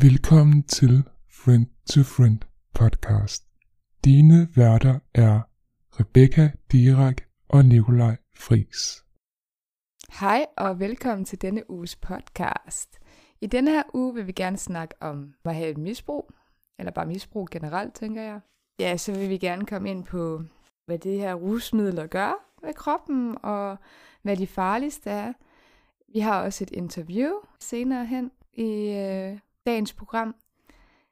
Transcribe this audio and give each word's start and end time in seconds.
Velkommen 0.00 0.62
til 0.62 1.04
Friend 1.30 1.66
to 1.92 2.02
Friend 2.02 2.38
podcast. 2.74 3.46
Dine 4.04 4.48
værter 4.56 4.98
er 5.14 5.40
Rebecca 6.00 6.50
Dirak 6.72 7.16
og 7.48 7.64
Nikolaj 7.64 8.16
Fris. 8.34 9.04
Hej 10.20 10.46
og 10.56 10.80
velkommen 10.80 11.24
til 11.24 11.42
denne 11.42 11.70
uges 11.70 11.96
podcast. 11.96 12.98
I 13.40 13.46
denne 13.46 13.70
her 13.70 13.82
uge 13.94 14.14
vil 14.14 14.26
vi 14.26 14.32
gerne 14.32 14.56
snakke 14.56 14.94
om 15.00 15.34
at 15.44 15.54
have 15.54 15.70
et 15.70 15.78
misbrug, 15.78 16.30
eller 16.78 16.92
bare 16.92 17.06
misbrug 17.06 17.48
generelt, 17.50 17.94
tænker 17.94 18.22
jeg. 18.22 18.40
Ja, 18.80 18.96
så 18.96 19.12
vil 19.12 19.28
vi 19.28 19.38
gerne 19.38 19.66
komme 19.66 19.90
ind 19.90 20.04
på, 20.04 20.42
hvad 20.86 20.98
det 20.98 21.18
her 21.18 21.34
rusmidler 21.34 22.06
gør 22.06 22.32
ved 22.62 22.74
kroppen, 22.74 23.36
og 23.42 23.76
hvad 24.22 24.36
de 24.36 24.46
farligste 24.46 25.10
er. 25.10 25.32
Vi 26.12 26.18
har 26.18 26.42
også 26.42 26.64
et 26.64 26.70
interview 26.70 27.32
senere 27.60 28.06
hen 28.06 28.30
i 28.52 28.88
øh, 28.88 29.38
dagens 29.66 29.92
program. 29.92 30.34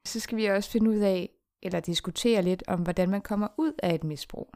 Så 0.05 0.21
skal 0.21 0.39
vi 0.39 0.47
også 0.47 0.71
finde 0.71 0.91
ud 0.91 0.99
af, 0.99 1.31
eller 1.63 1.81
diskutere 1.81 2.43
lidt 2.43 2.63
om, 2.67 2.81
hvordan 2.81 3.11
man 3.11 3.23
kommer 3.23 3.49
ud 3.59 3.73
af 3.83 3.95
et 3.95 4.05
misbrug. 4.05 4.55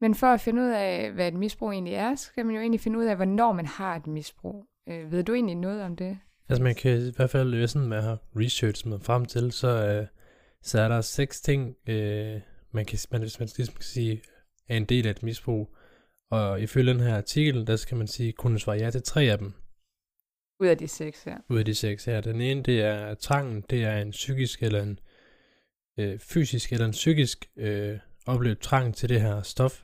Men 0.00 0.14
for 0.14 0.26
at 0.26 0.40
finde 0.40 0.62
ud 0.62 0.68
af, 0.68 1.12
hvad 1.12 1.28
et 1.28 1.34
misbrug 1.34 1.72
egentlig 1.72 1.94
er, 1.94 2.14
så 2.14 2.26
skal 2.26 2.46
man 2.46 2.54
jo 2.54 2.60
egentlig 2.60 2.80
finde 2.80 2.98
ud 2.98 3.04
af, 3.04 3.16
hvornår 3.16 3.52
man 3.52 3.66
har 3.66 3.96
et 3.96 4.06
misbrug. 4.06 4.66
Øh, 4.88 5.12
ved 5.12 5.24
du 5.24 5.34
egentlig 5.34 5.56
noget 5.56 5.82
om 5.82 5.96
det? 5.96 6.18
Altså 6.48 6.62
man 6.62 6.74
kan 6.74 7.06
i 7.06 7.12
hvert 7.16 7.30
fald 7.30 7.48
løse 7.48 7.72
sådan, 7.72 7.88
med 7.88 7.98
at 7.98 8.18
research 8.36 8.88
med 8.88 9.00
frem 9.00 9.24
til, 9.24 9.52
så, 9.52 9.68
øh, 9.68 10.06
så 10.62 10.80
er 10.80 10.88
der 10.88 11.00
seks 11.00 11.40
ting, 11.40 11.76
øh, 11.86 12.40
man 12.72 12.84
kan, 12.84 12.98
man, 13.10 13.20
hvis 13.20 13.38
man 13.40 13.48
ligesom 13.56 13.74
kan 13.74 13.84
sige, 13.84 14.22
er 14.68 14.76
en 14.76 14.84
del 14.84 15.06
af 15.06 15.10
et 15.10 15.22
misbrug. 15.22 15.76
Og 16.30 16.60
ifølge 16.60 16.92
den 16.92 17.00
her 17.00 17.16
artikel, 17.16 17.66
der 17.66 17.76
skal 17.76 17.96
man 17.96 18.06
sige, 18.06 18.32
kunne 18.32 18.58
svare 18.58 18.76
ja 18.76 18.90
til 18.90 19.02
tre 19.02 19.22
af 19.22 19.38
dem. 19.38 19.52
Ud 20.62 20.66
af 20.66 20.78
de 20.78 20.88
seks, 20.88 21.26
ja. 21.26 21.36
Ud 21.48 21.58
af 21.58 21.64
de 21.64 21.74
seks 21.74 22.04
her. 22.04 22.20
Den 22.20 22.40
ene, 22.40 22.62
det 22.62 22.82
er 22.82 23.14
trangen, 23.14 23.64
det 23.70 23.84
er 23.84 23.98
en 23.98 24.10
psykisk 24.10 24.62
eller 24.62 24.82
en 24.82 24.98
øh, 25.98 26.18
fysisk 26.18 26.72
eller 26.72 26.86
en 26.86 26.92
psykisk 26.92 27.46
øh, 27.56 27.98
oplevet 28.26 28.58
trang 28.58 28.94
til 28.94 29.08
det 29.08 29.20
her 29.20 29.42
stof. 29.42 29.82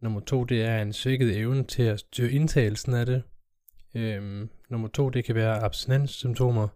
Nummer 0.00 0.20
to, 0.20 0.44
det 0.44 0.62
er 0.62 0.82
en 0.82 0.92
svækket 0.92 1.36
evne 1.36 1.64
til 1.64 1.82
at 1.82 2.00
styre 2.00 2.30
indtagelsen 2.30 2.94
af 2.94 3.06
det. 3.06 3.22
Øhm, 3.94 4.48
nummer 4.70 4.88
to, 4.88 5.08
det 5.08 5.24
kan 5.24 5.34
være 5.34 5.62
abstinenssymptomer. 5.62 6.68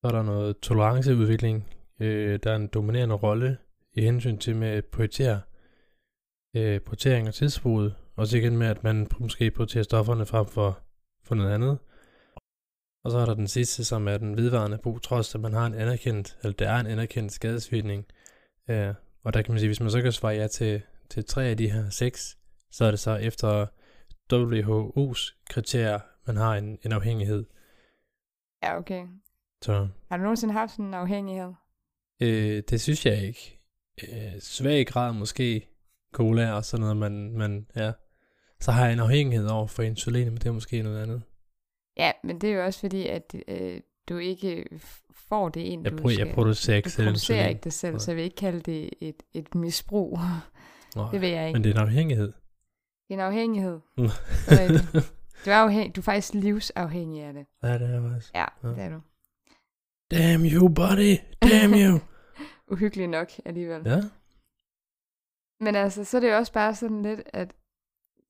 Så 0.00 0.06
er 0.06 0.12
der 0.12 0.22
noget 0.22 0.58
toleranceudvikling. 0.58 1.66
Øh, 2.00 2.38
der 2.42 2.52
er 2.52 2.56
en 2.56 2.66
dominerende 2.66 3.14
rolle 3.14 3.56
i 3.96 4.00
hensyn 4.00 4.38
til 4.38 4.56
med 4.56 4.68
at 4.68 4.84
prioritere 4.84 5.40
øh, 6.56 6.80
prioritering 6.80 7.28
og 7.28 7.34
tidsbruget. 7.34 7.94
Også 8.16 8.38
igen 8.38 8.56
med, 8.56 8.66
at 8.66 8.84
man 8.84 9.08
måske 9.18 9.50
prioriterer 9.50 9.84
stofferne 9.84 10.26
frem 10.26 10.46
for, 10.46 10.78
for 11.24 11.34
noget 11.34 11.54
andet. 11.54 11.78
Og 13.08 13.12
så 13.12 13.18
er 13.18 13.26
der 13.26 13.34
den 13.34 13.48
sidste, 13.48 13.84
som 13.84 14.08
er 14.08 14.18
den 14.18 14.36
vedvarende 14.36 14.78
brug, 14.78 15.02
trods 15.02 15.34
at 15.34 15.40
man 15.40 15.52
har 15.52 15.66
en 15.66 15.74
anerkendt, 15.74 16.38
eller 16.42 16.56
der 16.56 16.70
er 16.70 16.80
en 16.80 16.86
anerkendt 16.86 17.32
skadesvirkning. 17.32 18.06
Øh, 18.70 18.94
og 19.24 19.34
der 19.34 19.42
kan 19.42 19.52
man 19.52 19.58
sige, 19.58 19.68
hvis 19.68 19.80
man 19.80 19.90
så 19.90 20.02
kan 20.02 20.12
svare 20.12 20.34
ja 20.34 20.46
til, 20.46 20.82
til 21.10 21.24
tre 21.24 21.44
af 21.44 21.56
de 21.56 21.70
her 21.70 21.90
seks, 21.90 22.38
så 22.70 22.84
er 22.84 22.90
det 22.90 23.00
så 23.00 23.16
efter 23.16 23.66
WHO's 24.32 25.44
kriterier, 25.50 26.00
man 26.26 26.36
har 26.36 26.56
en, 26.56 26.78
en 26.82 26.92
afhængighed. 26.92 27.44
Ja, 28.62 28.78
okay. 28.78 29.06
Så 29.62 29.88
Har 30.08 30.16
du 30.16 30.22
nogensinde 30.22 30.54
haft 30.54 30.72
sådan 30.72 30.84
en 30.84 30.94
afhængighed? 30.94 31.52
øh, 32.22 32.62
det 32.70 32.80
synes 32.80 33.06
jeg 33.06 33.22
ikke. 33.26 33.60
Øh, 34.02 34.40
svag 34.40 34.86
grad 34.86 35.12
måske 35.12 35.68
cola 36.12 36.52
og 36.52 36.64
sådan 36.64 36.80
noget, 36.80 36.96
men, 36.96 37.38
men 37.38 37.66
ja. 37.76 37.92
Så 38.60 38.72
har 38.72 38.84
jeg 38.84 38.92
en 38.92 39.00
afhængighed 39.00 39.48
over 39.48 39.66
for 39.66 39.82
insulin, 39.82 40.26
men 40.26 40.36
det 40.36 40.46
er 40.46 40.52
måske 40.52 40.82
noget 40.82 41.02
andet. 41.02 41.22
Ja, 41.98 42.12
men 42.24 42.40
det 42.40 42.50
er 42.50 42.54
jo 42.54 42.64
også 42.64 42.80
fordi, 42.80 43.06
at 43.06 43.34
øh, 43.48 43.80
du 44.08 44.16
ikke 44.16 44.64
får 45.12 45.48
det 45.48 45.60
ind, 45.60 45.84
Jeg, 45.84 45.92
du 45.98 46.08
skal. 46.08 46.26
jeg 46.26 46.34
producerer 46.34 46.76
ikke 46.76 46.86
du 46.86 46.90
selv 46.90 47.06
producerer 47.06 47.36
insulin. 47.38 47.48
ikke 47.50 47.64
det 47.64 47.72
selv, 47.72 47.92
Nej. 47.92 47.98
så 47.98 48.10
jeg 48.10 48.16
vil 48.16 48.24
ikke 48.24 48.36
kalde 48.36 48.60
det 48.60 48.90
et, 49.00 49.22
et 49.32 49.54
misbrug. 49.54 50.18
Nej, 50.96 51.04
Det 51.12 51.20
vil 51.20 51.28
jeg 51.30 51.46
ikke. 51.46 51.56
Men 51.58 51.64
det 51.64 51.70
er 51.70 51.74
en 51.74 51.80
afhængighed. 51.88 52.32
Det 53.08 53.10
er 53.10 53.14
en 53.14 53.20
afhængighed. 53.20 53.80
Så. 54.48 54.82
Du 55.44 55.50
er, 55.50 55.54
afhæng, 55.56 55.96
du 55.96 56.00
er 56.00 56.02
faktisk 56.02 56.34
livsafhængig 56.34 57.22
af 57.22 57.32
det. 57.32 57.46
ja, 57.62 57.78
det 57.78 57.94
er 57.94 58.10
faktisk. 58.10 58.34
Ja, 58.34 58.44
Ja. 58.64 58.68
det 58.68 58.78
er 58.78 58.88
du. 58.88 59.00
Damn 60.10 60.44
you, 60.46 60.68
buddy! 60.68 61.16
Damn 61.42 61.74
you! 61.74 61.98
Uhyggeligt 62.72 63.10
nok 63.10 63.28
alligevel. 63.44 63.82
ja, 63.86 64.00
Men 65.60 65.74
altså, 65.74 66.04
så 66.04 66.16
er 66.16 66.20
det 66.20 66.30
jo 66.30 66.36
også 66.36 66.52
bare 66.52 66.74
sådan 66.74 67.02
lidt, 67.02 67.20
at 67.32 67.54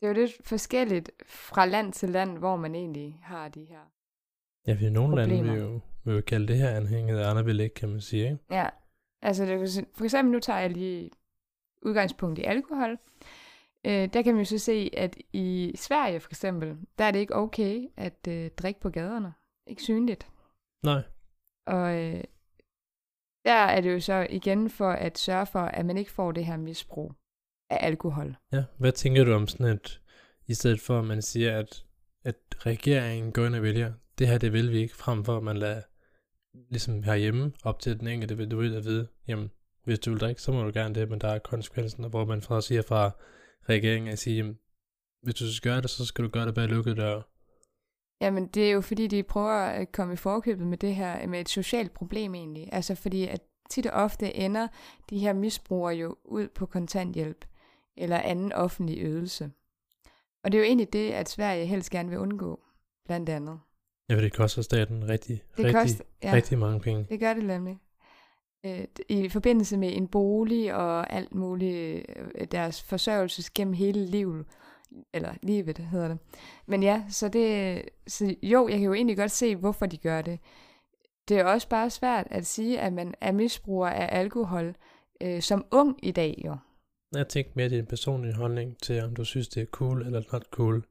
det 0.01 0.05
er 0.05 0.09
jo 0.09 0.15
lidt 0.15 0.33
forskelligt 0.45 1.11
fra 1.27 1.67
land 1.67 1.93
til 1.93 2.11
land, 2.11 2.39
hvor 2.39 2.57
man 2.57 2.75
egentlig 2.75 3.21
har 3.23 3.49
de 3.49 3.65
her. 3.65 3.81
ja 4.67 4.75
vi 4.75 4.91
nogle 4.91 5.17
lande 5.17 5.35
Problemer. 5.37 5.53
vil 5.55 5.63
jo, 5.63 5.81
vil 6.05 6.15
jo 6.15 6.21
kalde 6.27 6.49
det 6.49 6.57
her 6.57 6.71
anhængighed, 6.71 7.23
andre 7.23 7.45
vil 7.45 7.61
ikke, 7.61 7.75
kan 7.75 7.89
man 7.89 8.01
sige. 8.01 8.25
Ikke? 8.25 8.39
Ja, 8.51 8.69
altså 9.23 9.45
det, 9.45 9.87
for 9.95 10.05
eksempel 10.05 10.33
nu 10.33 10.41
tager 10.41 10.59
jeg 10.59 10.71
lige 10.71 11.11
udgangspunkt 11.83 12.39
i 12.39 12.43
alkohol. 12.43 12.99
Øh, 13.87 14.09
der 14.13 14.23
kan 14.23 14.35
man 14.35 14.39
jo 14.41 14.45
så 14.45 14.59
se, 14.59 14.91
at 14.97 15.17
i 15.33 15.73
Sverige 15.77 16.21
for 16.21 16.31
eksempel, 16.31 16.77
der 16.99 17.05
er 17.05 17.11
det 17.11 17.19
ikke 17.19 17.35
okay 17.37 17.87
at 17.97 18.29
øh, 18.29 18.51
drikke 18.51 18.81
på 18.81 18.91
gaderne. 18.91 19.33
Ikke 19.67 19.83
synligt. 19.83 20.29
Nej, 20.85 21.03
Og 21.67 21.97
øh, 21.97 22.25
der 23.45 23.53
er 23.55 23.81
det 23.81 23.93
jo 23.95 24.01
så 24.01 24.27
igen 24.31 24.71
for 24.71 24.91
at 24.91 25.19
sørge 25.19 25.47
for, 25.47 25.61
at 25.61 25.87
man 25.87 25.97
ikke 25.99 26.11
får 26.11 26.33
det 26.33 26.45
her 26.47 26.57
misbrug 26.57 27.13
af 27.71 27.87
alkohol. 27.87 28.37
ja. 28.53 28.65
Hvad 28.79 28.93
tænker 28.93 29.25
du 29.25 29.33
om 29.33 29.47
sådan 29.49 29.67
et, 29.67 30.01
i 30.47 30.55
stedet 30.55 30.81
for 30.81 30.99
at 30.99 31.05
man 31.05 31.23
siger, 31.23 31.59
at, 31.59 31.85
at 32.25 32.37
regeringen 32.59 33.33
går 33.33 33.47
ind 33.47 33.55
og 33.55 33.63
vælger, 33.63 33.93
det 34.19 34.29
her 34.29 34.39
det 34.39 34.53
vil 34.53 34.73
vi 34.73 34.79
ikke, 34.79 34.97
frem 34.97 35.25
for 35.25 35.37
at 35.37 35.43
man 35.43 35.57
lader 35.57 35.83
ligesom 36.71 37.03
herhjemme 37.03 37.53
op 37.65 37.81
til 37.81 38.01
den 38.01 38.09
enkelte, 38.09 38.37
vil 38.37 38.51
du 38.51 38.57
vil 38.57 38.75
at 38.75 38.85
vide, 38.85 39.09
jamen, 39.29 39.51
hvis 39.85 39.99
du 39.99 40.11
vil 40.11 40.21
drikke, 40.21 40.43
så 40.43 40.53
må 40.53 40.63
du 40.63 40.71
gerne 40.75 40.95
det, 40.95 41.11
men 41.11 41.21
der 41.21 41.29
er 41.29 41.39
konsekvensen, 41.39 42.11
hvor 42.11 42.25
man 42.25 42.43
fra 42.43 42.61
siger 42.61 42.83
fra 42.83 43.11
regeringen 43.69 44.13
at 44.13 44.19
sige, 44.19 44.37
jamen, 44.37 44.59
hvis 45.23 45.35
du 45.35 45.55
skal 45.55 45.71
gøre 45.71 45.81
det, 45.81 45.91
så 45.91 46.07
skal 46.07 46.25
du 46.25 46.31
gøre 46.31 46.47
det 46.47 46.55
bag 46.55 46.69
lukkede 46.69 46.97
døre. 46.97 47.23
Jamen, 48.21 48.47
det 48.47 48.69
er 48.69 48.71
jo 48.71 48.81
fordi, 48.81 49.07
de 49.07 49.23
prøver 49.23 49.67
at 49.67 49.93
komme 49.93 50.13
i 50.13 50.17
forkøbet 50.17 50.67
med 50.67 50.79
det 50.79 50.95
her, 50.95 51.27
med 51.27 51.41
et 51.41 51.49
socialt 51.49 51.93
problem 51.93 52.35
egentlig. 52.35 52.69
Altså 52.73 52.95
fordi, 52.95 53.27
at 53.27 53.41
tit 53.71 53.87
og 53.87 54.03
ofte 54.03 54.35
ender 54.35 54.69
de 55.11 55.19
her 55.19 55.33
misbrugere 55.33 55.95
jo 55.95 56.17
ud 56.25 56.49
på 56.49 56.67
kontanthjælp 56.67 57.45
eller 57.99 58.19
anden 58.19 58.53
offentlig 58.53 58.99
ydelse. 59.03 59.51
Og 60.45 60.53
det 60.53 60.59
er 60.59 60.63
jo 60.63 60.67
egentlig 60.67 60.93
det, 60.93 61.11
at 61.11 61.29
Sverige 61.29 61.67
helst 61.67 61.91
gerne 61.91 62.09
vil 62.09 62.19
undgå, 62.19 62.61
blandt 63.07 63.29
andet. 63.29 63.61
Ja, 64.09 64.15
for 64.15 64.21
det 64.21 64.33
koster 64.33 64.63
staten 64.63 65.09
rigtig, 65.09 65.43
Det 65.57 65.65
rigtig, 65.65 65.75
koster, 65.75 66.05
ja, 66.23 66.33
rigtig 66.33 66.59
mange 66.59 66.81
penge. 66.81 67.07
det 67.09 67.21
gør 67.21 67.35
det 67.35 67.45
nemlig. 67.45 67.79
Øh, 68.67 68.85
I 69.09 69.29
forbindelse 69.29 69.77
med 69.77 69.97
en 69.97 70.09
bolig 70.09 70.75
og 70.75 71.13
alt 71.13 71.35
muligt, 71.35 72.07
øh, 72.35 72.47
deres 72.47 72.83
forsørgelse 72.83 73.51
gennem 73.55 73.75
hele 73.75 74.07
livet, 74.07 74.47
eller 75.15 75.35
livet 75.43 75.79
hedder 75.79 76.09
det. 76.09 76.19
Men 76.67 76.83
ja, 76.83 77.05
så 77.09 77.29
det, 77.29 77.83
så 78.07 78.35
jo, 78.43 78.69
jeg 78.69 78.79
kan 78.79 78.87
jo 78.87 78.95
egentlig 78.95 79.17
godt 79.17 79.31
se, 79.31 79.57
hvorfor 79.57 79.87
de 79.87 79.97
gør 79.97 80.23
det. 80.23 80.39
Det 81.29 81.39
er 81.39 81.45
også 81.45 81.69
bare 81.69 81.91
svært 81.91 82.27
at 82.31 82.47
sige, 82.47 82.81
at 82.81 82.93
man 82.93 83.15
er 83.21 83.33
misbruger 83.33 83.89
af 83.89 84.19
alkohol 84.21 84.75
øh, 85.23 85.43
som 85.43 85.67
ung 85.71 85.99
i 86.03 86.11
dag 86.11 86.43
jo. 86.45 86.57
Jeg 87.15 87.29
tænkte 87.29 87.53
mere 87.57 87.69
din 87.69 87.87
personlige 87.87 88.35
holdning 88.35 88.79
til, 88.83 89.03
om 89.03 89.15
du 89.15 89.25
synes, 89.25 89.49
det 89.49 89.63
er 89.63 89.67
cool 89.67 90.03
eller 90.07 90.23
not 90.33 90.45
cool. 90.51 90.85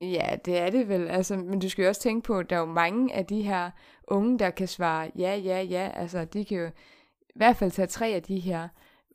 Ja, 0.00 0.36
det 0.44 0.58
er 0.58 0.70
det 0.70 0.88
vel. 0.88 1.08
Altså, 1.08 1.36
men 1.36 1.60
du 1.60 1.68
skal 1.68 1.82
jo 1.82 1.88
også 1.88 2.00
tænke 2.00 2.26
på, 2.26 2.38
at 2.38 2.50
der 2.50 2.56
er 2.56 2.60
jo 2.60 2.66
mange 2.66 3.14
af 3.14 3.26
de 3.26 3.42
her 3.42 3.70
unge, 4.08 4.38
der 4.38 4.50
kan 4.50 4.68
svare 4.68 5.10
ja, 5.18 5.36
ja, 5.36 5.60
ja. 5.62 5.90
Altså, 5.94 6.24
de 6.24 6.44
kan 6.44 6.58
jo 6.58 6.66
i 6.66 7.32
hvert 7.34 7.56
fald 7.56 7.70
tage 7.70 7.86
tre 7.86 8.08
af 8.08 8.22
de 8.22 8.38
her, 8.38 8.68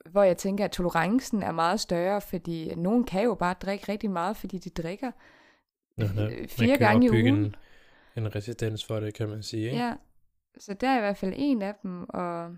hvor 0.09 0.23
jeg 0.23 0.37
tænker, 0.37 0.65
at 0.65 0.71
tolerancen 0.71 1.43
er 1.43 1.51
meget 1.51 1.79
større, 1.79 2.21
fordi 2.21 2.75
nogen 2.75 3.03
kan 3.03 3.23
jo 3.23 3.35
bare 3.35 3.55
drikke 3.61 3.91
rigtig 3.91 4.11
meget, 4.11 4.37
fordi 4.37 4.57
de 4.57 4.69
drikker 4.69 5.11
der, 5.97 6.29
øh, 6.29 6.47
fire 6.47 6.77
gange 6.77 7.05
i 7.05 7.09
ugen. 7.09 7.35
En, 7.35 7.55
en 8.17 8.35
resistens 8.35 8.85
for 8.85 8.99
det, 8.99 9.13
kan 9.13 9.29
man 9.29 9.43
sige. 9.43 9.65
Ikke? 9.65 9.77
Ja, 9.77 9.93
så 10.57 10.73
der 10.73 10.87
er 10.87 10.97
i 10.97 11.01
hvert 11.01 11.17
fald 11.17 11.33
en 11.35 11.61
af 11.61 11.75
dem, 11.83 12.09
og 12.09 12.49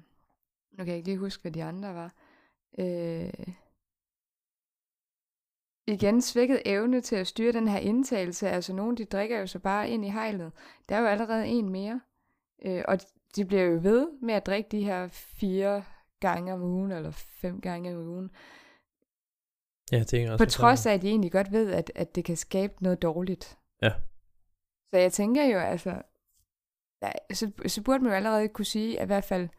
nu 0.71 0.77
kan 0.77 0.87
jeg 0.87 0.95
ikke 0.95 1.09
lige 1.09 1.17
huske, 1.17 1.41
hvad 1.41 1.51
de 1.51 1.63
andre 1.63 1.93
var. 1.93 2.13
Øh, 2.79 3.33
igen 5.87 6.21
svækket 6.21 6.61
evne 6.65 7.01
til 7.01 7.15
at 7.15 7.27
styre 7.27 7.51
den 7.51 7.67
her 7.67 7.79
indtagelse. 7.79 8.49
Altså 8.49 8.73
nogen, 8.73 8.97
de 8.97 9.05
drikker 9.05 9.39
jo 9.39 9.47
så 9.47 9.59
bare 9.59 9.89
ind 9.89 10.05
i 10.05 10.09
hejlet. 10.09 10.51
Der 10.89 10.95
er 10.95 10.99
jo 10.99 11.07
allerede 11.07 11.47
en 11.47 11.69
mere. 11.69 12.01
Øh, 12.65 12.83
og 12.87 12.99
de 13.35 13.45
bliver 13.45 13.63
jo 13.63 13.79
ved 13.81 14.07
med 14.21 14.33
at 14.33 14.45
drikke 14.45 14.69
de 14.69 14.83
her 14.83 15.07
fire 15.07 15.83
gange 16.19 16.53
om 16.53 16.61
ugen, 16.61 16.91
eller 16.91 17.11
fem 17.11 17.61
gange 17.61 17.97
om 17.97 18.07
ugen. 18.07 18.31
Ja, 19.91 19.97
jeg 19.97 20.07
tænker 20.07 20.31
også, 20.31 20.45
På 20.45 20.49
trods 20.49 20.85
af, 20.85 20.93
at 20.93 21.01
de 21.01 21.09
egentlig 21.09 21.31
godt 21.31 21.51
ved, 21.51 21.71
at, 21.71 21.91
at 21.95 22.15
det 22.15 22.25
kan 22.25 22.37
skabe 22.37 22.73
noget 22.83 23.01
dårligt. 23.01 23.57
Ja. 23.81 23.91
Så 24.93 24.97
jeg 24.99 25.11
tænker 25.13 25.45
jo, 25.45 25.59
altså, 25.59 26.01
der, 27.01 27.11
så, 27.33 27.51
så 27.67 27.83
burde 27.83 28.03
man 28.03 28.11
jo 28.11 28.15
allerede 28.15 28.47
kunne 28.47 28.65
sige, 28.65 28.99
at 28.99 29.05
i 29.05 29.07
hvert 29.07 29.23
fald 29.23 29.49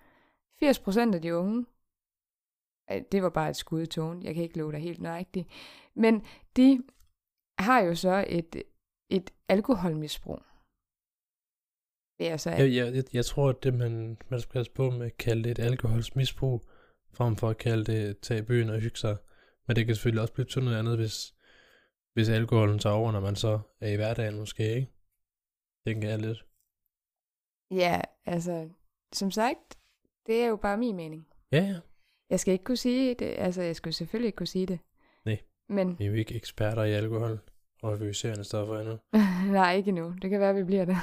80% 0.62 1.14
af 1.14 1.22
de 1.22 1.36
unge, 1.36 1.66
det 3.12 3.22
var 3.22 3.30
bare 3.30 3.50
et 3.50 3.56
skud 3.56 3.82
i 3.82 3.86
tågen, 3.86 4.22
jeg 4.22 4.34
kan 4.34 4.42
ikke 4.42 4.58
love 4.58 4.72
dig 4.72 4.80
helt 4.80 5.00
nøjagtigt, 5.00 5.48
men 5.94 6.22
de 6.56 6.82
har 7.58 7.80
jo 7.80 7.94
så 7.94 8.24
et, 8.28 8.62
et 9.10 9.30
alkoholmisbrug. 9.48 10.42
Det 12.18 12.28
er 12.30 12.36
så, 12.36 12.50
Jeg, 12.50 12.74
jeg, 12.74 12.94
jeg, 12.94 13.04
jeg 13.12 13.24
tror, 13.24 13.48
at 13.48 13.62
det, 13.62 13.74
man, 13.74 14.18
man 14.30 14.40
skal 14.40 14.52
passe 14.52 14.72
på 14.72 14.90
med 14.90 15.06
at 15.06 15.16
kalde 15.16 15.42
det 15.44 15.50
et 15.50 15.58
alkoholsmisbrug, 15.58 16.60
frem 17.12 17.36
for 17.36 17.48
at 17.48 17.58
kalde 17.58 17.84
det 17.84 18.20
tage 18.20 18.40
i 18.40 18.42
byen 18.42 18.70
og 18.70 18.80
hygge 18.80 18.96
sig. 18.96 19.16
Men 19.66 19.76
det 19.76 19.86
kan 19.86 19.94
selvfølgelig 19.94 20.22
også 20.22 20.34
blive 20.34 20.46
til 20.46 20.64
noget 20.64 20.78
andet, 20.78 20.96
hvis, 20.96 21.34
hvis 22.14 22.28
alkoholen 22.28 22.78
tager 22.78 22.96
over, 22.96 23.12
når 23.12 23.20
man 23.20 23.36
så 23.36 23.60
er 23.80 23.88
i 23.88 23.96
hverdagen 23.96 24.38
måske, 24.38 24.74
ikke? 24.74 24.90
Tænker 25.86 26.08
jeg 26.08 26.18
lidt. 26.18 26.46
ja, 27.70 28.00
altså, 28.26 28.68
som 29.12 29.30
sagt, 29.30 29.78
det 30.26 30.42
er 30.42 30.46
jo 30.46 30.56
bare 30.56 30.76
min 30.78 30.96
mening. 30.96 31.28
Ja, 31.52 31.62
ja. 31.62 31.80
Jeg 32.30 32.40
skal 32.40 32.52
ikke 32.52 32.64
kunne 32.64 32.76
sige 32.76 33.14
det, 33.14 33.34
altså 33.38 33.62
jeg 33.62 33.76
skulle 33.76 33.94
selvfølgelig 33.94 34.26
ikke 34.26 34.36
kunne 34.36 34.46
sige 34.46 34.66
det. 34.66 34.78
Nej. 35.24 35.38
Men 35.68 35.98
Vi 35.98 36.04
er 36.04 36.08
jo 36.08 36.14
ikke 36.14 36.34
eksperter 36.34 36.84
i 36.84 36.92
alkohol 36.92 37.40
og 37.82 37.92
euforiserende 37.92 38.44
stoffer 38.44 38.78
endnu. 38.78 38.98
nej, 39.52 39.74
ikke 39.76 39.88
endnu. 39.88 40.14
Det 40.22 40.30
kan 40.30 40.40
være, 40.40 40.54
vi 40.54 40.64
bliver 40.64 40.84
det. 40.84 40.96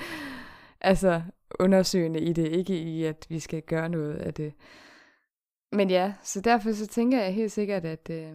altså 0.80 1.22
undersøgende 1.60 2.20
i 2.20 2.32
det, 2.32 2.48
ikke 2.48 2.78
i, 2.78 3.04
at 3.04 3.26
vi 3.28 3.38
skal 3.38 3.62
gøre 3.62 3.88
noget 3.88 4.14
af 4.14 4.34
det. 4.34 4.52
Men 5.72 5.90
ja, 5.90 6.14
så 6.22 6.40
derfor 6.40 6.72
så 6.72 6.86
tænker 6.86 7.22
jeg 7.22 7.34
helt 7.34 7.52
sikkert, 7.52 7.84
at 7.84 8.10
øh, 8.10 8.32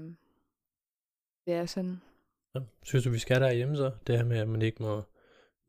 det 1.46 1.54
er 1.54 1.66
sådan. 1.66 2.02
Så, 2.54 2.63
synes 2.84 3.04
du, 3.04 3.10
vi 3.10 3.19
skal 3.19 3.42
derhjemme 3.42 3.75
så? 3.75 3.92
Det 4.08 4.18
her 4.18 4.25
med, 4.25 4.38
at 4.38 4.50
man 4.50 4.62
ikke 4.62 4.84
må, 4.84 5.04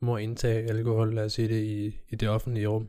må 0.00 0.16
indtage 0.16 0.68
alkohol, 0.68 1.14
lad 1.14 1.24
os 1.24 1.32
sige 1.32 1.48
det, 1.48 1.64
i, 1.64 2.00
i 2.08 2.16
det 2.16 2.28
offentlige 2.28 2.66
rum. 2.66 2.88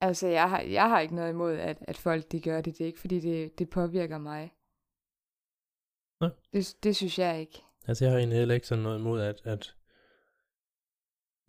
Altså, 0.00 0.26
jeg 0.26 0.50
har, 0.50 0.60
jeg 0.60 0.88
har 0.88 1.00
ikke 1.00 1.14
noget 1.14 1.30
imod, 1.30 1.54
at, 1.54 1.78
at 1.80 1.96
folk 1.96 2.32
de 2.32 2.40
gør 2.40 2.60
det. 2.60 2.78
Det 2.78 2.80
er 2.80 2.86
ikke, 2.86 3.00
fordi 3.00 3.20
det, 3.20 3.58
det 3.58 3.70
påvirker 3.70 4.18
mig. 4.18 4.52
Nej. 6.20 6.30
Det, 6.52 6.76
det 6.82 6.96
synes 6.96 7.18
jeg 7.18 7.40
ikke. 7.40 7.62
Altså, 7.88 8.04
jeg 8.04 8.12
har 8.12 8.18
egentlig 8.18 8.38
heller 8.38 8.54
ikke 8.54 8.66
sådan 8.66 8.82
noget 8.82 8.98
imod, 8.98 9.20
at, 9.20 9.40
at, 9.44 9.74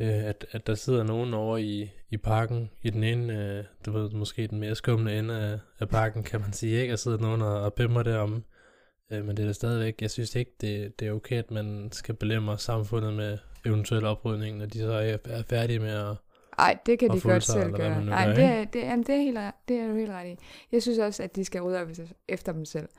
øh, 0.02 0.24
at, 0.26 0.46
at 0.52 0.68
der 0.68 0.76
sidder 0.76 1.04
nogen 1.04 1.34
over 1.34 1.58
i, 1.58 1.92
i 2.10 2.18
parken, 2.18 2.72
i 2.82 2.90
den 2.90 3.04
ene, 3.04 3.58
øh, 3.58 3.66
du 3.86 3.92
ved, 3.92 4.10
måske 4.10 4.48
den 4.48 4.60
mere 4.60 4.76
skumle 4.76 5.20
ende 5.20 5.36
af, 5.36 5.60
af 5.80 5.90
parken, 5.90 6.24
kan 6.24 6.42
man 6.42 6.54
sige, 6.54 6.82
ikke? 6.82 6.94
Og 6.94 7.00
sidder 7.00 7.18
nogen 7.18 7.42
og, 7.42 7.62
og 7.62 7.74
bimmer 7.74 8.04
derom. 8.04 8.44
Øh, 9.12 9.26
men 9.26 9.38
det 9.38 9.44
er 9.44 9.48
da 9.48 9.54
stadigvæk, 9.54 10.02
jeg 10.02 10.12
synes 10.12 10.36
ikke, 10.36 10.52
det, 10.62 11.00
det 11.00 11.08
er 11.08 11.12
okay, 11.12 11.38
at 11.38 11.52
man 11.52 11.92
skal 11.92 12.16
belemre 12.16 12.58
samfundet 12.58 13.14
med 13.14 13.38
eventuel 13.66 14.06
oprydning, 14.06 14.58
når 14.58 14.66
de 14.66 14.80
så 14.80 15.20
er 15.26 15.44
færdige 15.44 15.80
med 15.80 15.92
at... 15.92 16.16
Nej, 16.58 16.78
det 16.86 17.00
kan 17.00 17.10
Og 17.12 17.16
de 17.18 17.22
godt 17.22 17.44
sig, 17.44 17.54
selv 17.62 17.74
gøre. 17.76 18.06
Nej, 18.06 18.26
det 18.34 18.44
er, 18.44 18.66
det, 18.66 18.86
er, 18.86 18.96
det, 18.96 19.10
er 19.10 19.18
helt, 19.22 19.38
det 19.68 19.78
er 19.80 19.88
du 19.88 19.96
helt 19.96 20.12
ret 20.12 20.28
i. 20.28 20.36
Jeg 20.72 20.82
synes 20.82 21.00
også, 21.00 21.24
at 21.24 21.36
de 21.36 21.46
skal 21.46 21.62
rydde 21.62 21.82
op 21.82 21.88
efter 22.28 22.52
dem 22.52 22.66
selv. 22.66 22.90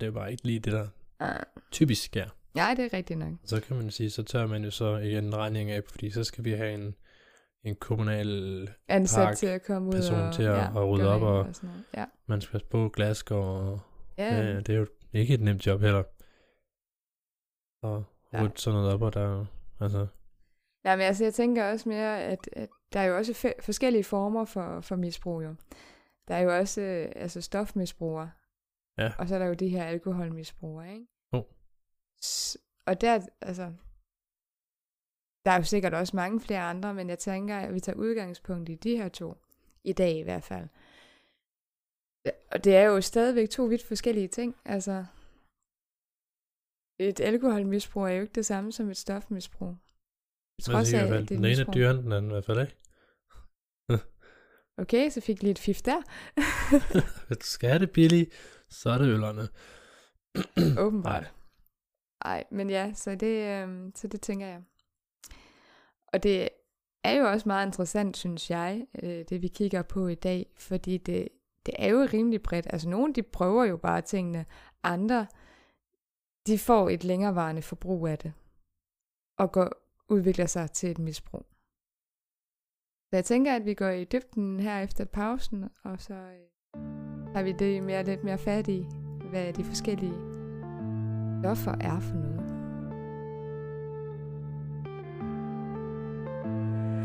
Det 0.00 0.06
er 0.06 0.10
bare 0.10 0.30
ikke 0.30 0.44
lige 0.46 0.60
det, 0.60 0.72
der 0.72 0.86
Ah. 1.20 1.40
typisk 1.72 2.04
sker. 2.04 2.26
Nej, 2.54 2.74
det 2.74 2.84
er 2.84 2.96
rigtigt 2.96 3.18
nok. 3.18 3.32
Så 3.44 3.60
kan 3.60 3.76
man 3.76 3.90
sige, 3.90 4.10
så 4.10 4.22
tør 4.22 4.46
man 4.46 4.64
jo 4.64 4.70
så 4.70 4.96
igen 4.96 5.24
en 5.24 5.36
regning 5.36 5.70
af, 5.70 5.84
fordi 5.84 6.10
så 6.10 6.24
skal 6.24 6.44
vi 6.44 6.50
have 6.52 6.74
en, 6.74 6.94
en 7.64 7.76
kommunal 7.76 8.68
Ansat 8.88 9.24
Park, 9.26 9.36
til 9.36 9.46
at 9.46 9.62
komme 9.66 9.88
ud 9.88 9.92
person 9.92 10.14
og, 10.20 10.34
til 10.34 10.42
at- 10.42 10.56
at 10.76 10.88
rydde 10.88 11.08
op 11.14 11.22
og- 11.22 11.44
noget. 11.62 11.84
Ja, 11.96 12.04
Man 12.26 12.40
skal 12.40 12.60
på 12.70 12.88
glasgård, 12.88 13.62
og 13.62 13.80
ja. 14.18 14.34
ja. 14.36 14.42
ja, 14.42 14.56
det 14.60 14.68
er 14.68 14.78
jo 14.78 14.86
ikke 15.12 15.34
et 15.34 15.40
nemt 15.40 15.66
job 15.66 15.80
heller. 15.80 16.02
Og 17.82 18.04
rydde 18.34 18.52
sådan 18.56 18.78
noget 18.80 18.92
op, 18.94 19.02
og 19.02 19.14
der 19.14 19.40
er 19.40 19.44
altså, 19.80 20.06
Nej, 20.88 20.96
men 20.96 21.06
altså, 21.06 21.24
jeg 21.24 21.34
tænker 21.34 21.70
også 21.72 21.88
mere, 21.88 22.22
at, 22.22 22.48
at 22.52 22.68
der 22.92 23.00
er 23.00 23.04
jo 23.04 23.16
også 23.16 23.32
fe- 23.32 23.60
forskellige 23.62 24.04
former 24.04 24.44
for, 24.44 24.80
for 24.80 24.96
misbrug, 24.96 25.42
jo. 25.42 25.54
Der 26.28 26.34
er 26.34 26.40
jo 26.40 26.56
også 26.56 26.80
øh, 26.80 27.12
altså 27.16 27.40
stofmisbrugere. 27.40 28.30
Ja. 28.98 29.12
Og 29.18 29.28
så 29.28 29.34
er 29.34 29.38
der 29.38 29.46
jo 29.46 29.54
de 29.54 29.68
her 29.68 29.84
alkoholmisbrugere, 29.84 30.92
ikke? 30.92 31.06
Jo. 31.32 31.46
S- 32.24 32.56
og 32.86 33.00
der, 33.00 33.26
altså, 33.40 33.72
der 35.44 35.50
er 35.50 35.56
jo 35.56 35.62
sikkert 35.62 35.94
også 35.94 36.16
mange 36.16 36.40
flere 36.40 36.60
andre, 36.60 36.94
men 36.94 37.08
jeg 37.08 37.18
tænker, 37.18 37.58
at 37.58 37.74
vi 37.74 37.80
tager 37.80 37.98
udgangspunkt 37.98 38.68
i 38.68 38.74
de 38.74 38.96
her 38.96 39.08
to. 39.08 39.34
I 39.84 39.92
dag 39.92 40.16
i 40.16 40.22
hvert 40.22 40.44
fald. 40.44 40.68
Og 42.52 42.64
det 42.64 42.76
er 42.76 42.82
jo 42.82 43.00
stadigvæk 43.00 43.50
to 43.50 43.64
vidt 43.64 43.84
forskellige 43.84 44.28
ting. 44.28 44.56
Altså, 44.64 45.04
et 46.98 47.20
alkoholmisbrug 47.20 48.02
er 48.02 48.10
jo 48.12 48.22
ikke 48.22 48.32
det 48.32 48.46
samme 48.46 48.72
som 48.72 48.90
et 48.90 48.96
stofmisbrug. 48.96 49.76
Trods 50.62 50.92
af, 50.92 50.98
at 50.98 51.08
det 51.08 51.16
er 51.16 51.24
den 51.24 51.44
ene 51.44 51.60
er 51.60 51.72
dyrere 51.72 51.90
end 51.90 52.02
den 52.02 52.12
anden 52.12 52.30
i 52.30 52.34
hvert 52.34 52.44
fald, 52.44 52.60
ikke? 52.60 52.76
Okay, 54.78 55.10
så 55.10 55.20
fik 55.20 55.42
lige 55.42 55.50
et 55.50 55.58
fif 55.58 55.82
der. 55.82 56.02
Hvis 57.26 57.38
du 57.38 57.46
skal 57.46 57.80
det 57.80 57.90
billigt, 57.90 58.32
så 58.70 58.90
er 58.90 58.98
det 58.98 59.06
øllerne. 59.06 59.48
Åbenbart. 60.84 61.34
Nej. 62.24 62.44
Men 62.50 62.70
ja, 62.70 62.92
så 62.94 63.14
det, 63.14 63.62
øhm, 63.62 63.92
så 63.94 64.08
det 64.08 64.20
tænker 64.20 64.46
jeg. 64.46 64.62
Og 66.12 66.22
det 66.22 66.48
er 67.04 67.12
jo 67.12 67.30
også 67.30 67.48
meget 67.48 67.66
interessant, 67.66 68.16
synes 68.16 68.50
jeg, 68.50 68.86
øh, 69.02 69.24
det 69.28 69.42
vi 69.42 69.48
kigger 69.48 69.82
på 69.82 70.08
i 70.08 70.14
dag, 70.14 70.52
fordi 70.56 70.98
det, 70.98 71.28
det 71.66 71.74
er 71.78 71.88
jo 71.88 72.08
rimelig 72.12 72.42
bredt. 72.42 72.66
Altså 72.70 72.88
nogle, 72.88 73.14
de 73.14 73.22
prøver 73.22 73.64
jo 73.64 73.76
bare 73.76 74.00
tingene. 74.00 74.46
Andre, 74.82 75.26
de 76.46 76.58
får 76.58 76.90
et 76.90 77.04
længerevarende 77.04 77.62
forbrug 77.62 78.06
af 78.06 78.18
det. 78.18 78.32
Og 79.38 79.52
går, 79.52 79.87
udvikler 80.08 80.46
sig 80.46 80.70
til 80.70 80.90
et 80.90 80.98
misbrug. 80.98 81.46
Så 83.10 83.16
jeg 83.16 83.24
tænker, 83.24 83.56
at 83.56 83.64
vi 83.64 83.74
går 83.74 83.88
i 83.88 84.04
dybden 84.04 84.60
her 84.60 84.80
efter 84.80 85.04
pausen, 85.04 85.68
og 85.84 86.00
så 86.00 86.14
øh, 86.14 86.82
har 87.34 87.42
vi 87.42 87.52
det 87.52 87.82
mere, 87.82 88.04
lidt 88.04 88.24
mere 88.24 88.38
fat 88.38 88.68
i, 88.68 88.86
hvad 89.30 89.52
de 89.52 89.64
forskellige 89.64 90.14
stoffer 91.42 91.74
er 91.80 92.00
for 92.00 92.14
noget. 92.14 92.38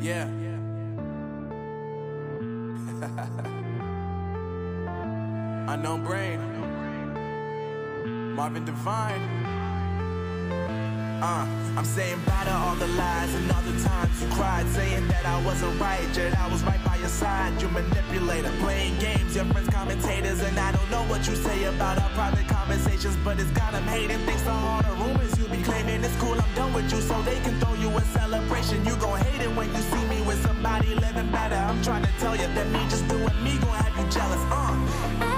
Yeah. 0.06 0.44
Unknown 5.74 6.06
brain. 6.06 6.40
Marvin 8.36 8.66
Divine. 8.66 9.28
Uh, 11.26 11.48
I'm 11.78 11.86
saying 11.86 12.20
bye 12.26 12.44
to 12.44 12.52
all 12.52 12.76
the 12.76 12.88
lies 13.00 13.34
and 13.34 13.50
all 13.50 13.62
the 13.62 13.82
times 13.88 14.22
you 14.22 14.28
cried, 14.36 14.68
saying 14.68 15.08
that 15.08 15.26
I 15.26 15.42
wasn't 15.46 15.80
right, 15.80 16.06
yet 16.18 16.38
I 16.38 16.50
was 16.52 16.62
right 16.64 16.84
by 16.84 16.98
your 16.98 17.08
side. 17.08 17.62
You 17.62 17.70
manipulator, 17.70 18.52
playing 18.60 19.00
games, 19.00 19.34
your 19.34 19.46
friends 19.46 19.70
commentators, 19.70 20.42
and 20.42 20.60
I 20.60 20.74
don't 20.74 20.92
know 20.92 21.04
what 21.04 21.26
you 21.26 21.34
say 21.36 21.64
about 21.64 21.98
our 21.98 22.10
private 22.10 22.46
conversations, 22.50 23.16
but 23.24 23.40
it's 23.40 23.50
got 23.52 23.72
them 23.72 23.84
hating. 23.84 24.20
Thanks 24.26 24.42
to 24.44 24.52
all 24.52 24.82
the 24.84 24.92
rumors 25.02 25.40
you 25.40 25.48
be 25.48 25.64
claiming, 25.64 26.04
it's 26.04 26.18
cool. 26.18 26.36
I'm 26.36 26.56
done 26.56 26.74
with 26.74 26.92
you, 26.92 27.00
so 27.00 27.22
they 27.22 27.40
can 27.40 27.58
throw 27.58 27.74
you 27.76 27.88
a 27.96 28.02
celebration. 28.02 28.84
You 28.86 28.98
gon' 28.98 29.22
hate 29.22 29.44
it 29.48 29.56
when 29.56 29.74
you 29.74 29.82
see 29.82 30.04
me 30.08 30.22
with 30.24 30.44
somebody 30.44 30.94
living 30.94 31.32
better. 31.32 31.56
I'm 31.56 31.82
trying 31.82 32.04
to 32.04 32.12
tell 32.20 32.36
you 32.36 32.48
that 32.48 32.68
me 32.70 32.80
just 32.90 33.08
doing 33.08 33.38
me 33.46 33.58
gon' 33.64 33.80
have 33.80 33.96
you 33.98 34.12
jealous. 34.12 34.44
Uh. 34.52 35.33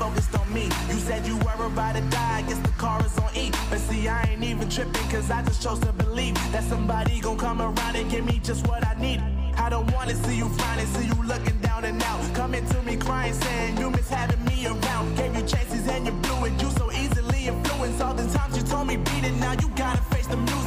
Focused 0.00 0.34
on 0.34 0.50
me. 0.54 0.64
You 0.88 0.98
said 1.06 1.26
you 1.26 1.36
were 1.44 1.66
about 1.66 1.94
to 1.94 2.00
die, 2.16 2.38
I 2.38 2.42
guess 2.48 2.58
the 2.58 2.74
car 2.84 3.04
is 3.04 3.16
on 3.18 3.30
E. 3.36 3.52
But 3.68 3.80
see, 3.80 4.08
I 4.08 4.22
ain't 4.30 4.42
even 4.42 4.68
tripping, 4.70 5.08
cause 5.12 5.30
I 5.30 5.42
just 5.42 5.62
chose 5.62 5.78
to 5.80 5.92
believe 5.92 6.34
that 6.52 6.64
somebody 6.64 7.20
gon' 7.20 7.36
come 7.36 7.60
around 7.60 7.94
and 8.00 8.10
give 8.10 8.24
me 8.24 8.40
just 8.42 8.66
what 8.66 8.82
I 8.86 8.94
need. 8.98 9.20
I 9.56 9.68
don't 9.68 9.92
wanna 9.92 10.14
see 10.24 10.36
you 10.38 10.48
frowning, 10.48 10.86
see 10.94 11.06
you 11.12 11.18
looking 11.32 11.58
down 11.58 11.84
and 11.84 12.02
out. 12.02 12.20
Coming 12.34 12.64
to 12.72 12.82
me 12.82 12.96
crying, 12.96 13.34
saying 13.34 13.76
you 13.76 13.90
miss 13.90 14.08
having 14.08 14.42
me 14.46 14.66
around. 14.66 15.16
Gave 15.18 15.36
you 15.36 15.42
chances 15.42 15.86
and 15.86 16.06
you 16.06 16.12
blew 16.24 16.46
it. 16.46 16.52
You 16.62 16.70
so 16.80 16.90
easily 16.92 17.48
influenced. 17.48 18.00
All 18.00 18.14
the 18.14 18.26
times 18.36 18.56
you 18.56 18.62
told 18.62 18.86
me 18.86 18.96
beat 18.96 19.24
it, 19.24 19.36
now 19.44 19.52
you 19.52 19.68
gotta 19.76 20.02
face 20.14 20.26
the 20.28 20.38
music. 20.38 20.59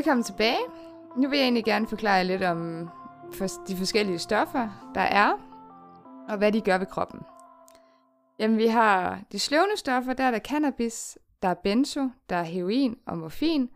Velkommen 0.00 0.24
tilbage. 0.24 0.58
Nu 1.16 1.28
vil 1.28 1.38
jeg 1.38 1.44
egentlig 1.44 1.64
gerne 1.64 1.86
forklare 1.86 2.24
lidt 2.24 2.42
om 2.42 2.88
de 3.68 3.76
forskellige 3.76 4.18
stoffer, 4.18 4.90
der 4.94 5.00
er, 5.00 5.32
og 6.28 6.38
hvad 6.38 6.52
de 6.52 6.60
gør 6.60 6.78
ved 6.78 6.86
kroppen. 6.86 7.20
Jamen, 8.38 8.58
vi 8.58 8.66
har 8.66 9.22
de 9.32 9.38
sløvende 9.38 9.76
stoffer, 9.76 10.12
der 10.12 10.24
er 10.24 10.30
der 10.30 10.38
cannabis, 10.38 11.18
der 11.42 11.48
er 11.48 11.54
benzo, 11.54 12.08
der 12.28 12.36
er 12.36 12.42
heroin 12.42 12.98
og 13.06 13.18
morfin, 13.18 13.70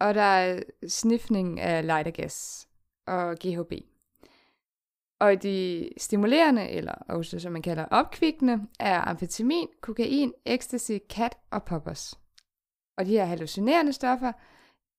og 0.00 0.14
der 0.14 0.22
er 0.22 0.62
sniffning 0.88 1.60
af 1.60 1.86
lightergas 1.86 2.68
og 3.06 3.36
GHB. 3.36 3.72
Og 5.20 5.42
de 5.42 5.88
stimulerende, 5.98 6.68
eller 6.68 6.94
også 7.08 7.38
som 7.38 7.52
man 7.52 7.62
kalder 7.62 7.84
opkvikkende, 7.84 8.60
er 8.80 9.00
amfetamin, 9.00 9.68
kokain, 9.80 10.32
ecstasy, 10.44 10.92
kat 11.10 11.36
og 11.50 11.62
poppers. 11.62 12.18
Og 12.98 13.06
de 13.06 13.10
her 13.10 13.24
hallucinerende 13.24 13.92
stoffer, 13.92 14.32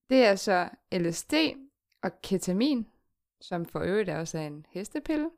det 0.09 0.25
er 0.25 0.35
så 0.35 0.69
LSD 0.93 1.33
og 2.03 2.11
ketamin, 2.21 2.87
som 3.41 3.65
for 3.65 3.79
øvrigt 3.79 4.09
er 4.09 4.19
også 4.19 4.37
er 4.37 4.47
en 4.47 4.65
hestepille. 4.69 5.29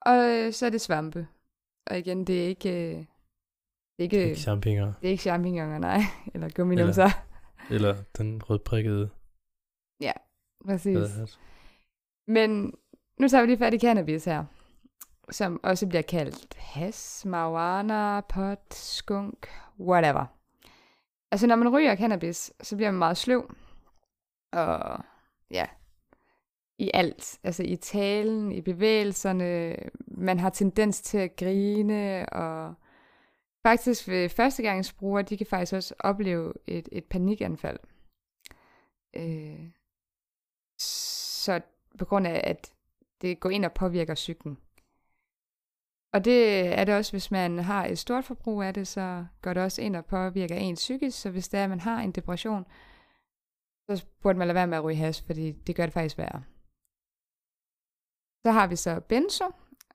Og 0.00 0.16
øh, 0.16 0.52
så 0.52 0.66
er 0.66 0.70
det 0.70 0.80
svampe. 0.80 1.28
Og 1.86 1.98
igen, 1.98 2.24
det 2.26 2.44
er 2.44 2.48
ikke, 2.48 2.70
øh, 2.70 2.96
det 2.96 3.06
er 3.98 4.02
ikke, 4.02 4.28
Ikke 4.28 4.40
champignoner. 4.40 4.92
det 5.00 5.06
er 5.06 5.10
ikke 5.10 5.22
champignoner, 5.22 5.78
nej. 5.78 6.00
Eller 6.34 6.48
gumminumser. 6.48 7.08
Eller 7.70 7.96
den 8.18 8.42
rødprikkede 8.42 9.10
Præcis. 10.66 10.96
badehat. 10.98 11.38
Men 12.28 12.74
nu 13.20 13.28
tager 13.28 13.42
vi 13.42 13.46
lige 13.46 13.58
fat 13.58 13.74
i 13.74 13.78
cannabis 13.78 14.24
her. 14.24 14.44
Som 15.30 15.60
også 15.62 15.86
bliver 15.86 16.02
kaldt 16.02 16.54
has, 16.54 17.24
marijuana, 17.24 18.20
pot, 18.20 18.74
skunk, 18.74 19.48
whatever. 19.80 20.24
Altså 21.30 21.46
når 21.46 21.56
man 21.56 21.68
ryger 21.68 21.96
cannabis, 21.96 22.52
så 22.62 22.76
bliver 22.76 22.90
man 22.90 22.98
meget 22.98 23.16
sløv. 23.16 23.50
Og 24.52 25.04
ja, 25.50 25.66
i 26.78 26.90
alt. 26.94 27.38
Altså 27.44 27.62
i 27.62 27.76
talen, 27.76 28.52
i 28.52 28.60
bevægelserne. 28.60 29.76
Man 30.06 30.38
har 30.38 30.50
tendens 30.50 31.00
til 31.00 31.18
at 31.18 31.36
grine, 31.36 32.28
og 32.32 32.74
faktisk 33.62 34.08
ved 34.08 34.28
førstegangsbrugere, 34.28 35.22
de 35.22 35.36
kan 35.36 35.46
faktisk 35.46 35.72
også 35.72 35.94
opleve 35.98 36.52
et, 36.66 36.88
et 36.92 37.04
panikanfald. 37.04 37.78
Øh, 39.16 39.70
så 40.78 41.60
på 41.98 42.04
grund 42.04 42.26
af, 42.26 42.40
at 42.44 42.72
det 43.20 43.40
går 43.40 43.50
ind 43.50 43.64
og 43.64 43.72
påvirker 43.72 44.14
psyken. 44.14 44.58
Og 46.12 46.24
det 46.24 46.66
er 46.78 46.84
det 46.84 46.94
også, 46.94 47.12
hvis 47.12 47.30
man 47.30 47.58
har 47.58 47.86
et 47.86 47.98
stort 47.98 48.24
forbrug 48.24 48.62
af 48.62 48.74
det, 48.74 48.88
så 48.88 49.26
går 49.42 49.54
det 49.54 49.62
også 49.62 49.82
ind 49.82 49.96
og 49.96 50.04
påvirker 50.04 50.56
ens 50.56 50.80
psykisk. 50.80 51.20
Så 51.20 51.30
hvis 51.30 51.48
det 51.48 51.60
er, 51.60 51.64
at 51.64 51.70
man 51.70 51.80
har 51.80 52.00
en 52.00 52.12
depression, 52.12 52.66
så 53.88 54.06
burde 54.22 54.38
man 54.38 54.46
lade 54.48 54.54
være 54.54 54.66
med 54.66 54.78
at 54.78 54.84
ryge 54.84 54.96
hash, 54.96 55.26
fordi 55.26 55.52
det 55.52 55.76
gør 55.76 55.86
det 55.86 55.92
faktisk 55.92 56.18
værre. 56.18 56.42
Så 58.44 58.50
har 58.50 58.66
vi 58.66 58.76
så 58.76 59.00
benzo, 59.00 59.44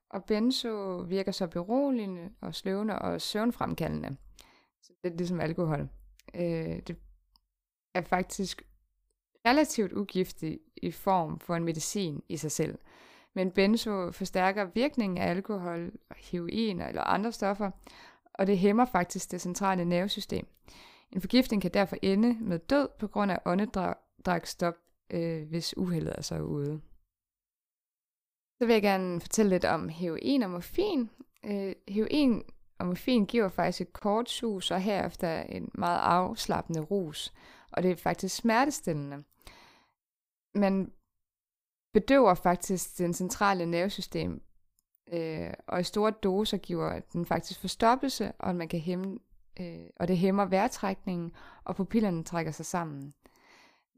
og 0.10 0.24
benzo 0.25 0.98
virker 0.98 1.31
så 1.31 1.48
beroligende 1.48 2.29
og 2.41 2.55
sløvende 2.55 3.00
og 3.00 3.21
søvnfremkaldende. 3.21 4.17
Så 4.81 4.93
det 5.03 5.12
er 5.12 5.17
ligesom 5.17 5.39
alkohol. 5.39 5.89
Øh, 6.36 6.81
det 6.88 6.98
er 7.95 8.01
faktisk 8.01 8.62
relativt 9.45 9.93
ugiftig 9.93 10.60
i 10.77 10.91
form 10.91 11.39
for 11.39 11.55
en 11.55 11.63
medicin 11.63 12.24
i 12.29 12.38
sig 12.38 12.51
selv. 12.51 12.79
Men 13.36 13.51
benzo 13.51 14.12
forstærker 14.12 14.65
virkningen 14.65 15.17
af 15.17 15.29
alkohol, 15.29 15.91
heroin 16.15 16.81
eller 16.81 17.01
andre 17.01 17.31
stoffer, 17.31 17.71
og 18.33 18.48
det 18.48 18.57
hæmmer 18.57 18.86
faktisk 18.86 19.31
det 19.31 19.41
centrale 19.41 19.86
nervesystem. 19.86 20.48
En 21.11 21.21
forgiftning 21.21 21.61
kan 21.61 21.71
derfor 21.73 21.97
ende 22.01 22.37
med 22.41 22.59
død 22.59 22.87
på 22.99 23.07
grund 23.07 23.31
af 23.31 23.39
åndedrætsstop, 23.45 24.75
øh, 25.09 25.47
hvis 25.49 25.77
uheldet 25.77 26.13
er 26.17 26.21
så 26.21 26.39
ude. 26.39 26.81
Så 28.59 28.65
vil 28.65 28.73
jeg 28.73 28.81
gerne 28.81 29.21
fortælle 29.21 29.49
lidt 29.49 29.65
om 29.65 29.89
heroin 29.89 30.43
og 30.43 30.49
morfin. 30.49 31.09
Øh, 31.45 31.75
heroin 31.87 32.43
og 32.79 32.87
morfin 32.87 33.25
giver 33.25 33.49
faktisk 33.49 33.81
et 33.81 33.93
kort 33.93 34.29
sus, 34.29 34.71
og 34.71 34.81
herefter 34.81 35.41
en 35.41 35.71
meget 35.73 35.99
afslappende 35.99 36.81
rus. 36.81 37.33
Og 37.71 37.83
det 37.83 37.91
er 37.91 37.95
faktisk 37.95 38.35
smertestillende. 38.35 39.23
Man 40.55 40.91
bedøver 41.93 42.33
faktisk 42.33 42.97
den 42.97 43.13
centrale 43.13 43.65
nervesystem, 43.65 44.41
øh, 45.13 45.53
og 45.67 45.79
i 45.79 45.83
store 45.83 46.11
doser 46.11 46.57
giver 46.57 46.99
den 46.99 47.25
faktisk 47.25 47.59
forstoppelse, 47.59 48.31
og 48.31 48.55
man 48.55 48.67
kan 48.67 48.79
hæmme, 48.79 49.19
øh, 49.60 49.89
og 49.96 50.08
det 50.08 50.17
hæmmer 50.17 50.46
vejrtrækningen, 50.46 51.31
og 51.63 51.75
pupillerne 51.75 52.24
trækker 52.24 52.51
sig 52.51 52.65
sammen. 52.65 53.13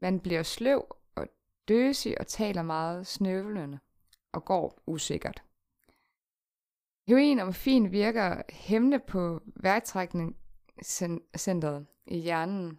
Man 0.00 0.20
bliver 0.20 0.42
sløv 0.42 0.96
og 1.14 1.26
døsig 1.68 2.20
og 2.20 2.26
taler 2.26 2.62
meget 2.62 3.06
snøvlende 3.06 3.78
og 4.32 4.44
går 4.44 4.82
usikkert. 4.86 5.42
Heroin 7.06 7.38
og 7.38 7.46
morfin 7.46 7.92
virker 7.92 8.42
hæmmende 8.50 8.98
på 8.98 9.40
vejrtrækningscentret 9.56 11.86
i 12.06 12.18
hjernen. 12.18 12.78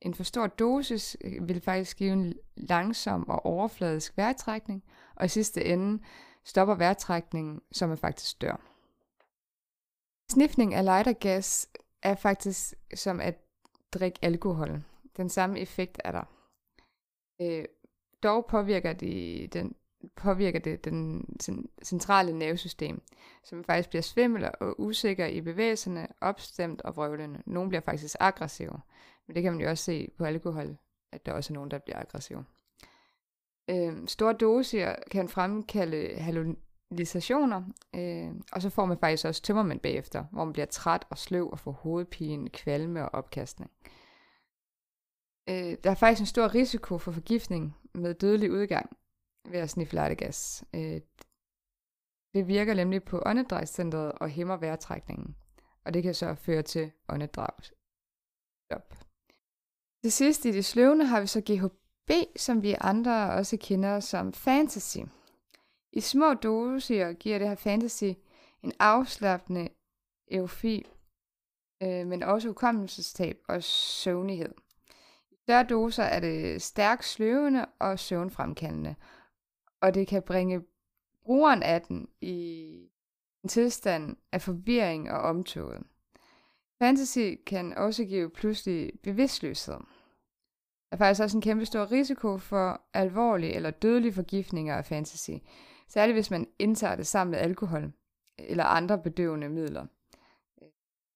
En 0.00 0.14
for 0.14 0.24
stor 0.24 0.46
dosis 0.46 1.16
øh, 1.24 1.48
vil 1.48 1.60
faktisk 1.60 1.96
give 1.96 2.12
en 2.12 2.34
langsom 2.56 3.28
og 3.28 3.46
overfladisk 3.46 4.16
vejrtrækning, 4.16 4.84
og 5.16 5.24
i 5.24 5.28
sidste 5.28 5.64
ende 5.64 6.02
stopper 6.44 6.74
vejrtrækningen, 6.74 7.60
som 7.72 7.90
er 7.90 7.96
faktisk 7.96 8.40
dør. 8.40 8.60
Sniffning 10.30 10.74
af 10.74 10.84
lightergas 10.84 11.68
er 12.04 12.14
faktisk 12.14 12.74
som 12.94 13.20
at 13.20 13.34
drikke 13.92 14.18
alkohol. 14.22 14.82
Den 15.16 15.28
samme 15.28 15.60
effekt 15.60 16.00
er 16.04 16.12
der. 16.12 16.24
Øh, 17.40 17.64
dog 18.22 18.46
påvirker, 18.46 18.92
det 18.92 19.52
den, 19.52 19.74
påvirker 20.16 20.58
det 20.58 20.84
den 20.84 21.26
centrale 21.84 22.38
nervesystem, 22.38 23.02
som 23.44 23.64
faktisk 23.64 23.88
bliver 23.88 24.02
svimmel 24.02 24.50
og 24.60 24.80
usikker 24.80 25.26
i 25.26 25.40
bevægelserne, 25.40 26.08
opstemt 26.20 26.82
og 26.82 26.96
vrøvlende. 26.96 27.42
Nogle 27.46 27.68
bliver 27.68 27.80
faktisk 27.80 28.16
aggressive, 28.20 28.80
men 29.26 29.34
det 29.34 29.42
kan 29.42 29.52
man 29.52 29.62
jo 29.62 29.70
også 29.70 29.84
se 29.84 30.08
på 30.18 30.24
alkohol, 30.24 30.76
at 31.12 31.26
der 31.26 31.32
også 31.32 31.52
er 31.52 31.54
nogen, 31.54 31.70
der 31.70 31.78
bliver 31.78 31.98
aggressive. 31.98 32.44
Øh, 33.70 34.08
store 34.08 34.32
doser 34.32 34.94
kan 35.10 35.28
fremkalde 35.28 36.14
hallucinationer, 36.94 37.62
øh, 37.94 38.34
og 38.52 38.62
så 38.62 38.70
får 38.70 38.84
man 38.84 38.98
faktisk 38.98 39.24
også 39.24 39.42
tømmermænd 39.42 39.80
bagefter, 39.80 40.24
hvor 40.32 40.44
man 40.44 40.52
bliver 40.52 40.66
træt 40.66 41.06
og 41.10 41.18
sløv 41.18 41.50
og 41.50 41.58
får 41.58 41.72
hovedpine, 41.72 42.48
kvalme 42.48 43.02
og 43.02 43.14
opkastning. 43.14 43.70
Øh, 45.48 45.76
der 45.84 45.90
er 45.90 45.94
faktisk 45.94 46.20
en 46.20 46.26
stor 46.26 46.54
risiko 46.54 46.98
for 46.98 47.12
forgiftning 47.12 47.76
med 47.94 48.14
dødelig 48.14 48.52
udgang. 48.52 48.96
ved 49.50 49.58
at 49.58 49.70
sniffe 49.70 49.94
lattergas. 49.94 50.64
Øh, 50.74 51.00
det 52.34 52.48
virker 52.48 52.74
nemlig 52.74 53.04
på 53.04 53.22
åndedrætscentret 53.26 54.12
og 54.12 54.28
hæmmer 54.28 54.56
vejrtrækningen, 54.56 55.36
og 55.84 55.94
det 55.94 56.02
kan 56.02 56.14
så 56.14 56.34
føre 56.34 56.62
til 56.62 56.92
åndedrætsstop. 57.08 58.94
Til 60.02 60.12
sidst 60.12 60.44
i 60.44 60.52
det 60.52 60.64
sløvende 60.64 61.04
har 61.04 61.20
vi 61.20 61.26
så 61.26 61.40
GHB, 61.40 62.10
som 62.36 62.62
vi 62.62 62.76
andre 62.80 63.32
også 63.32 63.56
kender 63.60 64.00
som 64.00 64.32
fantasy. 64.32 64.98
I 65.96 66.00
små 66.00 66.34
doser 66.34 67.12
giver 67.12 67.38
det 67.38 67.48
her 67.48 67.54
fantasy 67.54 68.04
en 68.62 68.72
afslappende 68.78 69.68
eufi, 70.30 70.86
øh, 71.82 72.06
men 72.06 72.22
også 72.22 72.48
hukommelsestab 72.48 73.38
og 73.48 73.62
søvnighed. 73.62 74.52
I 75.30 75.36
større 75.42 75.64
doser 75.64 76.02
er 76.02 76.20
det 76.20 76.62
stærkt 76.62 77.04
sløvende 77.04 77.66
og 77.78 77.98
søvnfremkaldende, 77.98 78.94
og 79.80 79.94
det 79.94 80.06
kan 80.06 80.22
bringe 80.22 80.62
brugeren 81.22 81.62
af 81.62 81.82
den 81.82 82.08
i 82.20 82.34
en 83.42 83.48
tilstand 83.48 84.16
af 84.32 84.42
forvirring 84.42 85.10
og 85.10 85.18
omtoget. 85.18 85.82
Fantasy 86.78 87.34
kan 87.46 87.74
også 87.76 88.04
give 88.04 88.30
pludselig 88.30 88.92
bevidstløshed. 89.02 89.74
Der 89.74 90.92
er 90.92 90.96
faktisk 90.96 91.22
også 91.22 91.36
en 91.36 91.42
kæmpe 91.42 91.66
stor 91.66 91.92
risiko 91.92 92.38
for 92.38 92.80
alvorlige 92.94 93.54
eller 93.54 93.70
dødelige 93.70 94.12
forgiftninger 94.12 94.76
af 94.76 94.84
fantasy, 94.84 95.30
særligt 95.88 96.16
hvis 96.16 96.30
man 96.30 96.46
indtager 96.58 96.96
det 96.96 97.06
sammen 97.06 97.30
med 97.30 97.38
alkohol 97.38 97.92
eller 98.38 98.64
andre 98.64 98.98
bedøvende 98.98 99.48
midler. 99.48 99.86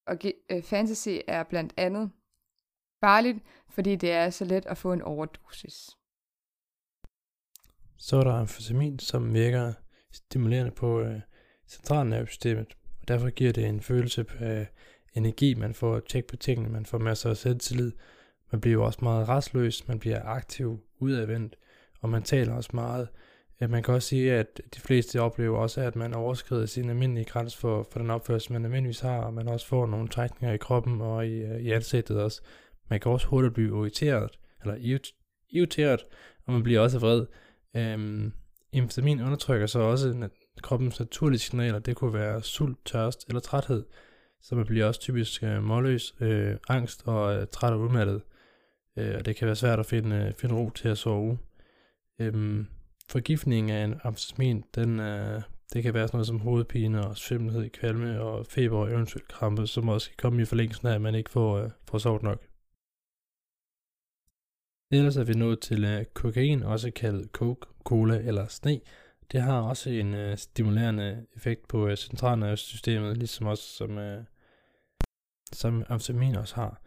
Og 0.07 0.19
øh, 0.51 0.63
fantasy 0.63 1.09
er 1.29 1.43
blandt 1.43 1.75
andet 1.77 2.11
farligt, 3.01 3.39
fordi 3.71 3.97
det 3.97 4.13
er 4.13 4.31
så 4.31 4.45
let 4.45 4.67
at 4.67 4.79
få 4.79 4.93
en 4.93 5.03
overdosis. 5.03 5.91
Så 7.97 8.17
er 8.17 8.25
der 8.25 8.33
amfetamin, 8.33 8.99
som 8.99 9.35
virker 9.35 9.73
stimulerende 10.13 10.71
på 10.71 11.01
øh, 11.01 11.21
centralnervesystemet, 11.69 12.77
og 13.01 13.09
derfor 13.09 13.31
giver 13.31 13.53
det 13.53 13.67
en 13.67 13.81
følelse 13.81 14.25
af 14.39 14.67
energi, 15.15 15.55
man 15.55 15.75
får 15.75 16.01
tjek 16.01 16.27
på 16.27 16.37
tingene, 16.37 16.69
man 16.69 16.87
får 16.87 16.99
masser 16.99 17.31
af 17.31 17.37
selvtillid, 17.37 17.93
man 18.53 18.61
bliver 18.61 18.85
også 18.85 18.99
meget 19.03 19.29
restløs, 19.29 19.89
man 19.89 19.99
bliver 19.99 20.25
aktiv, 20.25 20.81
udadvendt, 20.99 21.57
og 22.01 22.09
man 22.09 22.23
taler 22.23 22.55
også 22.55 22.71
meget. 22.75 23.09
Ja, 23.61 23.67
man 23.67 23.83
kan 23.83 23.95
også 23.95 24.09
sige, 24.09 24.33
at 24.33 24.61
de 24.75 24.81
fleste 24.81 25.21
oplever 25.21 25.59
også, 25.59 25.81
at 25.81 25.97
man 25.97 26.15
overskrider 26.15 26.67
sin 26.67 26.91
almindelige 26.91 27.25
grænse 27.25 27.59
for, 27.59 27.89
for 27.93 27.99
den 27.99 28.11
opførsel, 28.11 28.53
man 28.53 28.65
almindeligvis 28.65 29.01
har, 29.01 29.19
og 29.19 29.35
man 29.35 29.49
også 29.49 29.67
får 29.67 29.87
nogle 29.87 30.09
trækninger 30.09 30.55
i 30.55 30.59
kroppen 30.59 31.01
og 31.01 31.27
i, 31.27 31.43
øh, 31.43 31.61
i 31.61 31.71
ansigtet 31.71 32.23
også. 32.23 32.43
Man 32.91 33.01
kan 33.01 33.13
også 33.13 33.27
hurtigt 33.27 33.55
blive 33.55 33.69
irriteret, 33.69 34.39
eller 34.61 34.99
irriteret, 35.51 36.01
og 36.47 36.53
man 36.53 36.63
bliver 36.63 36.81
også 36.81 36.99
vred. 36.99 37.27
Øhm, 37.77 38.33
amfetamin 38.75 39.23
undertrykker 39.23 39.67
så 39.67 39.81
også 39.81 40.29
kroppens 40.63 41.01
naturlige 41.01 41.39
signaler. 41.39 41.79
Det 41.79 41.97
kunne 41.97 42.15
være 42.15 42.43
sult, 42.43 42.79
tørst 42.85 43.25
eller 43.29 43.41
træthed. 43.41 43.85
Så 44.43 44.55
man 44.55 44.67
bliver 44.67 44.87
også 44.87 45.01
typisk 45.01 45.43
øh, 45.43 45.63
målløs, 45.63 46.15
øh, 46.21 46.57
angst 46.69 47.03
og 47.07 47.35
øh, 47.35 47.47
træt 47.47 47.73
og 47.73 47.81
udmattet. 47.81 48.23
Øh, 48.99 49.15
og 49.19 49.27
det 49.27 49.37
kan 49.37 49.47
være 49.47 49.57
svært 49.57 49.79
at 49.79 49.87
finde, 49.87 50.17
øh, 50.17 50.33
finde 50.33 50.55
ro 50.55 50.71
til 50.71 50.89
at 50.89 50.99
sove. 50.99 51.39
Øhm, 52.21 52.67
forgiftning 53.11 53.71
af 53.71 53.85
en 53.85 54.01
amfetamin, 54.05 54.65
den, 54.75 55.01
øh, 55.01 55.43
det 55.73 55.83
kan 55.83 55.95
være 55.95 56.09
sådan 56.09 56.17
noget 56.17 56.27
som 56.27 56.41
hovedpine 56.41 57.07
og 57.07 57.17
svimmelhed, 57.17 57.71
kvalme 57.71 58.21
og 58.21 58.47
feber 58.47 58.79
og 58.79 58.91
eventuelt 58.91 59.29
krampe, 59.29 59.67
som 59.67 59.89
også 59.89 60.09
kan 60.09 60.17
komme 60.19 60.43
i 60.43 60.45
forlængelsen 60.45 60.89
af, 60.89 60.95
at 60.95 61.01
man 61.01 61.15
ikke 61.15 61.31
får, 61.31 61.59
øh, 61.59 61.71
får 61.89 61.99
sovet 61.99 62.23
nok. 62.23 62.47
Ellers 64.91 65.17
er 65.17 65.25
vi 65.25 65.33
nået 65.33 65.61
til 65.61 65.85
øh, 65.85 66.05
kokain, 66.05 66.63
også 66.63 66.91
kaldet 66.91 67.31
coke, 67.33 67.67
cola 67.85 68.19
eller 68.19 68.47
sne. 68.47 68.81
Det 69.33 69.43
har 69.43 69.61
også 69.61 69.91
en 69.91 70.15
øh, 70.15 70.39
stimulerende 70.39 71.27
effekt 71.37 71.69
på 71.69 71.89
øh, 71.89 71.97
centralnervesystemet, 71.97 73.17
ligesom 73.17 73.47
også 73.47 73.63
som, 73.63 73.99
øh, 73.99 74.25
som 75.53 75.85
amfetamin 75.89 76.37
også 76.37 76.55
har. 76.55 76.83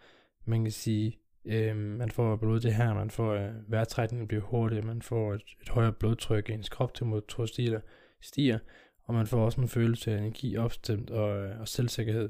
Man 0.46 0.64
kan 0.64 0.72
sige, 0.72 1.20
øh, 1.46 1.76
man 1.76 2.12
får 2.12 2.36
blod 2.36 2.60
det 2.60 2.74
her, 2.74 2.94
man 2.94 3.10
får 3.10 3.34
øh, 3.34 3.72
vejrtrækningen 3.72 4.28
bliver 4.28 4.44
hurtigere, 4.44 4.86
man 4.86 5.02
får 5.02 5.34
et, 5.34 5.44
et 5.62 5.70
højere 5.70 5.94
blodtryk, 5.94 6.50
ens 6.50 6.70
kroptemperatur 6.70 7.46
stiger, 7.46 7.80
stiger, 8.22 8.60
og 9.04 9.14
man 9.14 9.28
får 9.28 9.46
også 9.46 9.62
en 9.62 9.68
følelse 9.68 10.12
af 10.12 10.18
energi, 10.18 10.58
opstemt 10.58 11.10
og, 11.10 11.38
øh, 11.38 11.60
og 11.60 11.68
selvsikkerhed. 11.68 12.30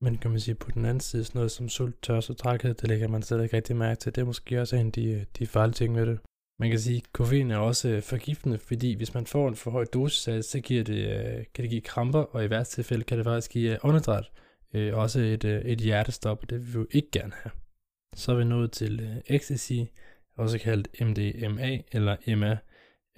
Men 0.00 0.18
kan 0.18 0.30
man 0.30 0.40
sige, 0.40 0.54
på 0.54 0.70
den 0.70 0.84
anden 0.84 1.00
side, 1.00 1.24
sådan 1.24 1.38
noget 1.38 1.50
som 1.50 1.68
sult, 1.68 2.02
tørst 2.02 2.30
og 2.30 2.36
trækhed, 2.36 2.74
det 2.74 2.88
lægger 2.88 3.08
man 3.08 3.22
slet 3.22 3.42
ikke 3.42 3.56
rigtig 3.56 3.76
mærke 3.76 3.98
til. 3.98 4.14
Det 4.14 4.20
er 4.20 4.26
måske 4.26 4.60
også 4.60 4.76
en 4.76 4.86
af 4.86 4.92
de, 4.92 5.12
øh, 5.12 5.24
de 5.38 5.46
farlige 5.46 5.74
ting 5.74 5.96
ved 5.96 6.06
det. 6.06 6.18
Man 6.58 6.70
kan 6.70 6.78
sige, 6.78 6.96
at 6.96 7.12
koffein 7.12 7.50
er 7.50 7.56
også 7.56 7.88
øh, 7.88 8.02
forgiftende, 8.02 8.58
fordi 8.58 8.96
hvis 8.96 9.14
man 9.14 9.26
får 9.26 9.48
en 9.48 9.56
for 9.56 9.70
høj 9.70 9.84
dosis 9.84 10.28
af 10.28 10.34
det, 10.34 10.44
så 10.44 10.60
giver 10.60 10.84
det, 10.84 11.06
øh, 11.06 11.44
kan 11.54 11.62
det 11.62 11.70
give 11.70 11.80
kramper, 11.80 12.20
og 12.20 12.44
i 12.44 12.50
værste 12.50 12.74
tilfælde 12.74 13.04
kan 13.04 13.18
det 13.18 13.26
faktisk 13.26 13.50
give 13.50 13.72
øh, 13.72 13.78
åndedræt. 13.82 14.30
Også 14.92 15.20
et, 15.20 15.44
et 15.44 15.78
hjertestop, 15.78 16.42
og 16.42 16.50
det 16.50 16.58
vil 16.58 16.66
vi 16.66 16.78
jo 16.78 16.86
ikke 16.90 17.10
gerne 17.10 17.32
have. 17.42 17.50
Så 18.16 18.32
er 18.32 18.36
vi 18.36 18.44
nået 18.44 18.72
til 18.72 19.00
øh, 19.00 19.36
ecstasy, 19.36 19.72
også 20.36 20.58
kaldt 20.58 20.88
MDMA 21.00 21.78
eller 21.92 22.36
MA. 22.36 22.56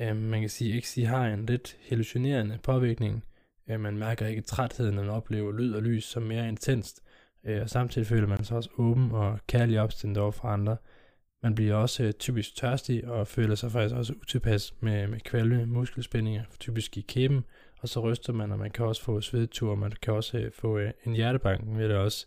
Øh, 0.00 0.16
man 0.16 0.40
kan 0.40 0.50
sige, 0.50 0.72
at 0.72 0.78
ecstasy 0.78 1.06
har 1.06 1.26
en 1.26 1.46
lidt 1.46 1.76
hallucinerende 1.88 2.58
påvirkning. 2.62 3.24
Øh, 3.70 3.80
man 3.80 3.98
mærker 3.98 4.26
ikke 4.26 4.42
trætheden, 4.42 4.94
når 4.94 5.02
man 5.02 5.10
oplever 5.10 5.52
lyd 5.52 5.74
og 5.74 5.82
lys 5.82 6.04
som 6.04 6.22
mere 6.22 6.48
intenst, 6.48 7.02
øh, 7.44 7.62
og 7.62 7.70
samtidig 7.70 8.06
føler 8.06 8.26
man 8.26 8.44
sig 8.44 8.56
også 8.56 8.70
åben 8.78 9.12
og 9.12 9.38
kærlig 9.46 9.80
opstændt 9.80 10.18
over 10.18 10.30
for 10.32 10.48
andre. 10.48 10.76
Man 11.42 11.54
bliver 11.54 11.74
også 11.74 12.02
øh, 12.02 12.12
typisk 12.12 12.56
tørstig 12.56 13.08
og 13.08 13.26
føler 13.26 13.54
sig 13.54 13.72
faktisk 13.72 13.94
også 13.94 14.12
utilpas 14.12 14.74
med, 14.80 15.08
med 15.08 15.20
kvalme, 15.20 15.66
muskelspændinger, 15.66 16.44
typisk 16.60 16.96
i 16.96 17.00
kæben, 17.00 17.44
og 17.80 17.88
så 17.88 18.00
ryster 18.00 18.32
man, 18.32 18.52
og 18.52 18.58
man 18.58 18.70
kan 18.70 18.86
også 18.86 19.02
få 19.02 19.20
svedtur, 19.20 19.74
man 19.74 19.92
kan 20.02 20.14
også 20.14 20.38
øh, 20.38 20.52
få 20.52 20.78
øh, 20.78 20.90
en 21.04 21.12
hjertebanken 21.12 21.78
ved 21.78 21.88
det 21.88 21.96
også. 21.96 22.26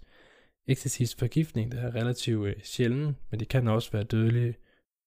Ecstasys 0.67 1.15
forgiftning, 1.15 1.71
det 1.71 1.79
er 1.79 1.95
relativt 1.95 2.47
øh, 2.47 2.55
sjælden, 2.63 3.17
men 3.31 3.39
det 3.39 3.47
kan 3.47 3.67
også 3.67 3.91
være 3.91 4.03
dødelige. 4.03 4.55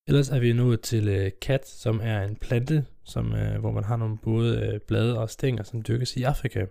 Ellers 0.06 0.28
er 0.28 0.38
vi 0.38 0.52
nået 0.52 0.80
til 0.80 1.08
øh, 1.08 1.30
kat, 1.40 1.68
som 1.68 2.00
er 2.02 2.22
en 2.22 2.36
plante, 2.36 2.84
som, 3.04 3.34
øh, 3.34 3.60
hvor 3.60 3.70
man 3.70 3.84
har 3.84 3.96
nogle 3.96 4.18
både 4.18 4.60
øh, 4.60 4.80
blade 4.80 5.18
og 5.18 5.30
stænger, 5.30 5.62
som 5.62 5.82
dyrkes 5.82 6.16
i 6.16 6.22
Afrika. 6.22 6.66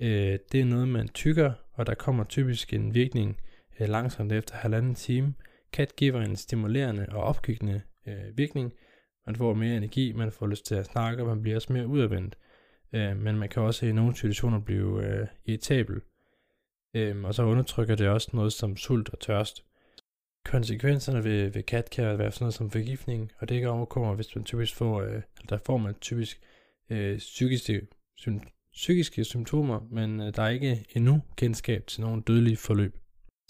Øh, 0.00 0.38
det 0.52 0.60
er 0.60 0.64
noget, 0.64 0.88
man 0.88 1.08
tykker, 1.08 1.52
og 1.72 1.86
der 1.86 1.94
kommer 1.94 2.24
typisk 2.24 2.72
en 2.72 2.94
virkning 2.94 3.36
øh, 3.80 3.88
langsomt 3.88 4.32
efter 4.32 4.56
halvanden 4.56 4.94
time. 4.94 5.34
Kat 5.72 5.96
giver 5.96 6.20
en 6.20 6.36
stimulerende 6.36 7.06
og 7.08 7.22
opkvikkende 7.22 7.82
øh, 8.06 8.36
virkning. 8.38 8.72
Man 9.26 9.36
får 9.36 9.54
mere 9.54 9.76
energi, 9.76 10.12
man 10.12 10.32
får 10.32 10.46
lyst 10.46 10.66
til 10.66 10.74
at 10.74 10.86
snakke, 10.86 11.22
og 11.22 11.28
man 11.28 11.42
bliver 11.42 11.56
også 11.56 11.72
mere 11.72 11.86
udadvendt. 11.86 12.38
Øh, 12.92 13.16
men 13.16 13.36
man 13.36 13.48
kan 13.48 13.62
også 13.62 13.86
i 13.86 13.92
nogle 13.92 14.16
situationer 14.16 14.60
blive 14.60 15.04
øh, 15.04 15.26
irritabel. 15.46 16.00
Øh, 16.94 17.24
og 17.24 17.34
så 17.34 17.42
undertrykker 17.42 17.94
det 17.94 18.08
også 18.08 18.30
noget 18.32 18.52
som 18.52 18.76
sult 18.76 19.08
og 19.08 19.20
tørst. 19.20 19.64
Konsekvenserne 20.44 21.24
ved, 21.24 21.50
ved 21.50 21.62
kat 21.62 21.90
kan 21.90 22.18
være 22.18 22.32
sådan 22.32 22.44
noget 22.44 22.54
som 22.54 22.70
forgiftning, 22.70 23.32
og 23.38 23.48
det 23.48 23.60
kan 23.60 23.68
overkomme, 23.68 24.14
hvis 24.14 24.36
man 24.36 24.44
typisk 24.44 24.74
får, 24.74 25.00
øh, 25.02 25.22
der 25.48 25.58
får 25.66 25.76
man 25.76 25.94
typisk 25.94 26.40
øh, 26.90 27.18
psykiske, 27.18 27.86
sym, 28.16 28.38
psykiske 28.72 29.24
symptomer, 29.24 29.80
men 29.90 30.20
øh, 30.20 30.34
der 30.36 30.42
er 30.42 30.48
ikke 30.48 30.84
endnu 30.94 31.22
kendskab 31.36 31.86
til 31.86 32.00
nogen 32.00 32.20
dødelige 32.20 32.56
forløb. 32.56 32.96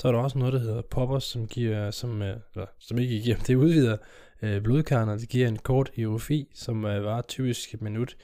Så 0.00 0.08
er 0.08 0.12
der 0.12 0.18
også 0.18 0.38
noget, 0.38 0.52
der 0.52 0.60
hedder 0.60 0.82
poppers, 0.82 1.24
som, 1.24 1.46
giver, 1.46 1.90
som, 1.90 2.22
øh, 2.22 2.36
eller, 2.54 2.66
som 2.78 2.98
ikke 2.98 3.20
giver, 3.20 3.36
det 3.36 3.54
udvider 3.54 3.96
øh, 4.42 4.62
blodkarner, 4.62 5.18
det 5.18 5.28
giver 5.28 5.48
en 5.48 5.58
kort 5.58 5.90
erofi, 5.98 6.50
som 6.54 6.84
øh, 6.84 7.04
varer 7.04 7.22
typisk 7.22 7.74
et 7.74 7.82
minut. 7.82 8.16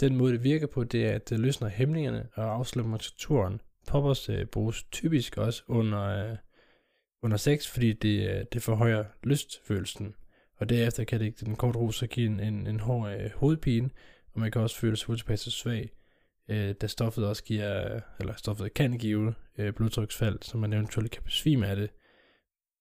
Den 0.00 0.16
måde, 0.16 0.32
det 0.32 0.44
virker 0.44 0.66
på, 0.66 0.84
det 0.84 1.06
er, 1.06 1.12
at 1.12 1.30
det 1.30 1.40
løsner 1.40 1.68
hæmningerne 1.68 2.28
og 2.34 2.54
afslører 2.54 2.86
muskulaturen. 2.86 3.60
Poppers 3.86 4.28
øh, 4.28 4.46
bruges 4.46 4.84
typisk 4.92 5.38
også 5.38 5.62
under, 5.66 6.02
øh, 6.02 6.36
under 7.22 7.36
sex, 7.36 7.68
fordi 7.68 7.92
det, 7.92 8.30
øh, 8.30 8.44
det 8.52 8.62
forhøjer 8.62 9.04
lystfølelsen. 9.22 10.14
Og 10.56 10.68
derefter 10.68 11.04
kan 11.04 11.20
det 11.20 11.40
den 11.40 11.56
korte 11.56 11.78
rus 11.78 12.04
give 12.10 12.26
en, 12.26 12.40
en, 12.40 12.66
en 12.66 12.80
hård 12.80 13.12
øh, 13.12 13.30
hovedpine, 13.34 13.90
og 14.32 14.40
man 14.40 14.50
kan 14.50 14.62
også 14.62 14.76
føle 14.76 14.96
sig 14.96 15.10
utilpas 15.10 15.40
svag, 15.40 15.90
øh, 16.48 16.74
da 16.80 16.86
stoffet 16.86 17.26
også 17.26 17.44
giver, 17.44 18.00
eller 18.20 18.34
stoffet 18.36 18.74
kan 18.74 18.98
give 18.98 19.34
øh, 19.58 19.72
blodtryksfald, 19.72 20.38
så 20.42 20.58
man 20.58 20.72
eventuelt 20.72 21.10
kan 21.10 21.22
besvime 21.22 21.66
af 21.66 21.76
det. 21.76 21.90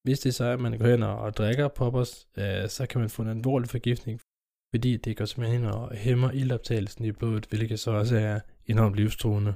Hvis 0.03 0.19
det 0.19 0.33
så 0.33 0.45
er, 0.45 0.53
at 0.53 0.59
man 0.59 0.77
går 0.77 0.87
hen 0.87 1.03
og 1.03 1.37
drikker 1.37 1.67
poppers, 1.67 2.27
øh, 2.37 2.69
så 2.69 2.85
kan 2.89 3.01
man 3.01 3.09
få 3.09 3.21
en 3.21 3.29
alvorlig 3.29 3.69
forgiftning, 3.69 4.21
fordi 4.69 4.97
det 4.97 5.17
går 5.17 5.25
simpelthen 5.25 5.61
ind 5.61 5.69
og 5.69 5.95
hæmmer 5.95 6.31
ildoptagelsen 6.31 7.05
i 7.05 7.11
blodet, 7.11 7.45
hvilket 7.45 7.79
så 7.79 7.91
også 7.91 8.17
er 8.17 8.39
enormt 8.65 8.95
livstruende. 8.95 9.53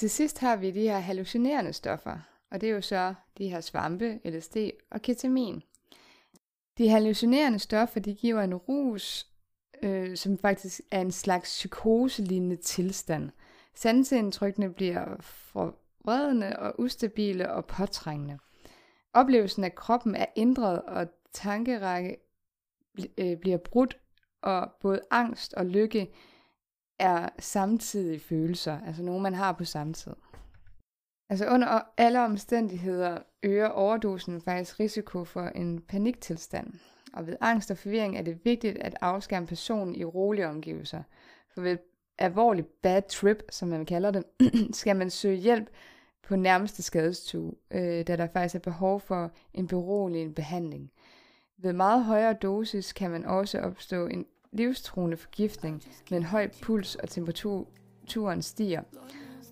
Til 0.00 0.10
sidst 0.10 0.38
har 0.38 0.56
vi 0.56 0.70
de 0.70 0.80
her 0.80 0.98
hallucinerende 0.98 1.72
stoffer, 1.72 2.18
og 2.50 2.60
det 2.60 2.68
er 2.68 2.72
jo 2.72 2.80
så 2.80 3.14
de 3.38 3.48
her 3.48 3.60
svampe, 3.60 4.20
LSD 4.24 4.56
og 4.90 5.02
ketamin. 5.02 5.62
De 6.78 6.88
hallucinerende 6.88 7.58
stoffer, 7.58 8.00
de 8.00 8.14
giver 8.14 8.42
en 8.42 8.54
rus, 8.54 9.26
øh, 9.82 10.16
som 10.16 10.38
faktisk 10.38 10.80
er 10.90 11.00
en 11.00 11.12
slags 11.12 11.48
psykoselignende 11.48 12.56
tilstand. 12.56 13.30
Sanseindtrykkene 13.74 14.72
bliver 14.72 15.16
forvredende 15.20 16.56
og 16.58 16.80
ustabile 16.80 17.52
og 17.52 17.66
påtrængende. 17.66 18.38
Oplevelsen 19.12 19.64
af 19.64 19.74
kroppen 19.74 20.14
er 20.14 20.26
ændret, 20.36 20.82
og 20.82 21.06
tankerække 21.32 22.16
øh, 23.18 23.36
bliver 23.36 23.58
brudt, 23.58 23.98
Og 24.42 24.72
både 24.80 25.00
angst 25.10 25.54
og 25.54 25.66
lykke 25.66 26.10
er 27.00 27.28
samtidige 27.38 28.20
følelser, 28.20 28.78
altså 28.86 29.02
nogle, 29.02 29.22
man 29.22 29.34
har 29.34 29.52
på 29.52 29.64
samme 29.64 29.92
tid. 29.92 30.12
Altså 31.30 31.46
under 31.46 31.80
alle 31.96 32.20
omstændigheder 32.24 33.18
øger 33.42 33.68
overdosen 33.68 34.40
faktisk 34.40 34.80
risiko 34.80 35.24
for 35.24 35.46
en 35.46 35.80
paniktilstand. 35.80 36.72
Og 37.12 37.26
ved 37.26 37.36
angst 37.40 37.70
og 37.70 37.78
forvirring 37.78 38.18
er 38.18 38.22
det 38.22 38.44
vigtigt 38.44 38.78
at 38.78 38.96
afskærme 39.00 39.46
personen 39.46 39.94
i 39.94 40.04
rolige 40.04 40.48
omgivelser. 40.48 41.02
For 41.54 41.60
ved 41.60 41.78
alvorlig 42.18 42.66
bad 42.82 43.02
trip, 43.02 43.42
som 43.50 43.68
man 43.68 43.86
kalder 43.86 44.10
det, 44.10 44.24
skal 44.80 44.96
man 44.96 45.10
søge 45.10 45.36
hjælp 45.36 45.70
på 46.22 46.36
nærmeste 46.36 46.82
skadestue, 46.82 47.54
øh, 47.70 48.06
da 48.06 48.16
der 48.16 48.26
faktisk 48.32 48.54
er 48.54 48.58
behov 48.58 49.00
for 49.00 49.30
en 49.54 49.66
beroligende 49.66 50.34
behandling. 50.34 50.90
Ved 51.58 51.72
meget 51.72 52.04
højere 52.04 52.32
dosis 52.32 52.92
kan 52.92 53.10
man 53.10 53.24
også 53.24 53.60
opstå 53.60 54.06
en 54.06 54.26
livstruende 54.52 55.16
forgiftning 55.16 55.82
med 56.10 56.18
en 56.18 56.24
høj 56.24 56.48
puls 56.62 56.94
og 56.94 57.08
temperaturen 57.08 58.42
stiger. 58.42 58.82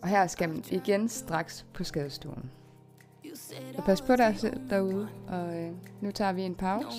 Og 0.02 0.08
her 0.08 0.26
skal 0.26 0.48
man 0.48 0.64
igen 0.70 1.08
straks 1.08 1.66
på 1.74 1.84
skadestuen. 1.84 2.50
Og 3.76 3.84
pas 3.84 4.00
på 4.02 4.16
dig 4.16 4.34
selv 4.38 4.60
derude, 4.70 5.08
og 5.28 5.56
øh, 5.56 5.72
nu 6.00 6.10
tager 6.10 6.32
vi 6.32 6.42
en 6.42 6.54
pause. 6.54 6.98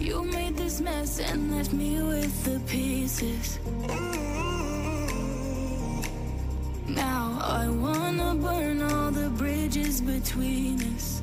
You 0.00 0.24
made 0.24 0.56
this 0.56 0.80
mess 0.80 1.20
and 1.20 1.50
left 1.50 1.72
me 1.72 2.04
with 2.04 2.44
the 2.44 2.60
pieces. 2.66 3.60
Now 6.88 7.38
I 7.38 7.68
wanna 7.68 8.34
burn 8.34 8.80
all 8.80 9.12
the 9.12 9.30
bridges 9.38 10.00
between 10.00 10.80
us. 10.96 11.22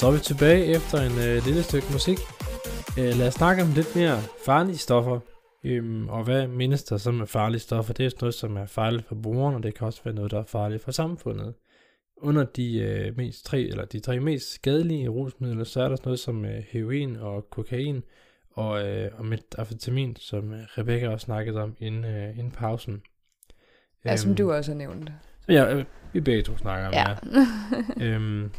Så 0.00 0.06
er 0.06 0.12
vi 0.12 0.18
tilbage 0.18 0.64
efter 0.64 0.98
en 0.98 1.18
øh, 1.18 1.44
lille 1.46 1.62
stykke 1.62 1.86
musik. 1.92 2.18
Øh, 2.98 3.18
lad 3.18 3.28
os 3.28 3.34
snakke 3.34 3.62
om 3.62 3.68
lidt 3.74 3.96
mere 3.96 4.18
farlige 4.46 4.76
stoffer. 4.76 5.20
Øhm, 5.64 6.08
og 6.08 6.24
hvad 6.24 6.46
mindes 6.46 6.82
der 6.84 6.96
så 6.96 7.10
med 7.10 7.26
farlige 7.26 7.60
stoffer? 7.60 7.94
Det 7.94 8.06
er 8.06 8.10
noget, 8.20 8.34
som 8.34 8.56
er 8.56 8.66
farligt 8.66 9.06
for 9.06 9.14
brugeren, 9.14 9.54
og 9.54 9.62
det 9.62 9.74
kan 9.74 9.86
også 9.86 10.00
være 10.04 10.14
noget, 10.14 10.30
der 10.30 10.38
er 10.38 10.44
farligt 10.44 10.82
for 10.82 10.92
samfundet. 10.92 11.54
Under 12.16 12.44
de, 12.44 12.78
øh, 12.78 13.16
mest 13.16 13.44
tre, 13.44 13.60
eller 13.60 13.84
de 13.84 14.00
tre 14.00 14.20
mest 14.20 14.54
skadelige 14.54 15.08
rusmidler, 15.08 15.64
så 15.64 15.82
er 15.82 15.88
der 15.88 15.96
sådan 15.96 16.08
noget 16.08 16.20
som 16.20 16.44
øh, 16.44 16.64
heroin 16.70 17.16
og 17.16 17.50
kokain, 17.50 18.02
og, 18.50 18.86
øh, 18.86 19.10
og 19.18 19.26
metafetamin, 19.26 20.16
som 20.16 20.52
øh, 20.52 20.60
Rebecca 20.78 21.08
også 21.08 21.24
snakkede 21.24 21.62
om 21.62 21.76
inden, 21.78 22.04
øh, 22.04 22.38
inden 22.38 22.50
pausen. 22.50 23.02
Ja, 24.04 24.16
som 24.16 24.30
Øhm, 24.30 24.36
du 24.36 24.52
også 24.52 24.70
har 24.70 24.78
nævnt. 24.78 25.10
Så 25.40 25.52
ja, 25.52 25.74
øh, 25.74 25.84
vi 26.12 26.20
begge 26.20 26.42
to 26.42 26.56
snakker 26.56 26.86
om 26.86 26.92
Ja. 26.92 27.04
ja. 28.00 28.04
øhm, 28.06 28.50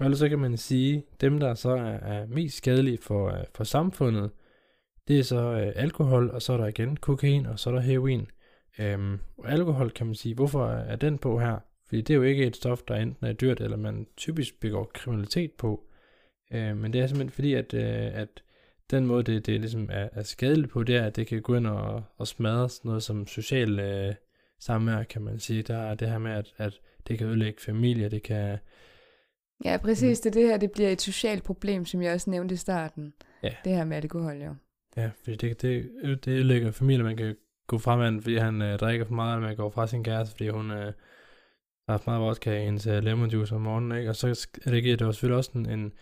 og 0.00 0.06
ellers 0.06 0.18
så 0.18 0.28
kan 0.28 0.38
man 0.38 0.56
sige, 0.56 1.04
dem 1.20 1.40
der 1.40 1.54
så 1.54 1.70
er, 1.70 1.92
er 1.92 2.26
mest 2.26 2.56
skadelige 2.56 2.98
for, 2.98 3.28
øh, 3.28 3.44
for 3.54 3.64
samfundet, 3.64 4.30
det 5.08 5.18
er 5.18 5.22
så 5.22 5.36
øh, 5.36 5.72
alkohol, 5.76 6.30
og 6.30 6.42
så 6.42 6.52
er 6.52 6.56
der 6.56 6.66
igen 6.66 6.96
kokain, 6.96 7.46
og 7.46 7.58
så 7.58 7.70
er 7.70 7.74
der 7.74 7.80
heroin. 7.80 8.26
Øhm, 8.78 9.18
og 9.38 9.50
alkohol 9.52 9.90
kan 9.90 10.06
man 10.06 10.14
sige, 10.14 10.34
hvorfor 10.34 10.66
er 10.66 10.96
den 10.96 11.18
på 11.18 11.38
her? 11.38 11.58
Fordi 11.88 12.00
det 12.00 12.14
er 12.14 12.16
jo 12.16 12.22
ikke 12.22 12.46
et 12.46 12.56
stof, 12.56 12.82
der 12.82 12.94
enten 12.94 13.26
er 13.26 13.32
dyrt, 13.32 13.60
eller 13.60 13.76
man 13.76 14.06
typisk 14.16 14.60
begår 14.60 14.90
kriminalitet 14.94 15.52
på. 15.52 15.84
Øh, 16.52 16.76
men 16.76 16.92
det 16.92 17.00
er 17.00 17.06
simpelthen 17.06 17.30
fordi, 17.30 17.54
at, 17.54 17.74
øh, 17.74 18.20
at 18.20 18.42
den 18.90 19.06
måde, 19.06 19.22
det, 19.22 19.46
det 19.46 19.60
ligesom 19.60 19.88
er, 19.92 20.08
er 20.12 20.22
skadeligt 20.22 20.72
på, 20.72 20.82
det 20.82 20.96
er, 20.96 21.06
at 21.06 21.16
det 21.16 21.26
kan 21.26 21.42
gå 21.42 21.54
ind 21.54 21.66
og, 21.66 22.02
og 22.16 22.26
smadre 22.26 22.68
sådan 22.68 22.88
noget 22.88 23.02
som 23.02 23.26
social 23.26 23.80
øh, 23.80 24.14
samvær, 24.60 25.02
kan 25.02 25.22
man 25.22 25.38
sige. 25.38 25.62
Der 25.62 25.78
er 25.78 25.94
det 25.94 26.08
her 26.08 26.18
med, 26.18 26.32
at, 26.32 26.54
at 26.56 26.80
det 27.08 27.18
kan 27.18 27.26
ødelægge 27.26 27.60
familier, 27.60 28.08
det 28.08 28.22
kan 28.22 28.58
Ja, 29.64 29.76
præcis. 29.76 30.20
Det, 30.20 30.34
det 30.34 30.42
her 30.42 30.56
det 30.56 30.72
bliver 30.72 30.88
et 30.90 31.02
socialt 31.02 31.44
problem, 31.44 31.84
som 31.84 32.02
jeg 32.02 32.14
også 32.14 32.30
nævnte 32.30 32.52
i 32.54 32.56
starten. 32.56 33.12
Ja. 33.42 33.54
Det 33.64 33.72
her 33.72 33.84
med 33.84 33.96
alkohol, 33.96 34.42
jo. 34.42 34.54
Ja, 34.96 35.10
fordi 35.24 35.36
det, 35.36 35.62
det, 35.62 35.90
det 36.24 36.28
ødelægger 36.28 36.70
familien. 36.70 37.04
Man 37.04 37.16
kan 37.16 37.36
gå 37.66 37.78
fra 37.78 37.96
manden, 37.96 38.22
fordi 38.22 38.36
han 38.36 38.62
øh, 38.62 38.78
drikker 38.78 39.04
for 39.04 39.14
meget, 39.14 39.36
eller 39.36 39.48
man 39.48 39.56
går 39.56 39.70
fra 39.70 39.86
sin 39.86 40.04
kæreste, 40.04 40.30
fordi 40.30 40.48
hun 40.48 40.70
øh, 40.70 40.92
har 41.86 41.90
haft 41.90 42.06
meget 42.06 42.20
vodka 42.20 42.60
i 42.60 42.64
hendes 42.64 42.86
øh, 42.86 43.02
lemon 43.02 43.30
juice 43.30 43.54
om 43.54 43.60
morgenen, 43.60 43.98
ikke? 43.98 44.10
Og 44.10 44.16
så 44.16 44.48
er 44.66 44.70
det, 44.70 44.82
giver 44.82 44.96
det 44.96 45.04
jo 45.04 45.12
selvfølgelig 45.12 45.36
også 45.36 45.50
en, 45.54 45.70
en, 45.70 45.92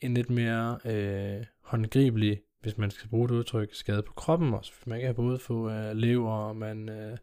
en 0.00 0.14
lidt 0.14 0.30
mere 0.30 0.78
øh, 0.84 1.44
håndgribelig, 1.62 2.40
hvis 2.60 2.78
man 2.78 2.90
skal 2.90 3.10
bruge 3.10 3.28
det 3.28 3.34
udtryk, 3.34 3.68
skade 3.72 4.02
på 4.02 4.12
kroppen 4.12 4.54
også. 4.54 4.72
For 4.72 4.90
man 4.90 5.00
kan 5.00 5.14
både 5.14 5.38
få 5.38 5.70
øh, 5.70 5.96
lever, 5.96 6.30
og 6.30 6.56
man 6.56 6.88
øh, 6.88 7.18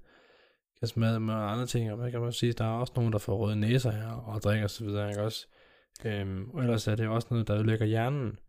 kan 0.79 0.87
smadre 0.87 1.19
med 1.19 1.33
andre 1.33 1.65
ting, 1.65 1.91
og 1.91 1.97
man 1.97 2.11
kan 2.11 2.19
også 2.19 2.39
sige, 2.39 2.53
der 2.53 2.65
er 2.65 2.79
også 2.79 2.93
nogen, 2.95 3.13
der 3.13 3.19
får 3.19 3.37
røde 3.37 3.55
næser 3.55 3.91
her, 3.91 4.11
og 4.11 4.41
drikker 4.41 4.65
osv., 4.65 4.87
ikke 4.87 5.21
også? 5.21 5.47
Øhm, 6.05 6.49
og 6.49 6.61
ellers 6.61 6.87
er 6.87 6.95
det 6.95 7.07
også 7.07 7.27
noget, 7.31 7.47
der 7.47 7.55
ødelægger 7.55 7.85
hjernen. 7.85 8.39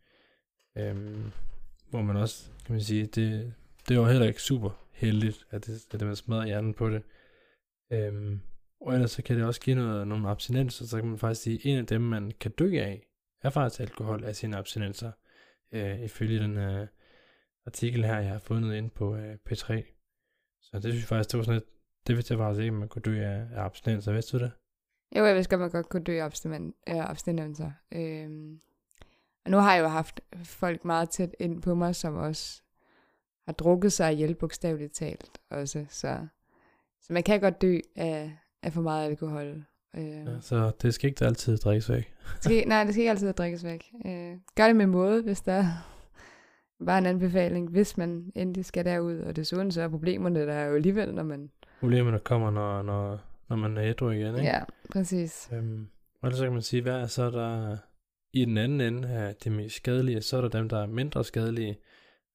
Øhm, 0.79 1.31
hvor 1.91 2.03
man 2.03 2.17
også, 2.17 2.51
kan 2.67 2.73
man 2.73 2.83
sige, 2.83 3.07
det, 3.07 3.55
det 3.89 3.95
er 3.95 3.99
jo 3.99 4.07
heller 4.07 4.27
ikke 4.27 4.43
super 4.43 4.71
heldigt, 4.93 5.47
at 5.51 5.67
det, 5.67 5.87
at 5.93 6.01
det 6.01 6.07
man 6.07 6.17
smadrer 6.17 6.47
hjernen 6.47 6.75
på 6.75 6.91
det. 6.91 7.03
Øhm, 7.93 8.41
og 8.81 8.95
ellers 8.95 9.11
så 9.11 9.23
kan 9.23 9.37
det 9.37 9.45
også 9.45 9.61
give 9.61 9.77
noget, 9.77 10.09
nogle 10.09 10.29
abstinenser, 10.29 10.87
så 10.87 10.97
kan 10.97 11.09
man 11.09 11.19
faktisk 11.19 11.43
sige, 11.43 11.59
at 11.59 11.65
en 11.65 11.79
af 11.79 11.87
dem, 11.87 12.01
man 12.01 12.33
kan 12.41 12.51
dø 12.51 12.79
af, 12.79 13.07
er 13.43 13.51
faktisk 13.51 13.81
alkohol 13.81 14.25
af 14.25 14.37
sine 14.37 14.57
abstinenser, 14.57 15.13
øh, 15.73 16.01
ifølge 16.01 16.39
den 16.39 16.59
øh, 16.59 16.87
artikel 17.67 18.05
her, 18.05 18.19
jeg 18.19 18.31
har 18.31 18.39
fundet 18.39 18.75
ind 18.75 18.91
på 18.91 19.17
øh, 19.17 19.37
P3. 19.51 19.83
Så 20.63 20.71
det 20.75 20.83
synes 20.83 21.03
jeg 21.03 21.09
faktisk, 21.09 21.33
det 21.33 21.39
var 21.39 21.45
sådan 21.45 21.61
lidt, 21.61 21.71
det 22.07 22.17
vidste 22.17 22.33
jeg 22.33 22.39
faktisk 22.39 22.61
ikke, 22.61 22.75
at 22.75 22.79
man 22.79 22.89
kunne 22.89 23.03
dø 23.03 23.25
af, 23.25 23.47
af 23.53 23.65
abstinenser, 23.65 24.13
vidste 24.13 24.39
du 24.39 24.45
det? 24.45 24.53
Jo, 25.19 25.25
jeg 25.25 25.35
vidste 25.35 25.51
godt, 25.51 25.61
man 25.61 25.71
godt 25.71 25.89
kunne 25.89 26.05
dø 26.05 26.21
af 26.21 26.25
abstinen- 26.25 26.75
af 26.87 27.11
abstinenser. 27.11 27.71
Øhm, 27.93 28.61
og 29.45 29.51
nu 29.51 29.57
har 29.57 29.75
jeg 29.75 29.83
jo 29.83 29.89
haft 29.89 30.21
folk 30.45 30.85
meget 30.85 31.11
tæt 31.11 31.35
ind 31.41 31.63
på 31.63 31.75
mig, 31.75 31.97
som 31.97 32.15
også 32.15 32.63
har 33.47 33.53
drukket 33.53 33.93
sig 33.93 34.13
ihjel 34.13 34.35
bogstaveligt 34.35 34.95
talt 34.95 35.39
også. 35.51 35.85
Så, 35.89 36.27
så 37.01 37.13
man 37.13 37.23
kan 37.23 37.41
godt 37.41 37.63
dø 37.63 37.79
af, 37.97 38.39
af 38.63 38.73
for 38.73 38.83
meget 38.83 39.09
alkohol. 39.11 39.65
Øh, 39.97 40.05
Ja, 40.09 40.41
så 40.41 40.73
det 40.83 40.95
skal 40.95 41.11
ikke 41.11 41.25
altid 41.25 41.57
drikkes 41.57 41.91
væk. 41.91 42.13
skal, 42.41 42.69
nej, 42.69 42.85
det 42.85 42.93
skal 42.95 43.01
ikke 43.01 43.11
altid 43.11 43.33
drikkes 43.33 43.65
væk. 43.65 43.93
Øh, 44.07 44.33
gør 44.55 44.67
det 44.67 44.77
med 44.77 44.87
måde, 44.87 45.23
hvis 45.23 45.41
der 45.41 45.53
er 46.81 46.85
bare 46.87 46.99
en 46.99 47.07
anbefaling, 47.07 47.71
hvis 47.71 47.97
man 47.97 48.33
endelig 48.35 48.65
skal 48.65 48.85
derud. 48.85 49.19
Og 49.19 49.37
desuden 49.37 49.73
så 49.73 49.83
er 49.83 49.89
problemerne 49.89 50.47
der 50.47 50.53
er 50.55 50.67
jo 50.67 50.75
alligevel, 50.75 51.15
når 51.15 51.23
man... 51.23 51.51
Problemerne 51.81 52.19
kommer, 52.19 52.51
når, 52.51 52.83
når, 52.83 53.21
når 53.57 53.69
man 53.69 53.77
er 53.77 53.91
ædru 53.91 54.11
igen, 54.11 54.27
ikke? 54.35 54.41
Ja, 54.47 54.61
præcis. 54.93 55.49
Øhm, 55.53 55.87
og 56.23 56.27
ellers 56.29 56.39
så 56.39 56.45
kan 56.45 56.53
man 56.53 56.63
sige, 56.63 56.83
hvad 56.83 56.93
er 57.01 57.07
så 57.07 57.31
der 57.31 57.77
i 58.33 58.45
den 58.45 58.59
anden 58.59 58.81
ende 58.81 59.09
af 59.09 59.35
det 59.37 59.53
mest 59.53 59.77
skadelige, 59.77 60.23
så 60.23 60.37
er 60.37 60.41
der 60.41 60.49
dem, 60.49 60.69
der 60.69 60.83
er 60.83 60.87
mindre 60.87 61.25
skadelige, 61.25 61.77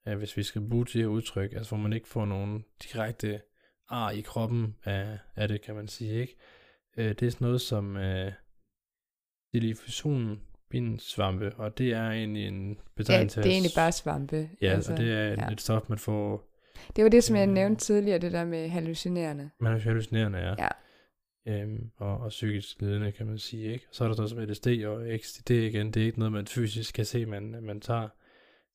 øh, 0.08 0.18
hvis 0.18 0.38
vi 0.38 0.44
skal 0.44 0.70
bruge 0.70 0.86
det 0.86 0.94
her 0.94 1.08
udtryk, 1.08 1.54
altså 1.54 1.70
hvor 1.70 1.78
man 1.84 1.94
ikke 1.94 2.08
får 2.08 2.26
nogen 2.26 2.66
direkte 2.84 3.42
ar 3.90 4.10
i 4.12 4.22
kroppen 4.22 4.76
af, 4.86 5.18
af 5.36 5.48
det, 5.48 5.62
kan 5.62 5.76
man 5.76 5.88
sige, 5.88 6.22
ikke? 6.22 6.36
Øh, 6.98 7.10
det 7.10 7.24
er 7.24 7.30
sådan 7.32 7.46
noget 7.46 7.62
som 7.62 7.98
øh, 7.98 8.32
diliffusion 9.54 10.40
bindsvampe, 10.70 11.56
og 11.56 11.78
det 11.78 11.94
er 11.94 12.10
egentlig 12.12 12.48
en 12.48 12.70
Ja, 12.70 12.76
betegnelse 12.96 13.42
det 13.42 13.48
er 13.48 13.52
egentlig 13.54 13.72
bare 13.76 13.92
svampe. 13.92 14.50
Ja, 14.62 14.68
altså, 14.68 14.92
og 14.92 14.98
det 14.98 15.12
er 15.14 15.24
ja. 15.24 15.30
ja. 15.30 15.52
et 15.52 15.62
stof, 15.62 15.90
man 15.90 15.98
får, 15.98 16.50
Det 16.96 17.04
var 17.04 17.10
det, 17.10 17.24
som 17.24 17.36
jeg 17.36 17.48
Øh. 17.48 17.54
nævnte 17.54 17.86
tidligere, 17.86 18.18
det 18.20 18.32
der 18.32 18.46
med 18.46 18.70
hallucinerende. 18.70 19.50
man 19.60 19.74
er 19.74 19.80
hallucinerende, 19.80 20.40
ja. 20.40 20.56
Ja. 20.60 20.68
Øhm, 21.50 21.90
og, 21.98 22.18
og 22.18 22.30
psykisk 22.30 22.82
lidende, 22.82 23.12
kan 23.12 23.26
man 23.28 23.38
sige, 23.38 23.74
ikke? 23.74 23.86
Så 23.92 24.04
er 24.04 24.08
der 24.08 24.16
noget 24.16 24.30
som 24.30 24.40
LSD 24.40 24.68
og 24.86 25.02
XTD 25.18 25.50
igen, 25.52 25.92
det 25.92 26.02
er 26.02 26.06
ikke 26.06 26.20
noget, 26.20 26.32
man 26.32 26.48
fysisk 26.48 26.94
kan 26.96 27.06
se, 27.06 27.26
man, 27.26 27.56
man 27.62 27.82
tager. 27.82 28.08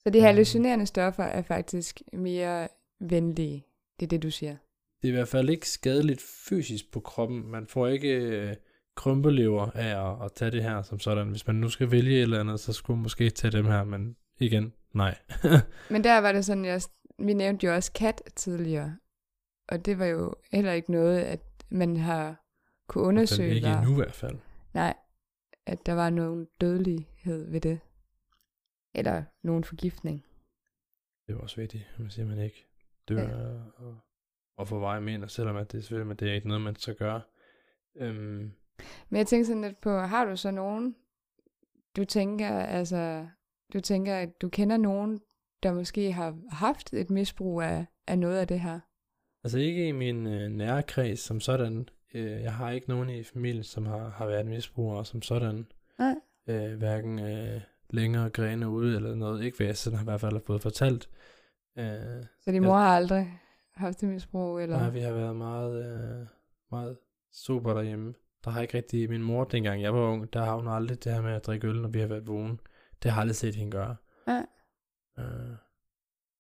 Så 0.03 0.11
de 0.11 0.19
Øhm. 0.19 0.25
hallucinerende 0.25 0.87
stoffer 0.87 1.25
er 1.25 1.43
faktisk 1.43 2.03
mere 2.13 2.69
venlige. 3.01 3.67
Det 4.01 4.07
er 4.07 4.09
det, 4.11 4.23
du 4.23 4.31
siger. 4.31 4.57
Det 5.03 5.09
er 5.09 5.13
i 5.13 5.17
hvert 5.17 5.29
fald 5.29 5.49
ikke 5.49 5.69
skadeligt 5.69 6.23
fysisk 6.49 6.93
på 6.93 7.01
kroppen. 7.01 7.51
Man 7.51 7.67
får 7.67 7.87
ikke 7.87 8.09
øh, 8.17 8.55
krympelever 8.97 9.71
af 9.75 10.11
at, 10.13 10.25
at 10.25 10.33
tage 10.33 10.51
det 10.51 10.63
her 10.63 10.83
som 10.83 10.99
sådan. 10.99 11.29
Hvis 11.29 11.47
man 11.47 11.57
nu 11.57 11.69
skal 11.69 11.91
vælge 11.91 12.17
et 12.17 12.23
eller 12.23 12.41
andet, 12.41 12.61
så 12.61 12.73
skulle 12.73 12.97
man 12.97 13.03
måske 13.03 13.31
tage 13.31 13.53
dem 13.53 13.67
her, 13.67 13.85
men 13.85 14.17
igen, 14.39 14.73
nej. 14.95 15.19
Men 15.91 16.05
der 16.05 16.19
var 16.19 16.33
det 16.33 16.45
sådan, 16.45 16.65
jeg, 16.65 16.81
vi 17.19 17.33
nævnte 17.33 17.67
jo 17.67 17.75
også 17.75 17.93
kat 17.93 18.23
tidligere. 18.37 18.97
Og 19.69 19.87
det 19.87 19.99
var 19.99 20.07
jo 20.07 20.35
heller 20.53 20.73
ikke 20.73 20.93
noget, 20.93 21.21
at 21.21 21.41
man 21.71 21.97
har 21.97 22.44
kunne 22.87 23.05
undersøge. 23.05 23.55
ikke 23.55 23.67
der- 23.67 23.79
endnu 23.79 23.93
i 23.93 23.97
hvert 23.97 24.15
fald. 24.15 24.39
Nej, 24.75 24.95
at 25.67 25.87
der 25.87 25.93
var 25.93 26.11
nogen 26.11 26.49
dødelighed 26.61 27.51
ved 27.51 27.61
det. 27.61 27.81
Eller 28.95 29.23
nogen 29.43 29.65
forgiftning. 29.65 30.25
Det 31.27 31.33
er 31.33 31.37
jo 31.37 31.41
også 31.43 31.57
vigtigt, 31.61 31.85
man 31.99 32.11
siger, 32.11 32.27
man 32.27 32.39
ikke 32.39 32.67
dør 33.09 33.29
Ja. 33.29 33.37
og, 33.77 33.97
og 34.57 34.69
får 34.69 34.79
veje 34.79 35.01
mener, 35.01 35.27
selvom 35.27 35.57
at 35.57 35.73
det 35.73 35.79
er 35.79 35.83
selvfølgelig, 35.83 36.07
men 36.09 36.17
det 36.17 36.29
er 36.31 36.35
ikke 36.35 36.49
noget, 36.49 36.61
man 36.63 36.77
skal 36.77 36.95
gøre. 36.97 37.21
Øhm, 37.97 38.53
Men 39.09 39.19
jeg 39.19 39.27
tænker 39.27 39.47
sådan 39.47 39.63
lidt 39.63 39.81
på, 39.81 39.91
har 39.99 40.25
du 40.25 40.37
så 40.37 40.51
nogen, 40.51 40.97
du 41.97 42.05
tænker, 42.05 42.49
altså, 42.59 43.29
du 43.73 43.81
tænker, 43.81 44.17
at 44.17 44.41
du 44.43 44.49
kender 44.49 44.77
nogen, 44.77 45.21
der 45.63 45.73
måske 45.73 46.13
har 46.13 46.39
haft 46.51 46.93
et 46.93 47.11
misbrug 47.11 47.63
af, 47.63 47.87
af 48.07 48.19
noget 48.19 48.39
af 48.39 48.49
det 48.49 48.61
her? 48.61 48.81
Altså 49.45 49.59
ikke 49.59 49.89
i 49.89 49.93
min 49.93 50.27
øh, 50.27 50.51
nære 50.51 50.83
kreds 50.83 51.21
som 51.21 51.41
sådan. 51.41 51.89
Øh, 52.15 52.43
jeg 52.43 52.55
har 52.55 52.71
ikke 52.71 52.89
nogen 52.89 53.09
i 53.09 53.23
familien, 53.23 53.65
som 53.65 53.87
har, 53.87 54.09
har 54.09 54.27
været 54.27 54.47
misbrugere 54.47 55.05
som 55.05 55.23
sådan. 55.23 55.67
Nej. 55.99 56.15
Øh, 56.47 56.79
hverken 56.79 57.19
øh, 57.19 57.61
længere 57.91 58.31
grene 58.31 58.69
ude 58.69 58.97
eller 58.97 59.15
noget. 59.15 59.45
Ikke 59.45 59.57
hvad 59.57 59.67
jeg 59.67 59.77
sådan 59.77 59.97
har 59.99 60.05
i 60.05 60.11
hvert 60.11 60.21
fald 60.21 60.33
har 60.33 60.43
fået 60.47 60.63
fortalt. 60.63 61.09
Øh, 61.79 61.87
Så 62.45 62.53
din 62.53 62.63
mor 62.63 62.77
har 62.77 62.97
aldrig 62.97 63.41
haft 63.75 64.03
et 64.03 64.09
misbrug? 64.09 64.61
Eller? 64.61 64.79
nej, 64.79 64.91
vi 64.91 65.01
har 65.01 65.13
været 65.13 65.37
meget, 65.37 65.85
øh, 65.85 66.27
meget 66.71 66.97
super 67.33 67.75
derhjemme. 67.75 68.15
Der 68.45 68.51
har 68.51 68.61
ikke 68.63 68.77
rigtig, 68.77 69.11
min 69.11 69.23
mor 69.23 69.45
dengang 69.45 69.83
jeg 69.83 69.95
var 69.95 70.01
ung, 70.01 70.33
der 70.33 70.45
har 70.45 70.55
hun 70.57 70.69
aldrig 70.69 71.05
det 71.05 71.13
her 71.13 71.23
med 71.23 71.33
at 71.33 71.47
drikke 71.47 71.67
øl, 71.69 71.81
når 71.81 71.89
vi 71.89 72.01
har 72.01 72.07
været 72.07 72.27
vågen. 72.27 72.61
Det 73.03 73.11
har 73.11 73.19
jeg 73.19 73.21
aldrig 73.21 73.37
set 73.37 73.55
hende 73.55 73.71
gøre. 73.73 73.97
Nej. 74.27 74.47
Øh, 75.19 75.25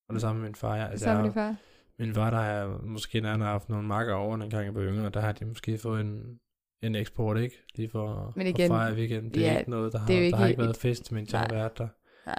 og 0.08 0.14
det 0.14 0.20
samme 0.20 0.40
med 0.40 0.48
min 0.48 0.54
far. 0.54 0.76
Jeg, 0.76 0.90
altså, 0.90 1.04
Så 1.04 1.10
jeg, 1.10 1.16
med 1.16 1.24
din 1.24 1.32
far? 1.32 1.56
Min 1.98 2.14
far, 2.14 2.30
der 2.30 2.38
har 2.40 2.80
måske, 2.82 3.20
når 3.20 3.30
han 3.30 3.40
har 3.40 3.48
haft 3.50 3.68
nogle 3.68 3.86
makker 3.88 4.14
over, 4.14 4.34
en 4.34 4.50
gang 4.50 4.64
jeg 4.64 4.74
var 4.74 4.82
yngre, 4.82 5.10
der 5.10 5.20
har 5.20 5.32
de 5.32 5.44
måske 5.44 5.78
fået 5.78 6.00
en, 6.00 6.40
en 6.82 6.94
eksport, 6.94 7.38
ikke? 7.38 7.56
Lige 7.74 7.88
for 7.90 8.32
Men 8.36 8.46
at 8.46 8.58
igen, 8.58 8.68
fejre 8.68 8.94
weekend. 8.94 9.32
Det 9.32 9.46
er 9.46 9.52
ja, 9.52 9.58
ikke 9.58 9.70
noget, 9.70 9.92
der 9.92 9.98
har, 9.98 10.12
jo 10.12 10.18
der 10.18 10.22
ikke 10.24 10.36
har 10.36 10.46
ikke 10.46 10.60
et- 10.60 10.64
været 10.64 10.76
fest, 10.76 11.12
mens 11.12 11.32
jeg 11.32 11.40
har 11.40 11.48
været 11.48 11.78
der. 11.78 11.88
Nej. 12.26 12.38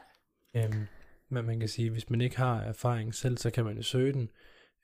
Øhm, 0.55 0.85
men 1.29 1.45
man 1.45 1.59
kan 1.59 1.69
sige, 1.69 1.89
hvis 1.89 2.09
man 2.09 2.21
ikke 2.21 2.37
har 2.37 2.61
erfaring 2.61 3.13
selv, 3.15 3.37
så 3.37 3.51
kan 3.51 3.65
man 3.65 3.75
jo 3.77 3.83
søge 3.83 4.13
den. 4.13 4.29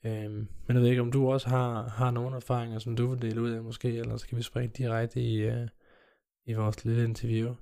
Øhm, 0.05 0.47
men 0.67 0.75
jeg 0.75 0.81
ved 0.81 0.89
ikke, 0.89 1.01
om 1.01 1.11
du 1.11 1.31
også 1.31 1.49
har, 1.49 1.89
har 1.89 2.11
nogle 2.11 2.35
erfaringer, 2.35 2.79
som 2.79 2.95
du 2.95 3.07
vil 3.07 3.21
dele 3.21 3.41
ud 3.41 3.49
af 3.51 3.63
måske, 3.63 3.97
eller 3.97 4.17
så 4.17 4.27
kan 4.27 4.37
vi 4.37 4.43
springe 4.43 4.73
direkte 4.77 5.21
i, 5.21 5.47
uh, 5.49 5.67
i 6.45 6.53
vores 6.53 6.85
lille 6.85 7.03
interview. 7.03 7.53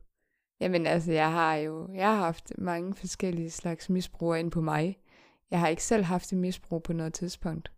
Jamen 0.62 0.86
altså, 0.88 1.12
jeg 1.12 1.32
har 1.32 1.56
jo 1.56 1.90
jeg 1.96 2.08
har 2.08 2.16
haft 2.26 2.52
mange 2.58 2.96
forskellige 2.96 3.50
slags 3.52 3.90
misbrugere 3.90 4.40
ind 4.40 4.52
på 4.52 4.62
mig. 4.62 4.98
Jeg 5.52 5.60
har 5.60 5.68
ikke 5.68 5.84
selv 5.84 6.04
haft 6.04 6.32
et 6.34 6.38
misbrug 6.38 6.84
på 6.84 6.94
noget 6.94 7.14
tidspunkt. 7.14 7.72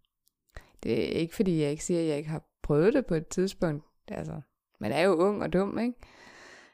Det 0.83 0.93
er 0.93 1.19
ikke, 1.19 1.35
fordi 1.35 1.61
jeg 1.61 1.71
ikke 1.71 1.83
siger, 1.85 1.99
at 2.01 2.07
jeg 2.07 2.17
ikke 2.17 2.29
har 2.29 2.43
prøvet 2.63 2.93
det 2.93 3.05
på 3.05 3.15
et 3.15 3.27
tidspunkt. 3.27 3.85
Altså, 4.07 4.41
man 4.79 4.91
er 4.91 5.01
jo 5.01 5.13
ung 5.13 5.43
og 5.43 5.53
dum, 5.53 5.79
ikke? 5.79 5.93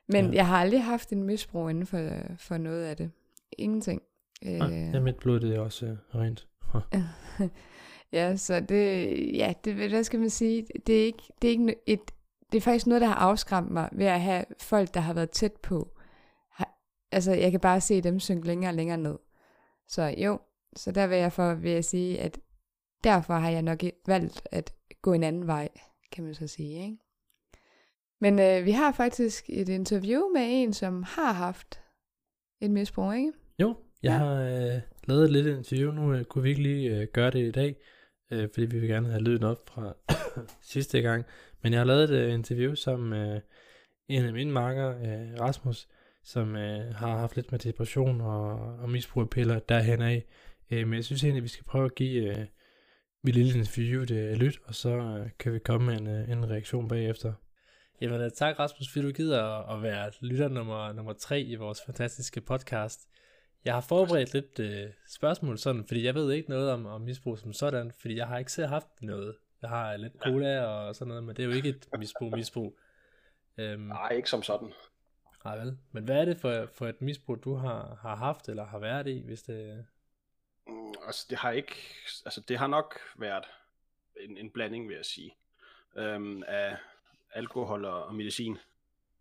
Men 0.08 0.26
Ja. 0.26 0.32
jeg 0.36 0.48
har 0.48 0.58
aldrig 0.58 0.84
haft 0.84 1.12
en 1.12 1.24
misbrug 1.24 1.70
inden 1.70 1.86
for, 1.86 2.10
for 2.40 2.58
noget 2.58 2.84
af 2.84 2.98
det. 2.98 3.12
Ingenting. 3.58 4.02
Øh. 4.46 4.54
Ja, 4.94 5.00
mit 5.00 5.16
blod 5.16 5.40
det 5.40 5.56
er 5.56 5.60
også 5.60 5.86
uh, 5.86 6.20
rent. 6.22 6.48
ja, 8.14 8.36
så 8.36 8.60
det, 8.60 9.08
ja, 9.38 9.54
det, 9.66 9.74
hvad 9.90 10.04
skal 10.04 10.20
man 10.20 10.30
sige, 10.30 10.68
det 10.88 11.02
er 11.02 11.06
ikke, 11.06 11.24
det 11.42 11.48
er 11.48 11.52
ikke 11.52 11.76
et, 11.86 12.12
det 12.52 12.58
er 12.58 12.62
faktisk 12.62 12.88
noget, 12.88 13.02
der 13.02 13.08
har 13.08 13.16
afskræmt 13.16 13.72
mig 13.72 13.90
ved 13.92 14.06
at 14.06 14.22
have 14.22 14.46
folk, 14.62 14.94
der 14.94 15.00
har 15.00 15.14
været 15.14 15.30
tæt 15.30 15.54
på. 15.54 15.98
Har, 16.52 16.70
altså, 17.12 17.32
jeg 17.32 17.52
kan 17.52 17.60
bare 17.60 17.82
se 17.82 18.02
dem 18.02 18.20
synke 18.20 18.48
længere 18.48 18.72
og 18.72 18.76
længere 18.76 18.98
ned. 18.98 19.18
Så 19.88 20.16
jo, 20.18 20.40
så 20.76 20.92
der 20.92 21.08
vil 21.08 21.18
jeg, 21.18 21.32
for, 21.32 21.54
vil 21.54 21.72
jeg 21.72 21.86
sige, 21.86 22.20
at 22.20 22.40
derfor 23.04 23.34
har 23.34 23.50
jeg 23.50 23.62
nok 23.62 23.84
valgt 24.08 24.48
at 24.52 24.74
gå 25.02 25.14
en 25.14 25.24
anden 25.24 25.48
vej, 25.48 25.70
kan 26.12 26.24
man 26.24 26.34
så 26.34 26.48
sige, 26.48 26.84
ikke? 26.84 26.98
Men 28.22 28.40
øh, 28.40 28.66
vi 28.66 28.72
har 28.72 28.92
faktisk 28.92 29.46
et 29.50 29.70
interview 29.70 30.22
med 30.34 30.44
en, 30.48 30.74
som 30.74 31.04
har 31.04 31.32
haft 31.32 31.80
et 32.62 32.72
misbrug, 32.72 33.14
ikke? 33.14 33.32
Jo, 33.60 33.76
jeg 34.04 34.12
ja. 34.12 34.18
har 34.18 34.42
øh, 34.42 34.82
lavet 35.08 35.24
et 35.24 35.32
lille 35.32 35.58
interview. 35.58 35.92
Nu 35.92 36.14
øh, 36.14 36.24
kunne 36.24 36.44
vi 36.44 36.50
ikke 36.50 36.64
lige 36.64 36.98
øh, 36.98 37.08
gøre 37.14 37.32
det 37.32 37.48
i 37.48 37.52
dag, 37.52 37.76
øh, 38.32 38.50
fordi 38.54 38.66
vi 38.66 38.80
vil 38.80 38.90
gerne 38.90 39.10
have 39.10 39.24
lyden 39.24 39.44
op 39.44 39.70
fra 39.70 39.94
sidste 40.74 41.02
gang. 41.02 41.26
Men 41.64 41.74
jeg 41.74 41.80
har 41.80 41.86
lavet 41.86 42.04
et 42.04 42.16
øh, 42.16 42.34
interview 42.34 42.74
som 42.76 43.14
øh, 43.14 43.42
en 44.10 44.26
af 44.26 44.34
mine 44.34 44.52
marker, 44.52 44.90
øh, 44.90 45.40
Rasmus, 45.42 45.88
som 46.24 46.56
øh, 46.56 46.96
har 46.96 47.18
haft 47.18 47.36
lidt 47.36 47.52
med 47.52 47.60
depression 47.60 48.22
og, 48.22 48.50
og 48.80 48.90
misbrug 48.90 49.24
af 49.24 49.30
piller 49.30 49.60
derhen 49.60 50.02
af. 50.02 50.26
Øh, 50.72 50.88
men 50.88 50.94
jeg 50.96 51.06
synes 51.06 51.24
egentlig, 51.24 51.44
vi 51.44 51.48
skal 51.48 51.66
prøve 51.66 51.86
at 51.86 51.96
give 51.96 52.38
øh, 52.40 52.46
mit 53.24 53.36
lille 53.36 53.60
interview 53.60 54.04
det 54.04 54.32
et 54.32 54.38
lyt, 54.38 54.60
og 54.66 54.76
så 54.76 54.90
øh, 54.98 55.30
kan 55.40 55.54
vi 55.54 55.60
komme 55.60 55.86
med 55.88 56.00
en, 56.02 56.08
øh, 56.08 56.30
en 56.30 56.50
reaktion 56.50 56.88
bagefter. 56.88 57.34
Jamen, 58.02 58.22
øh, 58.22 58.32
tak 58.32 58.60
Rasmus, 58.60 58.92
fordi 58.94 59.06
du 59.06 59.12
gider 59.12 59.44
at- 59.44 59.76
at 59.78 59.84
være 59.84 60.12
lytter 60.22 60.48
nummer, 60.48 60.94
nummer 60.94 61.14
tre 61.14 61.42
i 61.42 61.56
vores 61.56 61.82
fantastiske 61.86 62.42
podcast. 62.42 63.00
Jeg 63.66 63.74
har 63.74 63.82
forberedt 63.82 64.34
lidt 64.34 64.60
øh, 64.60 64.90
spørgsmål 65.10 65.58
sådan, 65.58 65.86
fordi 65.88 66.04
jeg 66.06 66.16
ved 66.16 66.32
ikke 66.32 66.50
noget 66.50 66.72
om, 66.72 66.86
om 66.86 67.02
misbrug 67.02 67.38
som 67.40 67.54
sådan, 67.54 67.92
fordi 68.00 68.16
jeg 68.18 68.28
har 68.28 68.38
ikke 68.38 68.52
selv 68.52 68.68
haft 68.68 68.88
noget. 69.02 69.36
Jeg 69.62 69.70
har 69.70 69.98
lidt 69.98 70.14
cola 70.24 70.62
og 70.66 70.96
sådan 70.96 71.08
noget, 71.08 71.24
men 71.24 71.36
det 71.36 71.44
er 71.44 71.48
jo 71.48 71.54
ikke 71.54 71.70
et 71.70 71.88
misbrug, 72.00 72.32
misbrug. 72.36 72.80
Øhm, 73.58 73.82
Nej, 73.82 74.10
ikke 74.10 74.30
som 74.30 74.44
sådan. 74.44 74.72
nej 75.46 75.58
vel. 75.60 75.78
Men 75.92 76.04
hvad 76.04 76.22
er 76.22 76.26
det 76.26 76.38
for, 76.38 76.68
for 76.74 76.88
et 76.88 77.02
misbrug, 77.02 77.44
du 77.44 77.56
har, 77.56 78.00
har 78.02 78.16
haft 78.16 78.50
eller 78.50 78.66
har 78.66 78.80
været 78.80 79.08
i, 79.08 79.22
hvis 79.26 79.42
det... 79.42 79.86
Mm, 80.70 80.94
altså, 81.06 81.26
det 81.30 81.38
har 81.38 81.52
ikke, 81.52 81.76
altså, 82.26 82.42
det 82.42 82.58
har 82.58 82.68
nok 82.68 83.00
været 83.16 83.46
en, 84.20 84.38
en 84.38 84.52
blanding, 84.52 84.88
vil 84.88 84.96
jeg 84.96 85.06
sige, 85.06 85.36
øhm, 85.96 86.44
af 86.48 86.78
alkohol 87.34 87.86
og, 87.86 88.06
og 88.06 88.16
medicin 88.16 88.58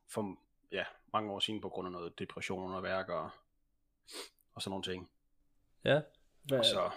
for 0.09 0.39
ja, 0.73 0.85
mange 1.13 1.33
år 1.33 1.39
siden 1.39 1.61
på 1.61 1.69
grund 1.69 1.89
af 1.89 1.93
noget 1.93 2.19
depression 2.19 2.75
og 2.75 2.83
værk 2.83 3.09
og, 3.09 3.31
og 4.55 4.63
sådan 4.63 4.71
nogle 4.71 4.85
ting. 4.85 5.11
Ja, 5.85 6.01
hvad, 6.43 6.59
Og 6.59 6.65
så, 6.65 6.91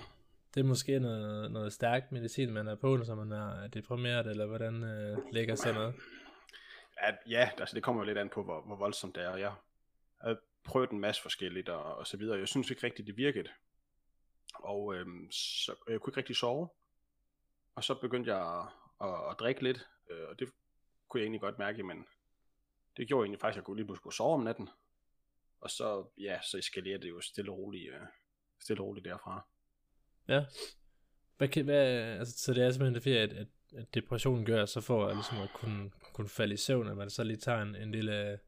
det 0.54 0.60
er 0.60 0.66
måske 0.66 1.00
noget, 1.00 1.52
noget 1.52 1.74
stærkt 1.74 2.12
medicin, 2.12 2.54
man 2.54 2.68
er 2.68 2.76
på, 2.76 3.04
så 3.04 3.16
man 3.16 3.32
er 3.32 3.68
deprimeret, 3.68 4.28
eller 4.28 4.46
hvordan 4.46 4.84
øh, 4.84 5.18
ligger 5.32 5.56
sådan 5.56 5.76
noget? 5.76 5.96
at, 7.00 7.18
ja, 7.30 7.50
altså, 7.58 7.76
det 7.76 7.84
kommer 7.84 8.02
jo 8.02 8.06
lidt 8.06 8.18
an 8.18 8.30
på, 8.30 8.44
hvor, 8.44 8.62
hvor 8.62 8.76
voldsomt 8.76 9.16
det 9.16 9.24
er. 9.24 9.36
Jeg 9.36 9.54
har 10.22 10.38
prøvet 10.64 10.90
en 10.90 11.00
masse 11.00 11.22
forskelligt 11.22 11.70
og, 11.70 11.96
og 11.96 12.08
så 12.08 12.18
videre. 12.18 12.40
Jeg 12.40 12.48
synes 12.48 12.70
ikke 12.70 12.84
rigtigt, 12.84 13.08
det 13.08 13.18
virkede. 13.18 13.50
Og 14.54 14.96
øhm, 14.96 15.32
så, 15.32 15.76
jeg 15.88 16.00
kunne 16.00 16.12
ikke 16.12 16.18
rigtig 16.18 16.36
sove. 16.36 16.70
Og 17.76 17.84
så 17.84 17.96
begyndte 17.96 18.36
jeg 18.36 18.60
at, 18.60 18.68
at, 19.08 19.32
at 19.32 19.36
drikke 19.40 19.64
lidt, 19.64 19.88
øh, 20.10 20.30
og 20.30 20.40
det 20.40 20.50
kunne 21.08 21.20
jeg 21.20 21.26
egentlig 21.26 21.42
godt 21.42 21.60
mærke, 21.60 21.84
men 21.84 22.06
det 22.98 23.08
gjorde 23.08 23.26
egentlig 23.26 23.40
faktisk, 23.40 23.54
at 23.54 23.58
jeg 23.58 23.64
kunne 23.64 23.78
lige 23.78 23.86
pludselig 23.86 24.04
kunne 24.04 24.14
sove 24.14 24.34
om 24.34 24.44
natten. 24.44 24.70
Og 25.62 25.70
så, 25.70 26.06
ja, 26.18 26.40
så 26.42 26.58
eskalerede 26.58 27.02
det 27.02 27.10
jo 27.10 27.22
stille 27.22 27.52
og 27.52 27.58
roligt, 27.58 27.94
øh, 27.94 28.02
stille 28.60 28.82
og 28.82 28.88
roligt 28.88 29.06
derfra. 29.06 29.46
Ja. 30.28 30.46
Hvad, 31.38 31.48
kan, 31.48 31.66
hvad, 31.66 31.86
altså, 32.20 32.38
så 32.38 32.54
det 32.54 32.64
er 32.64 32.72
simpelthen 32.72 32.96
det 32.96 33.04
fordi, 33.04 33.18
at, 33.18 33.34
at, 33.34 33.48
at 33.78 33.94
depressionen 33.94 34.46
gør, 34.46 34.66
så 34.66 34.82
for 34.82 35.06
at, 35.06 35.16
ligesom 35.16 35.38
at 35.38 35.50
kunne, 35.54 35.92
kunne 36.14 36.30
falde 36.30 36.54
i 36.54 36.58
søvn, 36.58 36.88
at 36.88 36.98
man 36.98 37.10
så 37.10 37.24
lige 37.24 37.38
tager 37.38 37.62
en, 37.62 37.76
en 37.76 37.92
lille 37.92 38.40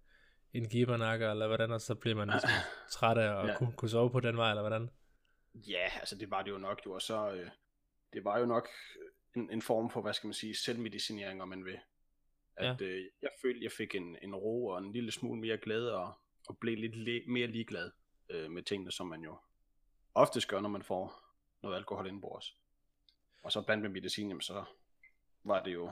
en 0.54 0.70
gibernakker, 0.70 1.32
eller 1.32 1.48
hvordan, 1.48 1.72
og 1.72 1.82
så 1.82 1.96
bliver 1.96 2.16
man 2.16 2.28
ligesom 2.34 2.50
træt 2.92 3.18
af 3.18 3.44
at 3.44 3.50
ja. 3.50 3.58
kunne, 3.58 3.72
kunne 3.72 3.90
sove 3.90 4.10
på 4.10 4.20
den 4.20 4.38
vej, 4.38 4.50
eller 4.50 4.62
hvordan? 4.62 4.90
Ja, 5.54 5.90
altså 6.00 6.16
det 6.16 6.32
var 6.32 6.42
det 6.42 6.52
jo 6.52 6.58
nok 6.58 6.82
jo, 6.86 6.94
og 6.94 7.02
så 7.02 7.32
øh, 7.32 7.50
det 8.14 8.24
var 8.24 8.40
jo 8.40 8.46
nok 8.46 8.68
en, 9.36 9.50
en 9.50 9.62
form 9.62 9.90
for, 9.90 10.02
hvad 10.02 10.14
skal 10.14 10.28
man 10.28 10.34
sige, 10.34 10.56
selvmedicinering, 10.56 11.42
om 11.42 11.48
man 11.48 11.66
vil. 11.66 11.80
At 12.56 12.82
øh, 12.82 13.06
jeg 13.22 13.30
følte, 13.42 13.64
jeg 13.64 13.72
fik 13.72 13.96
en, 13.96 14.18
en 14.22 14.36
ro 14.36 14.66
og 14.66 14.78
en 14.78 14.92
lille 14.92 15.12
smule 15.12 15.42
mere 15.42 15.58
glæde, 15.58 15.98
og, 15.98 16.14
og 16.48 16.58
blev 16.58 16.78
lidt 16.78 16.96
le- 16.96 17.24
mere 17.28 17.48
ligeglad 17.48 17.92
øh, 18.30 18.52
med 18.52 18.64
tingene, 18.64 18.92
som 18.92 19.08
man 19.08 19.22
jo 19.22 19.38
oftest 20.14 20.48
gør, 20.48 20.60
når 20.62 20.70
man 20.70 20.84
får 20.84 21.24
noget 21.62 21.76
alkohol 21.76 22.08
indenbords. 22.08 22.58
Og 23.44 23.52
så 23.52 23.62
blandt 23.62 23.82
med 23.82 23.90
medicin, 23.90 24.28
jamen, 24.28 24.42
så 24.42 24.64
var 25.44 25.64
det 25.64 25.74
jo 25.74 25.92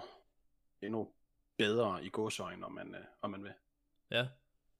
endnu 0.82 1.14
bedre 1.58 2.06
i 2.06 2.10
gåsøjne, 2.10 2.66
om 2.66 2.72
man, 2.72 2.96
øh, 2.96 3.06
om 3.22 3.32
man 3.32 3.44
vil. 3.44 3.54
Ja. 4.12 4.28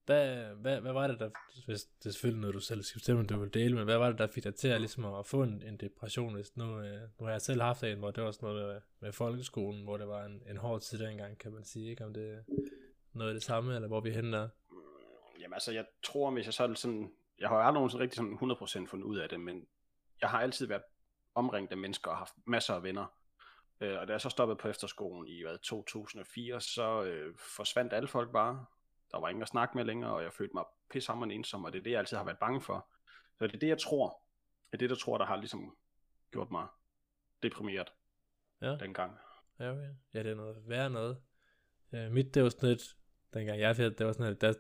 Hvad, 0.10 0.56
hvad, 0.56 0.82
hvad 0.82 0.94
var 0.94 1.08
det, 1.08 1.20
der, 1.20 1.30
hvis 1.66 1.84
det 1.84 2.06
er 2.06 2.12
selvfølgelig 2.12 2.42
noget, 2.42 2.54
du 2.54 2.60
selv 2.60 2.84
skal 2.84 3.00
bestemme, 3.00 3.26
du 3.26 3.40
vil 3.40 3.54
dele, 3.54 3.76
men 3.76 3.84
hvad 3.84 3.98
var 3.98 4.10
det, 4.10 4.18
der 4.18 4.28
fik 4.28 4.44
dig 4.44 4.56
til 4.56 4.68
at, 4.68 4.82
ligesom 4.82 5.06
at 5.06 5.26
få 5.26 5.44
en, 5.44 5.64
en 5.64 5.78
depression? 5.78 6.34
Hvis 6.34 6.58
nu, 6.58 6.80
øh, 6.80 7.02
nu 7.20 7.26
har 7.26 7.32
jeg 7.32 7.42
selv 7.42 7.62
haft 7.62 7.84
en, 7.84 7.98
hvor 7.98 8.12
det 8.12 8.24
var 8.24 8.32
sådan 8.32 8.50
noget 8.50 8.68
med, 8.68 8.82
med 9.00 9.12
folkeskolen, 9.12 9.84
hvor 9.84 9.98
det 9.98 10.08
var 10.08 10.26
en, 10.26 10.42
en 10.50 10.58
hård 10.58 10.82
tid 10.82 11.00
dengang, 11.00 11.38
kan 11.38 11.52
man 11.52 11.64
sige, 11.64 11.90
ikke? 11.90 12.06
Om 12.06 12.14
det 12.14 12.30
er 12.30 12.42
noget 13.14 13.30
af 13.30 13.34
det 13.34 13.44
samme, 13.44 13.76
eller 13.76 13.88
hvor 13.88 14.02
vi 14.02 14.12
henter. 14.12 14.50
Jamen 15.40 15.54
altså, 15.54 15.72
jeg 15.72 15.86
tror, 16.04 16.32
hvis 16.32 16.46
jeg 16.46 16.54
så 16.54 16.74
sådan... 16.76 17.12
Jeg 17.40 17.50
har 17.50 17.58
aldrig 17.58 17.74
nogensinde 17.74 18.04
rigtig 18.04 18.18
sådan 18.18 18.86
100% 18.86 18.90
fundet 18.90 19.06
ud 19.06 19.18
af 19.18 19.30
det, 19.30 19.40
men 19.40 19.68
jeg 20.22 20.30
har 20.30 20.42
altid 20.42 20.68
været 20.68 20.84
omringet 21.36 21.72
af 21.72 21.78
mennesker 21.78 22.12
og 22.12 22.18
haft 22.18 22.34
masser 22.48 22.74
af 22.74 22.84
venner. 22.84 23.06
Øh, 23.82 24.00
og 24.00 24.08
da 24.08 24.12
jeg 24.12 24.22
så 24.22 24.30
stoppede 24.30 24.58
på 24.58 24.68
efterskolen 24.68 25.28
i 25.28 25.44
hvad, 25.44 25.58
2004, 25.58 26.62
så 26.62 27.04
øh, 27.04 27.36
forsvandt 27.38 27.94
alle 27.94 28.08
folk 28.08 28.32
bare. 28.32 28.66
Der 29.12 29.20
var 29.20 29.30
ingen 29.30 29.42
at 29.44 29.48
snakke 29.50 29.78
med 29.78 29.86
længere, 29.86 30.14
og 30.14 30.24
jeg 30.24 30.34
følte 30.34 30.54
mig 30.54 30.64
pissehammerende 30.92 31.36
ensom, 31.36 31.64
og 31.66 31.74
det 31.74 31.80
er 31.80 31.84
det, 31.84 31.92
jeg 31.92 32.00
altid 32.00 32.18
har 32.18 32.24
været 32.24 32.38
bange 32.40 32.62
for. 32.62 32.88
Så 33.38 33.48
det 33.48 33.56
er 33.56 33.60
det, 33.60 33.68
jeg 33.68 33.78
tror. 33.80 34.22
Det 34.72 34.74
er 34.74 34.78
det, 34.78 34.90
der 34.90 34.96
tror, 34.96 35.18
der 35.18 35.26
har 35.26 35.36
ligesom 35.38 35.76
gjort 36.32 36.52
mig 36.52 36.68
deprimeret 37.44 37.92
Ja. 38.62 38.76
dengang. 38.80 39.18
Ja, 39.60 39.72
okay. 39.72 39.90
Ja, 40.14 40.24
det 40.24 40.32
er 40.32 40.36
noget 40.36 40.58
værre 40.68 40.90
noget. 40.90 41.18
Ja, 41.92 42.10
mit, 42.10 42.36
det 42.36 42.44
var 42.44 42.50
sådan 42.50 42.70
lidt, 42.70 42.82
dengang 43.34 43.60
jeg 43.60 43.76
fik, 43.76 43.98
det 43.98 44.06
var 44.06 44.12
sådan 44.12 44.28
lidt, 44.28 44.42
der 44.42 44.54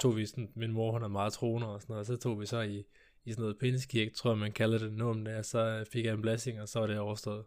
tog 0.00 0.16
vi 0.16 0.26
sådan, 0.26 0.52
min 0.56 0.72
mor, 0.72 0.92
hun 0.92 1.02
er 1.02 1.08
meget 1.08 1.32
troende 1.32 1.68
og 1.74 1.80
sådan 1.82 1.92
noget, 1.92 2.00
og 2.00 2.06
så 2.06 2.16
tog 2.16 2.40
vi 2.40 2.46
så 2.46 2.60
i, 2.60 2.84
i 3.24 3.32
sådan 3.32 3.42
noget 3.42 3.58
pindeskirke, 3.58 4.14
tror 4.14 4.30
jeg, 4.30 4.38
man 4.38 4.52
kalder 4.52 4.78
det 4.78 4.92
nu 4.92 5.08
om 5.10 5.24
det, 5.24 5.36
og 5.36 5.44
så 5.44 5.84
fik 5.92 6.04
jeg 6.04 6.14
en 6.14 6.22
blessing, 6.22 6.60
og 6.60 6.68
så 6.68 6.80
var 6.80 6.86
det 6.86 6.98
overstået. 6.98 7.44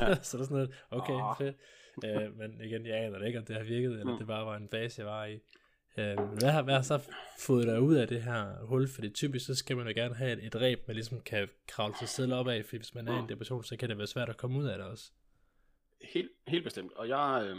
Ja. 0.00 0.14
så 0.22 0.36
det 0.36 0.42
er 0.42 0.46
sådan 0.48 0.58
lidt, 0.66 0.84
okay, 0.90 1.12
Åh. 1.12 1.36
fedt. 1.38 1.56
Øh, 2.04 2.36
men 2.36 2.60
igen, 2.60 2.86
jeg 2.86 2.96
aner 3.04 3.18
da 3.18 3.24
ikke, 3.24 3.38
om 3.38 3.44
det 3.44 3.56
har 3.56 3.62
virket, 3.64 3.90
eller 3.90 4.12
Mm. 4.12 4.18
det 4.18 4.26
bare 4.26 4.46
var 4.46 4.56
en 4.56 4.68
fase, 4.68 5.00
jeg 5.00 5.06
var 5.10 5.24
i. 5.24 5.40
Øh, 5.98 6.18
hvad 6.18 6.50
har, 6.50 6.62
hvad 6.62 6.74
har 6.74 6.82
så 6.82 7.10
fået 7.38 7.66
dig 7.66 7.80
ud 7.80 7.94
af 7.94 8.08
det 8.08 8.22
her 8.22 8.64
hul? 8.66 8.88
Fordi 8.88 9.10
typisk, 9.10 9.46
så 9.46 9.54
skal 9.54 9.76
man 9.76 9.86
jo 9.86 9.92
gerne 9.96 10.14
have 10.14 10.32
et, 10.32 10.46
et 10.46 10.60
ræb, 10.60 10.86
man 10.86 10.96
ligesom 10.96 11.20
kan 11.20 11.48
kravle 11.68 11.94
sig 11.98 12.08
selv 12.08 12.34
op 12.34 12.48
af, 12.48 12.64
fordi 12.64 12.76
hvis 12.76 12.94
man 12.94 13.08
er 13.08 13.16
i 13.16 13.18
en 13.18 13.28
depression, 13.28 13.64
så 13.64 13.76
kan 13.76 13.88
det 13.88 13.98
være 13.98 14.06
svært 14.06 14.28
at 14.28 14.36
komme 14.36 14.58
ud 14.58 14.64
af 14.64 14.78
det 14.78 14.86
også. 14.86 15.10
Helt, 16.02 16.30
helt 16.46 16.64
bestemt. 16.64 16.92
Og 16.92 17.08
jeg, 17.08 17.46
øh, 17.46 17.56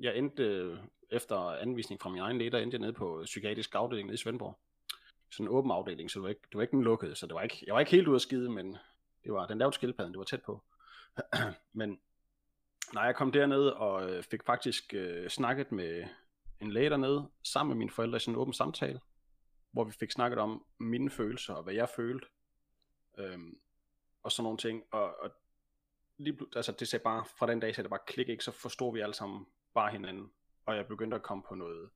jeg 0.00 0.18
endte 0.18 0.42
øh, 0.42 0.78
efter 1.10 1.36
anvisning 1.36 2.00
fra 2.00 2.10
min 2.10 2.20
egen 2.20 2.38
læge, 2.38 2.50
der 2.50 2.58
endte 2.58 2.74
jeg 2.74 2.80
nede 2.80 2.92
på 2.92 3.22
psykiatrisk 3.24 3.74
afdeling 3.74 4.06
nede 4.06 4.14
i 4.14 4.18
Svendborg. 4.18 4.58
Sådan 5.30 5.46
en 5.46 5.52
åben 5.52 5.70
afdeling, 5.70 6.10
så 6.10 6.18
det 6.18 6.22
var 6.22 6.28
ikke, 6.28 6.40
det 6.48 6.54
var 6.54 6.62
ikke 6.62 6.76
den 6.76 6.82
lukkede, 6.82 7.14
så 7.14 7.26
det 7.26 7.34
var 7.34 7.42
ikke, 7.42 7.64
jeg 7.66 7.74
var 7.74 7.80
ikke 7.80 7.92
helt 7.92 8.08
ude 8.08 8.14
at 8.14 8.22
skide, 8.22 8.50
men 8.50 8.76
det 9.24 9.32
var, 9.32 9.46
den 9.46 9.58
lavede 9.58 9.74
skildpadden, 9.74 10.12
det 10.12 10.18
var 10.18 10.24
tæt 10.24 10.42
på. 10.42 10.62
men 11.72 11.98
når 12.92 13.04
jeg 13.04 13.16
kom 13.16 13.32
derned 13.32 13.66
og 13.66 14.10
øh, 14.10 14.22
fik 14.22 14.42
faktisk 14.46 14.94
øh, 14.94 15.28
snakket 15.28 15.72
med 15.72 16.04
en 16.60 16.72
læge 16.72 16.90
dernede, 16.90 17.30
sammen 17.42 17.68
med 17.68 17.78
mine 17.78 17.90
forældre 17.90 18.16
i 18.16 18.20
sådan 18.20 18.34
en 18.34 18.40
åben 18.40 18.54
samtale, 18.54 19.00
hvor 19.70 19.84
vi 19.84 19.92
fik 19.92 20.10
snakket 20.10 20.38
om 20.38 20.64
mine 20.78 21.10
følelser 21.10 21.54
og 21.54 21.62
hvad 21.62 21.74
jeg 21.74 21.88
følte, 21.88 22.26
øhm, 23.18 23.58
og 24.22 24.32
sådan 24.32 24.44
nogle 24.44 24.58
ting, 24.58 24.82
og, 24.90 25.20
og 25.20 25.30
lige, 26.18 26.38
altså 26.56 26.72
det 26.72 26.88
sagde 26.88 27.02
bare, 27.02 27.24
fra 27.38 27.46
den 27.46 27.60
dag 27.60 27.74
sagde 27.74 27.84
det 27.84 27.90
bare 27.90 28.06
klik, 28.06 28.28
ikke, 28.28 28.44
så 28.44 28.50
forstod 28.50 28.94
vi 28.94 29.00
alle 29.00 29.14
sammen 29.14 29.46
bare 29.74 29.92
hinanden, 29.92 30.32
og 30.66 30.76
jeg 30.76 30.86
begyndte 30.86 31.14
at 31.14 31.22
komme 31.22 31.42
på 31.48 31.54
noget 31.54 31.90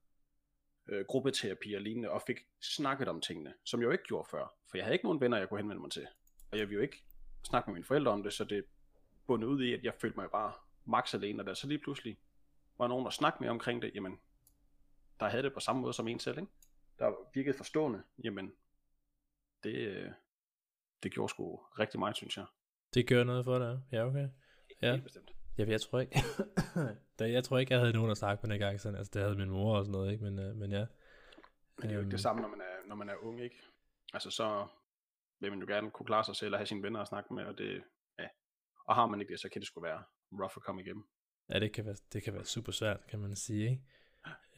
øh, 0.87 1.05
gruppeterapi 1.05 1.73
og 1.73 1.81
lignende, 1.81 2.09
og 2.09 2.21
fik 2.27 2.37
snakket 2.61 3.07
om 3.07 3.21
tingene, 3.21 3.53
som 3.65 3.79
jeg 3.79 3.85
jo 3.85 3.91
ikke 3.91 4.03
gjorde 4.03 4.29
før, 4.31 4.55
for 4.69 4.77
jeg 4.77 4.85
havde 4.85 4.95
ikke 4.95 5.05
nogen 5.05 5.21
venner, 5.21 5.37
jeg 5.37 5.49
kunne 5.49 5.59
henvende 5.59 5.81
mig 5.81 5.91
til, 5.91 6.07
og 6.51 6.57
jeg 6.57 6.67
ville 6.67 6.75
jo 6.75 6.81
ikke 6.81 7.03
snakke 7.43 7.69
med 7.69 7.73
mine 7.73 7.85
forældre 7.85 8.11
om 8.11 8.23
det, 8.23 8.33
så 8.33 8.43
det 8.43 8.65
bundet 9.27 9.47
ud 9.47 9.63
i, 9.63 9.73
at 9.73 9.83
jeg 9.83 9.93
følte 10.01 10.19
mig 10.19 10.31
bare 10.31 10.53
max 10.85 11.13
alene, 11.13 11.41
og 11.41 11.45
der 11.45 11.53
så 11.53 11.67
lige 11.67 11.79
pludselig 11.79 12.17
var 12.77 12.87
nogen, 12.87 13.05
der 13.05 13.11
snakkede 13.11 13.43
med 13.43 13.49
omkring 13.49 13.81
det, 13.81 13.91
jamen, 13.95 14.19
der 15.21 15.29
havde 15.29 15.43
det 15.43 15.53
på 15.53 15.59
samme 15.59 15.81
måde 15.81 15.93
som 15.93 16.07
en 16.07 16.19
selv, 16.19 16.37
ikke? 16.37 16.51
der 16.99 17.29
virkede 17.33 17.57
forstående, 17.57 18.03
jamen, 18.23 18.51
det, 19.63 19.75
øh, 19.75 20.11
det 21.03 21.11
gjorde 21.13 21.29
sgu 21.29 21.55
rigtig 21.55 21.99
meget, 21.99 22.15
synes 22.15 22.37
jeg. 22.37 22.45
Det 22.93 23.07
gør 23.07 23.23
noget 23.23 23.45
for 23.45 23.59
dig, 23.59 23.81
ja 23.91 24.05
okay. 24.05 24.27
Ja. 24.81 24.91
Helt 24.91 25.03
bestemt. 25.03 25.31
Ja, 25.57 25.65
jeg 25.67 25.81
tror 25.81 25.99
ikke, 25.99 26.15
da, 27.19 27.31
jeg 27.31 27.43
tror 27.43 27.57
ikke, 27.57 27.73
jeg 27.73 27.79
havde 27.79 27.93
nogen 27.93 28.11
at 28.11 28.17
snakke 28.17 28.47
med 28.47 28.53
dengang, 28.53 28.79
sådan, 28.79 28.97
altså 28.97 29.11
det 29.13 29.21
havde 29.21 29.35
min 29.35 29.49
mor 29.49 29.77
og 29.77 29.85
sådan 29.85 29.91
noget, 29.91 30.11
ikke? 30.11 30.23
Men, 30.23 30.39
øh, 30.39 30.55
men 30.55 30.71
ja. 30.71 30.85
Men 31.77 31.81
det 31.81 31.89
er 31.89 31.93
jo 31.93 31.99
ikke 31.99 31.99
Øhm. 31.99 32.09
det 32.09 32.19
samme, 32.19 32.41
når 32.41 32.49
man 32.49 32.61
er, 32.61 32.87
når 32.87 32.95
man 32.95 33.09
er 33.09 33.15
ung, 33.15 33.41
ikke? 33.43 33.55
Altså, 34.13 34.31
så 34.31 34.67
vil 35.39 35.51
man 35.51 35.59
jo 35.59 35.65
gerne 35.67 35.91
kunne 35.91 36.05
klare 36.05 36.23
sig 36.23 36.35
selv 36.35 36.53
og 36.53 36.59
have 36.59 36.65
sine 36.65 36.83
venner 36.83 36.99
at 36.99 37.07
snakke 37.07 37.33
med, 37.33 37.45
og 37.45 37.57
det, 37.57 37.83
ja. 38.19 38.27
Og 38.85 38.95
har 38.95 39.05
man 39.05 39.21
ikke 39.21 39.31
det, 39.31 39.39
så 39.39 39.49
kan 39.49 39.61
det 39.61 39.67
sgu 39.67 39.81
være 39.81 40.03
rough 40.31 40.53
at 40.57 40.63
komme 40.63 40.81
igennem. 40.81 41.03
Ja, 41.49 41.59
det 41.59 41.73
kan 41.73 41.85
være, 41.85 41.95
det 42.13 42.23
kan 42.23 42.33
være 42.33 42.45
super 42.45 42.71
svært, 42.71 43.07
kan 43.09 43.19
man 43.19 43.35
sige, 43.35 43.69
ikke? 43.69 43.81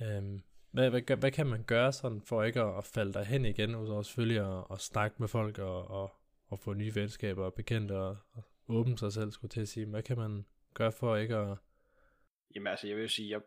Øhm, 0.01 0.43
hvad, 0.73 0.89
hvad, 0.89 1.17
hvad 1.17 1.31
kan 1.31 1.47
man 1.47 1.63
gøre 1.63 1.93
sådan, 1.93 2.21
for 2.21 2.43
ikke 2.43 2.61
at, 2.61 2.77
at 2.77 2.85
falde 2.85 3.13
dig 3.13 3.25
hen 3.25 3.45
igen, 3.45 3.75
udover 3.75 4.01
selvfølgelig 4.01 4.57
at, 4.57 4.65
at 4.71 4.79
snakke 4.79 5.15
med 5.19 5.27
folk 5.27 5.59
og, 5.59 5.87
og, 5.87 6.11
og 6.47 6.59
få 6.59 6.73
nye 6.73 6.95
venskaber 6.95 7.45
og 7.45 7.53
bekendte 7.53 7.97
og, 7.97 8.17
og 8.31 8.43
åbne 8.67 8.97
sig 8.97 9.13
selv, 9.13 9.31
skulle 9.31 9.49
til 9.49 9.61
at 9.61 9.67
sige. 9.67 9.85
Hvad 9.85 10.03
kan 10.03 10.17
man 10.17 10.45
gøre 10.73 10.91
for 10.91 11.15
ikke 11.15 11.35
at... 11.35 11.57
Jamen 12.55 12.67
altså, 12.67 12.87
jeg 12.87 12.97
vil 12.97 13.09
sige, 13.09 13.29
jeg, 13.29 13.41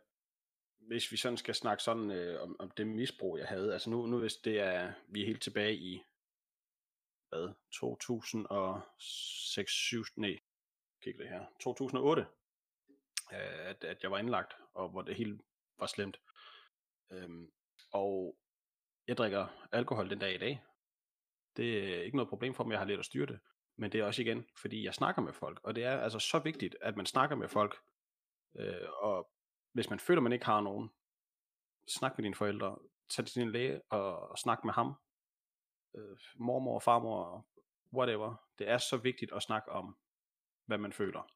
hvis 0.79 1.13
vi 1.13 1.17
sådan 1.17 1.37
skal 1.37 1.55
snakke 1.55 1.83
sådan 1.83 2.11
øh, 2.11 2.43
om, 2.43 2.57
om 2.59 2.71
det 2.71 2.87
misbrug, 2.87 3.39
jeg 3.39 3.47
havde, 3.47 3.73
altså 3.73 3.91
nu, 3.91 4.07
nu 4.07 4.19
hvis 4.19 4.37
det 4.37 4.61
er, 4.61 4.93
vi 5.09 5.23
er 5.23 5.27
helt 5.27 5.43
tilbage 5.43 5.75
i, 5.75 6.03
hvad, 7.29 7.49
2006, 7.73 9.73
7, 9.73 10.05
nej, 10.17 10.39
kig 11.03 11.19
det 11.19 11.29
her, 11.29 11.45
2008, 11.61 12.27
øh, 13.33 13.71
at, 13.71 13.85
at 13.85 14.03
jeg 14.03 14.11
var 14.11 14.19
indlagt, 14.19 14.57
og 14.75 14.89
hvor 14.89 15.03
det 15.03 15.15
hele 15.15 15.39
var 15.79 15.87
slemt. 15.87 16.21
Øhm, 17.11 17.51
og 17.93 18.37
jeg 19.09 19.17
drikker 19.17 19.47
alkohol 19.73 20.11
den 20.11 20.19
dag 20.19 20.35
i 20.35 20.39
dag. 20.39 20.63
Det 21.57 21.97
er 21.97 22.03
ikke 22.03 22.17
noget 22.17 22.29
problem 22.29 22.55
for 22.55 22.65
mig, 22.65 22.73
jeg 22.73 22.81
har 22.81 22.87
let 22.87 22.99
at 22.99 23.05
styre 23.05 23.27
det. 23.27 23.39
Men 23.79 23.93
det 23.93 24.01
er 24.01 24.05
også 24.05 24.23
igen, 24.23 24.47
fordi 24.61 24.85
jeg 24.85 24.95
snakker 24.95 25.23
med 25.23 25.33
folk, 25.33 25.61
og 25.63 25.75
det 25.75 25.85
er 25.85 26.01
altså 26.01 26.19
så 26.19 26.39
vigtigt, 26.39 26.77
at 26.81 26.97
man 26.97 27.07
snakker 27.07 27.37
med 27.37 27.49
folk, 27.49 27.83
Øh, 28.59 28.89
og 28.97 29.31
hvis 29.73 29.91
man 29.91 30.01
føler, 30.01 30.21
man 30.21 30.33
ikke 30.33 30.47
har 30.47 30.61
nogen, 30.61 30.91
snak 31.89 32.19
med 32.19 32.23
dine 32.23 32.35
forældre, 32.35 32.79
tag 33.09 33.27
til 33.27 33.43
din 33.43 33.53
læge 33.53 33.83
og, 33.91 34.31
og 34.31 34.39
snak 34.39 34.65
med 34.65 34.73
ham. 34.73 34.95
Øh, 35.97 36.19
mormor, 36.35 36.81
farmor, 36.81 37.47
whatever. 37.93 38.35
Det 38.59 38.69
er 38.69 38.79
så 38.79 38.97
vigtigt 38.97 39.33
at 39.33 39.43
snakke 39.43 39.73
om, 39.73 39.97
hvad 40.67 40.79
man 40.79 40.93
føler. 40.93 41.33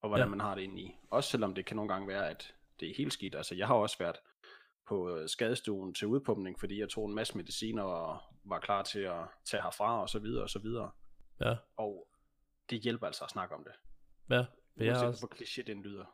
Og 0.00 0.08
hvordan 0.08 0.26
ja. 0.26 0.30
man 0.30 0.40
har 0.40 0.54
det 0.54 0.62
inde 0.62 0.82
i. 0.82 0.96
Også 1.10 1.30
selvom 1.30 1.54
det 1.54 1.66
kan 1.66 1.76
nogle 1.76 1.92
gange 1.92 2.08
være, 2.08 2.30
at 2.30 2.54
det 2.80 2.90
er 2.90 2.94
helt 2.96 3.12
skidt. 3.12 3.34
Altså, 3.34 3.54
jeg 3.54 3.66
har 3.66 3.74
også 3.74 3.98
været 3.98 4.16
på 4.88 5.16
øh, 5.16 5.28
skadestuen 5.28 5.94
til 5.94 6.06
udpumpning, 6.06 6.60
fordi 6.60 6.80
jeg 6.80 6.88
tog 6.88 7.08
en 7.08 7.14
masse 7.14 7.36
mediciner 7.36 7.82
og 7.82 8.20
var 8.44 8.58
klar 8.60 8.82
til 8.82 9.00
at 9.00 9.20
tage 9.44 9.62
herfra 9.62 10.00
og 10.02 10.08
så 10.08 10.18
videre 10.18 10.42
og 10.42 10.50
så 10.50 10.58
videre. 10.58 10.90
Ja, 11.40 11.56
Og 11.76 12.08
det 12.70 12.80
hjælper 12.80 13.06
altså 13.06 13.24
at 13.24 13.30
snakke 13.30 13.54
om 13.54 13.64
det. 13.64 13.72
ja. 14.36 14.44
Men 14.74 14.86
jeg 14.86 15.06
også, 15.06 15.20
hvor 15.20 15.34
kliché 15.34 15.62
den 15.66 15.82
lyder. 15.82 16.04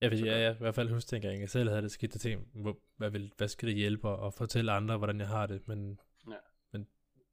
jeg, 0.00 0.10
vil, 0.10 0.18
jeg, 0.18 0.40
jeg, 0.40 0.54
i 0.54 0.58
hvert 0.58 0.74
fald 0.74 0.90
huske 0.92 1.10
dengang, 1.10 1.40
jeg 1.40 1.48
selv 1.50 1.68
havde 1.68 1.82
det 1.82 1.90
skidt, 1.90 2.14
og 2.14 2.20
tænkte, 2.20 2.60
hvor, 2.60 2.76
hvad, 2.96 3.10
vil, 3.10 3.32
hvad 3.36 3.48
skal 3.48 3.68
det 3.68 3.76
hjælpe, 3.76 4.08
og 4.08 4.34
fortælle 4.34 4.72
andre, 4.72 4.96
hvordan 4.96 5.20
jeg 5.20 5.28
har 5.28 5.46
det, 5.46 5.68
men, 5.68 5.98
Ja. 6.30 6.36
men 6.72 6.88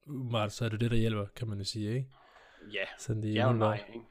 umiddelbart, 0.07 0.51
så 0.51 0.65
er 0.65 0.69
det 0.69 0.79
det, 0.79 0.91
der 0.91 0.97
hjælper, 0.97 1.25
kan 1.35 1.47
man 1.47 1.57
jo 1.57 1.63
sige, 1.63 1.95
ikke? 1.95 2.09
Ja, 2.73 2.85
Sådan 2.97 3.23
det 3.23 3.33
Ja 3.35 3.47
og 3.47 3.55
nej, 3.55 3.85
ikke? 3.93 4.05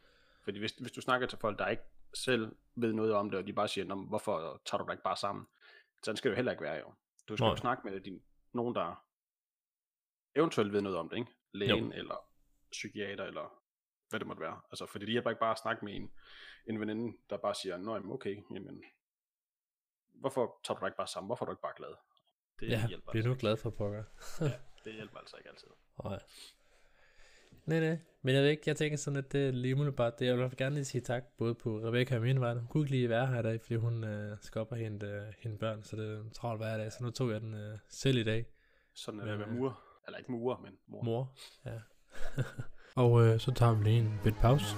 Fordi 0.45 0.59
hvis, 0.59 0.73
hvis 0.73 0.93
du 0.93 1.01
snakker 1.01 1.27
til 1.27 1.39
folk, 1.39 1.59
der 1.59 1.69
ikke 1.69 1.83
selv 2.15 2.57
ved 2.77 2.93
noget 2.93 3.13
om 3.15 3.31
det, 3.31 3.39
og 3.39 3.47
de 3.47 3.53
bare 3.53 3.69
siger, 3.69 3.85
"Nå, 3.85 3.95
men 3.95 4.09
hvorfor 4.09 4.61
tager 4.67 4.79
du 4.83 4.87
dig 4.87 4.93
ikke 4.93 5.03
bare 5.05 5.17
sammen? 5.17 5.47
Sådan 6.05 6.17
skal 6.17 6.29
det 6.31 6.35
jo 6.35 6.37
heller 6.37 6.53
ikke 6.53 6.65
være 6.65 6.75
jo. 6.79 6.95
Du 7.29 7.37
skal 7.37 7.45
Nej. 7.45 7.51
jo 7.51 7.57
snakke 7.57 7.89
med 7.89 8.01
din, 8.01 8.23
nogen, 8.53 8.75
der 8.75 9.05
eventuelt 10.37 10.73
ved 10.73 10.81
noget 10.81 10.99
om 10.99 11.09
det, 11.09 11.17
ikke? 11.17 11.31
Lægen, 11.53 11.85
Jo. 11.93 11.99
eller 11.99 12.29
psykiater, 12.71 13.25
eller 13.25 13.63
hvad 14.09 14.21
det 14.21 14.27
måtte 14.27 14.41
være. 14.43 14.61
Altså, 14.71 14.87
fordi 14.87 15.05
det 15.05 15.13
hjælper 15.13 15.31
ikke 15.31 15.41
bare 15.41 15.51
at 15.51 15.59
snakke 15.59 15.85
med 15.85 15.95
en, 15.95 16.13
en 16.67 16.81
veninde, 16.81 17.17
der 17.31 17.37
bare 17.37 17.55
siger, 17.55 17.73
jamen, 17.79 18.13
okay, 18.13 18.43
jamen, 18.55 18.85
hvorfor 20.15 20.61
tager 20.65 20.79
du 20.79 20.81
dig 20.81 20.87
ikke 20.89 20.97
bare 20.97 21.07
sammen? 21.07 21.29
Hvorfor 21.29 21.45
er 21.45 21.47
du 21.47 21.53
ikke 21.53 21.63
bare 21.63 21.75
glad? 21.77 21.95
Det 22.61 22.69
Ja, 22.69 22.89
hjælper 22.89 23.11
bliver 23.11 23.23
altså 23.23 23.31
ikke. 23.31 23.41
glad 23.41 23.57
for 23.57 23.71
pokker. 23.71 24.05
Det 24.85 24.93
hjælper 24.95 25.19
altså 25.19 25.37
ikke 25.37 25.51
altid. 25.51 25.69
Nej. 26.05 26.19
Nej, 27.67 27.81
nej. 27.81 27.99
Men 28.23 28.35
jeg 28.35 28.43
ved 28.43 28.51
ikke, 28.51 28.63
jeg 28.67 28.77
tænker 28.77 28.97
sådan, 28.97 29.17
at 29.17 29.33
det 29.33 29.49
er 29.49 29.53
lige 29.53 29.75
umiddelbart 29.75 30.19
det. 30.19 30.27
Jeg 30.27 30.39
vil 30.39 30.57
gerne 30.57 30.75
lige 30.75 30.85
sige 30.85 31.01
tak, 31.01 31.25
både 31.39 31.55
på 31.55 31.79
Rebecca 31.79 32.17
og 32.17 32.23
min 32.23 32.41
vej. 32.41 32.55
Hun 32.55 32.67
kunne 32.67 32.83
ikke 32.83 32.91
lige 32.91 33.09
være 33.09 33.27
her 33.27 33.41
i 33.41 33.43
dag, 33.43 33.61
fordi 33.61 33.75
hun 33.75 34.05
øh, 34.05 34.37
skal 34.41 34.61
op 34.61 34.73
og 34.73 34.77
hente, 34.79 35.07
øh, 35.07 35.23
hente 35.39 35.59
børn, 35.59 35.83
så 35.83 35.97
det 35.97 36.13
er 36.13 36.21
en 36.21 36.31
travl 36.31 36.57
hverdag. 36.57 36.93
Så 36.93 37.05
nu 37.05 37.11
tog 37.11 37.31
jeg 37.31 37.41
den 37.41 37.55
øh, 37.55 37.79
selv 37.89 38.19
i 38.19 38.25
dag. 38.25 38.47
Sådan 38.95 39.21
er 39.21 39.25
det 39.25 39.39
med 39.39 39.47
mur. 39.47 39.81
Eller 40.07 40.19
ikke 40.19 40.33
mur, 40.33 40.61
men 40.65 40.73
mor. 40.87 41.03
Mor. 41.03 41.33
Ja. 41.67 41.79
og 43.03 43.27
øh, 43.27 43.41
så 43.41 43.53
tager 43.53 43.75
vi 43.75 43.85
lige 43.85 44.01
en 44.01 44.21
bit 44.25 44.35
pause. 44.41 44.77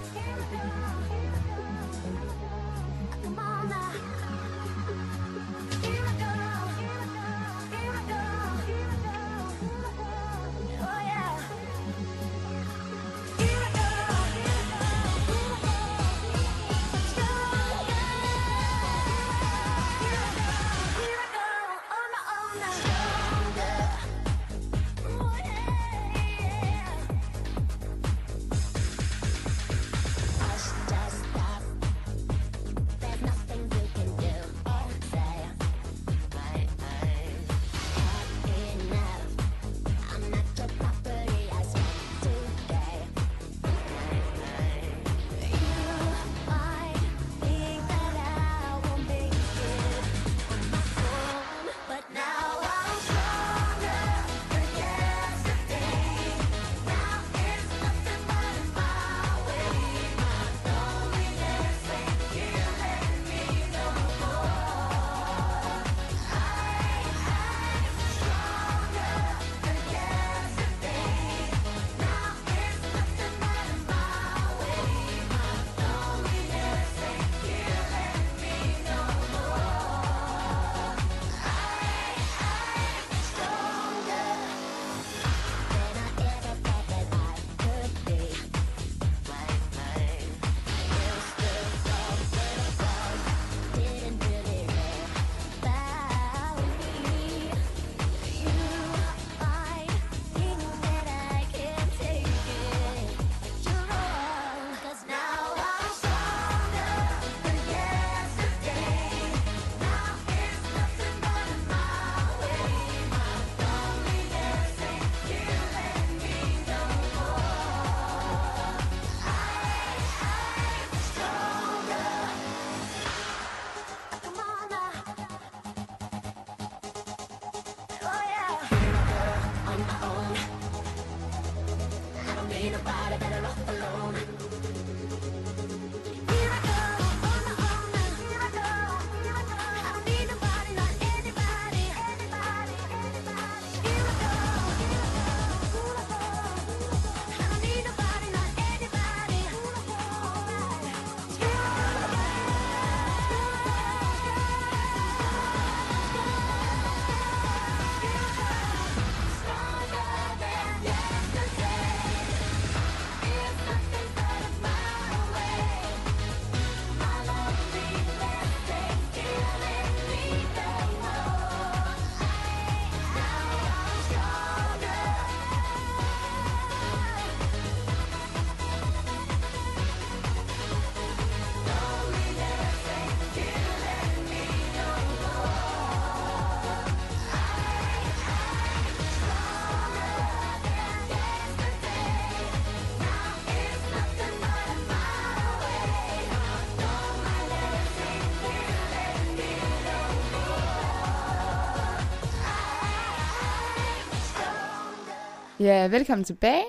Ja, 205.59 205.87
velkommen 205.87 206.23
tilbage. 206.23 206.63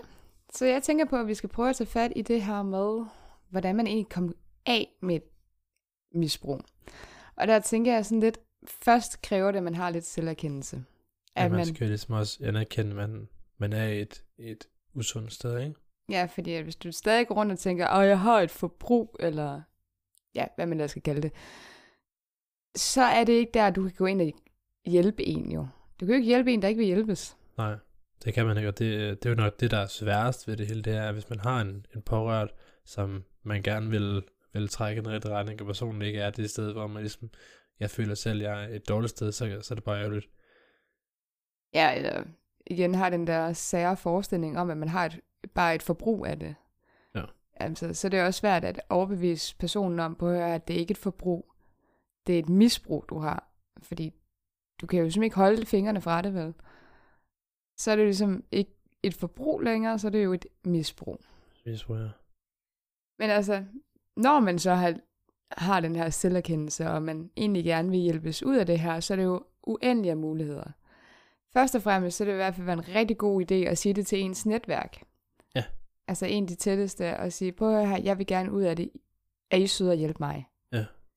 Så 0.53 0.67
jeg 0.67 0.83
tænker 0.83 1.05
på, 1.05 1.17
at 1.17 1.27
vi 1.27 1.35
skal 1.35 1.49
prøve 1.49 1.69
at 1.69 1.77
tage 1.77 1.89
fat 1.89 2.13
i 2.17 2.23
det 2.23 2.43
her 2.43 2.63
med, 2.63 3.07
hvordan 3.51 3.77
man 3.77 3.87
egentlig 3.87 4.09
kommer 4.09 4.33
af 4.67 4.89
med 5.03 5.17
et 5.17 5.23
misbrug. 6.15 6.61
Og 7.37 7.47
der 7.47 7.59
tænker 7.61 7.95
jeg 7.95 8.07
sådan 8.07 8.21
lidt, 8.21 8.39
først 8.69 9.23
kræver 9.23 9.51
det, 9.51 9.57
at 9.57 9.63
man 9.63 9.75
har 9.75 9.91
lidt 9.91 10.05
selverkendelse. 10.07 10.85
Ja, 11.37 11.45
At 11.45 11.51
man 11.51 11.59
man, 11.59 11.67
skal 11.67 11.85
jo 11.85 11.89
ligesom 11.89 12.15
også 12.15 12.39
anerkende, 12.43 12.91
at 12.91 12.97
man, 12.97 13.29
man 13.59 13.73
er 13.73 13.89
et, 13.89 14.25
et 14.39 14.69
usundt 14.95 15.33
sted, 15.33 15.59
ikke? 15.61 15.75
ja, 16.09 16.25
fordi 16.25 16.53
at 16.53 16.63
hvis 16.63 16.77
du 16.77 16.93
stadig 16.93 17.29
går 17.29 17.35
rundt 17.35 17.53
og 17.53 17.59
tænker, 17.59 17.87
at 17.87 18.09
jeg 18.09 18.21
har 18.21 18.41
et 18.41 18.51
forbrug, 18.51 19.17
eller 19.21 19.63
ja, 20.35 20.47
hvad 20.57 20.67
man 20.67 20.79
ellers 20.79 20.91
skal 20.91 21.03
kalde 21.03 21.23
det, 21.23 21.33
så 22.77 23.03
er 23.03 23.25
det 23.25 23.33
ikke 23.33 23.53
der, 23.55 23.71
du 23.71 23.83
kan 23.83 23.93
gå 23.97 24.07
ind 24.07 24.23
og 24.23 24.33
hjælpe 24.85 25.25
en 25.25 25.53
jo. 25.53 25.67
Du 26.01 26.07
kan 26.07 26.09
jo 26.09 26.15
ikke 26.15 26.27
hjælpe 26.27 26.53
en, 26.53 26.63
der 26.63 26.69
ikke 26.69 26.79
vil 26.79 26.87
hjælpes. 26.87 27.37
Nej, 27.57 27.77
det 28.25 28.35
kan 28.35 28.47
man 28.47 28.57
ikke, 28.57 28.69
og 28.69 28.79
det, 28.79 29.23
det 29.23 29.27
er 29.27 29.31
jo 29.31 29.37
nok 29.37 29.61
det, 29.61 29.71
der 29.71 29.79
er 29.79 29.87
sværest 29.87 30.49
ved 30.49 30.57
det 30.57 30.67
hele, 30.67 30.83
det 30.83 30.97
er, 30.97 31.09
at 31.09 31.13
hvis 31.13 31.31
man 31.31 31.41
har 31.41 31.61
en, 31.61 31.87
en 31.95 32.03
pårørt, 32.03 32.55
som 32.85 33.25
man 33.43 33.63
gerne 33.63 33.91
vil, 33.91 34.23
vil 34.53 34.69
trække 34.69 34.99
en 34.99 35.09
rigtig 35.09 35.31
retning, 35.31 35.61
og 35.61 35.67
personen 35.67 36.03
ikke 36.03 36.21
er 36.21 36.31
det 36.31 36.51
sted, 36.51 36.73
hvor 36.73 36.87
man 36.87 37.03
ligesom, 37.03 37.31
jeg 37.81 37.91
føler 37.91 38.15
selv, 38.15 38.41
jeg 38.41 38.65
er 38.65 38.69
et 38.69 38.89
dårligt 38.89 39.11
sted, 39.11 39.33
så, 39.33 39.59
så 39.63 39.75
er 39.75 39.77
det 39.77 39.85
bare 39.85 40.01
ærgerligt. 40.01 40.29
Ja, 41.75 41.95
eller 41.97 42.23
igen 42.67 42.95
har 42.95 43.11
den 43.11 43.27
der 43.27 43.53
sære 43.53 43.97
forestilling 43.97 44.59
om, 44.59 44.71
at 44.71 44.77
man 44.77 44.89
har 44.89 45.07
et, 45.07 45.21
bare 45.55 45.75
et 45.75 45.83
forbrug 45.83 46.27
af 46.27 46.39
det. 46.39 46.55
Ja. 47.15 47.23
Altså, 47.57 47.95
så 47.95 48.09
det 48.09 48.21
er 48.21 48.27
også 48.27 48.39
svært 48.39 48.65
at 48.65 48.81
overbevise 48.89 49.57
personen 49.57 50.01
om 50.01 50.15
på, 50.15 50.29
at 50.29 50.69
det 50.69 50.75
ikke 50.75 50.93
er 50.93 50.95
et 50.95 50.99
forbrug. 51.03 51.53
Det 52.27 52.35
er 52.35 52.39
et 52.39 52.49
misbrug, 52.49 53.05
du 53.09 53.19
har. 53.19 53.49
Fordi 53.83 54.15
du 54.81 54.87
kan 54.87 54.99
jo 54.99 55.05
simpelthen 55.05 55.23
ikke 55.23 55.37
holde 55.37 55.67
fingrene 55.67 56.01
fra 56.01 56.23
det, 56.23 56.35
vel? 56.35 56.55
Så 57.79 57.91
er 57.91 57.97
det 57.97 58.05
ligesom 58.05 58.45
ikke 58.53 58.73
et 59.03 59.15
forbrug 59.15 59.61
længere, 59.61 59.99
så 59.99 60.07
er 60.07 60.11
det 60.11 60.25
jo 60.25 60.33
et 60.33 60.47
misbrug. 60.65 61.21
Misbrug, 61.67 61.97
ja. 61.97 62.09
Men 63.19 63.31
altså, 63.31 63.65
når 64.17 64.41
man 64.41 64.59
så 64.59 64.75
har, 64.75 64.95
har 65.51 65.81
den 65.81 65.97
her 65.97 66.11
selverkendelse, 66.11 66.87
og 66.91 67.03
man 67.03 67.31
egentlig 67.37 67.65
gerne 67.65 67.91
vil 67.91 67.99
hjælpes 68.01 68.43
ud 68.43 68.57
af 68.57 68.67
det 68.67 68.81
her, 68.81 69.01
så 69.01 69.15
er 69.15 69.17
det 69.17 69.25
jo 69.25 69.45
uendelige 69.63 70.15
muligheder. 70.15 70.71
Først 71.53 71.75
og 71.75 71.83
fremmest, 71.83 72.17
så 72.17 72.25
er 72.25 72.27
det 72.27 72.33
i 72.33 72.37
hvert 72.37 72.55
fald 72.55 72.71
en 72.71 72.89
rigtig 72.89 73.19
god 73.19 73.43
idé 73.43 73.55
at 73.55 73.79
sige 73.79 73.95
det 73.95 74.07
til 74.07 74.21
ens 74.21 74.47
netværk. 74.47 75.03
Ja. 75.55 75.65
Altså 76.09 76.27
en 76.27 76.45
af 76.45 76.49
de 76.49 76.55
tætteste, 76.55 77.17
og 77.17 77.33
sige, 77.33 77.53
prøv 77.53 77.77
at 77.77 77.89
her, 77.89 77.99
jeg 78.03 78.19
vil 78.19 78.27
gerne 78.27 78.53
ud 78.53 78.63
af 78.63 78.77
det. 78.77 78.91
Er 79.51 79.57
I 79.57 79.67
søde 79.67 79.93
at 79.93 79.99
hjælpe 79.99 80.17
mig? 80.21 80.47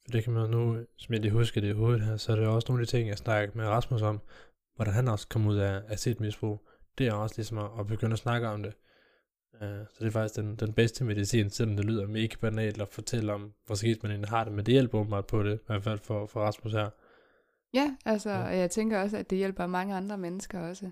For 0.03 0.11
det 0.11 0.23
kan 0.23 0.33
man 0.33 0.49
nu, 0.49 0.77
som 0.97 1.13
jeg 1.13 1.21
lige 1.21 1.31
husker 1.31 1.61
det 1.61 1.67
i 1.67 1.71
hovedet 1.71 2.01
her, 2.01 2.17
så 2.17 2.31
er 2.31 2.35
det 2.35 2.47
også 2.47 2.65
nogle 2.69 2.81
af 2.81 2.87
de 2.87 2.91
ting, 2.91 3.09
jeg 3.09 3.17
snakker 3.17 3.55
med 3.55 3.67
Rasmus 3.67 4.01
om, 4.01 4.19
hvordan 4.75 4.93
han 4.93 5.07
også 5.07 5.27
kom 5.27 5.47
ud 5.47 5.57
af, 5.57 5.81
af 5.87 5.99
sit 5.99 6.19
misbrug. 6.19 6.67
Det 6.97 7.07
er 7.07 7.13
også 7.13 7.35
ligesom 7.37 7.57
at, 7.57 7.69
at 7.79 7.87
begynde 7.87 8.13
at 8.13 8.19
snakke 8.19 8.47
om 8.47 8.63
det. 8.63 8.73
Uh, 9.53 9.59
så 9.67 9.95
det 9.99 10.07
er 10.07 10.11
faktisk 10.11 10.35
den, 10.35 10.55
den 10.55 10.73
bedste 10.73 11.03
medicin, 11.03 11.49
selvom 11.49 11.75
det 11.75 11.85
lyder 11.85 12.07
mega 12.07 12.35
banalt 12.41 12.81
at 12.81 12.87
fortælle 12.87 13.33
om, 13.33 13.53
hvor 13.65 13.75
skidt 13.75 14.03
man 14.03 14.11
egentlig 14.11 14.29
har 14.29 14.43
det, 14.43 14.53
men 14.53 14.65
det 14.65 14.71
hjælper 14.71 14.99
åbenbart 14.99 15.27
på 15.27 15.43
det, 15.43 15.55
i 15.59 15.63
hvert 15.67 15.83
fald 15.83 15.99
for, 15.99 16.25
for 16.25 16.41
Rasmus 16.41 16.73
her. 16.73 16.89
Ja, 17.73 17.95
altså, 18.05 18.29
Ja. 18.29 18.43
og 18.43 18.57
jeg 18.57 18.71
tænker 18.71 19.01
også, 19.01 19.17
at 19.17 19.29
det 19.29 19.37
hjælper 19.37 19.67
mange 19.67 19.95
andre 19.95 20.17
mennesker 20.17 20.59
også. 20.59 20.91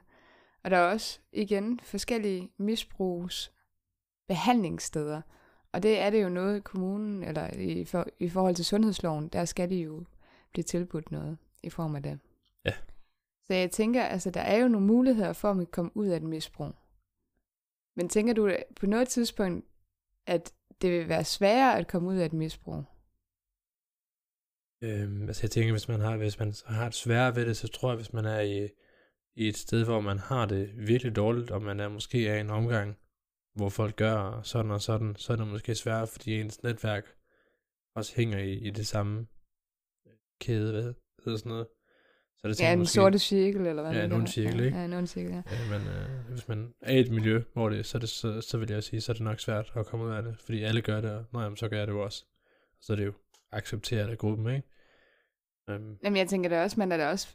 Og 0.63 0.71
der 0.71 0.77
er 0.77 0.91
også, 0.91 1.19
igen, 1.33 1.79
forskellige 1.83 2.49
misbrugs 2.57 3.51
behandlingssteder. 4.27 5.21
Og 5.73 5.83
det 5.83 5.99
er 5.99 6.09
det 6.09 6.23
jo 6.23 6.29
noget, 6.29 6.63
kommunen, 6.63 7.23
eller 7.23 7.53
i, 7.53 7.85
for, 7.85 8.07
i 8.19 8.29
forhold 8.29 8.55
til 8.55 8.65
sundhedsloven, 8.65 9.27
der 9.27 9.45
skal 9.45 9.69
de 9.69 9.75
jo 9.75 10.03
blive 10.51 10.63
tilbudt 10.63 11.11
noget 11.11 11.37
i 11.63 11.69
form 11.69 11.95
af 11.95 12.03
det. 12.03 12.19
Så 13.49 13.53
jeg 13.55 13.71
tænker, 13.71 14.03
altså, 14.03 14.31
der 14.31 14.41
er 14.41 14.57
jo 14.57 14.67
nogle 14.67 14.87
muligheder 14.87 15.33
for, 15.33 15.49
at 15.49 15.57
man 15.57 15.65
kan 15.65 15.71
komme 15.71 15.91
ud 15.95 16.07
af 16.07 16.17
et 16.17 16.23
misbrug. 16.23 16.73
Men 17.97 18.09
tænker 18.09 18.33
du 18.33 18.57
på 18.75 18.85
noget 18.85 19.07
tidspunkt, 19.09 19.65
at 20.27 20.53
det 20.81 20.91
vil 20.91 21.09
være 21.09 21.23
sværere 21.23 21.77
at 21.79 21.87
komme 21.87 22.09
ud 22.09 22.15
af 22.15 22.25
et 22.25 22.33
misbrug? 22.33 22.83
Øhm, 24.83 25.21
altså 25.27 25.43
jeg 25.43 25.51
tænker, 25.51 25.71
hvis 25.73 25.87
man 25.87 25.99
har, 25.99 26.17
hvis 26.17 26.39
man 26.39 26.53
har 26.65 26.87
et 26.87 26.93
svært 26.93 27.35
ved 27.35 27.45
det, 27.45 27.57
så 27.57 27.67
tror 27.67 27.89
jeg, 27.89 27.95
hvis 27.95 28.13
man 28.13 28.25
er 28.25 28.39
i, 28.39 28.69
i 29.35 29.47
et 29.47 29.57
sted, 29.57 29.85
hvor 29.85 30.01
man 30.01 30.19
har 30.19 30.45
det 30.45 30.87
virkelig 30.87 31.15
dårligt, 31.15 31.51
og 31.51 31.61
man 31.61 31.79
er 31.79 31.89
måske 31.89 32.27
er 32.27 32.35
i 32.35 32.41
en 32.41 32.49
omgang, 32.49 32.97
hvor 33.55 33.69
folk 33.69 33.95
gør 33.95 34.41
sådan 34.41 34.71
og 34.71 34.81
sådan, 34.81 35.15
så 35.15 35.33
er 35.33 35.37
det 35.37 35.47
måske 35.47 35.75
sværere, 35.75 36.07
fordi 36.07 36.41
ens 36.41 36.63
netværk 36.63 37.05
også 37.95 38.15
hænger 38.15 38.39
i, 38.39 38.53
i 38.53 38.69
det 38.69 38.87
samme 38.87 39.27
kæde, 40.41 40.71
hvad 40.71 40.93
hedder 41.23 41.37
sådan 41.37 41.49
noget. 41.49 41.67
Så 42.41 42.47
det 42.47 42.59
Ja, 42.59 42.73
en 42.73 42.85
sorte 42.85 43.19
cirkel, 43.19 43.67
eller 43.67 43.81
hvad 43.83 43.93
Ja, 43.93 44.03
en 44.05 44.11
ond 44.11 44.27
cirkel, 44.27 44.59
ja, 44.59 44.65
ikke? 44.65 44.77
Ja, 44.77 44.85
en 44.85 44.93
ond 44.93 45.07
cirkel, 45.07 45.31
ja. 45.31 45.41
Ja, 45.51 45.69
men 45.79 45.87
øh, 45.87 46.31
hvis 46.31 46.47
man 46.47 46.73
er 46.81 46.93
i 46.93 46.99
et 46.99 47.11
miljø, 47.11 47.41
hvor 47.53 47.69
det, 47.69 47.85
så, 47.85 47.99
det, 47.99 48.09
så, 48.09 48.41
så 48.41 48.57
vil 48.57 48.71
jeg 48.71 48.83
sige, 48.83 49.01
så 49.01 49.11
er 49.11 49.13
det 49.13 49.23
nok 49.23 49.39
svært 49.39 49.71
at 49.75 49.85
komme 49.85 50.05
ud 50.05 50.11
af 50.11 50.23
det, 50.23 50.35
fordi 50.45 50.63
alle 50.63 50.81
gør 50.81 51.01
det, 51.01 51.11
og 51.11 51.25
nå, 51.33 51.41
jamen, 51.41 51.57
så 51.57 51.67
gør 51.67 51.77
jeg 51.77 51.87
det 51.87 51.93
jo 51.93 52.03
også. 52.03 52.25
Så 52.81 52.93
er 52.93 52.97
det 52.97 53.05
jo 53.05 53.13
accepteret 53.51 54.09
af 54.09 54.17
gruppen, 54.17 54.47
ikke? 54.55 54.67
Um, 55.67 55.97
Jamen, 56.03 56.17
jeg 56.17 56.27
tænker 56.27 56.49
da 56.49 56.63
også, 56.63 56.79
man 56.79 56.91
er 56.91 56.97
da 56.97 57.09
også, 57.09 57.27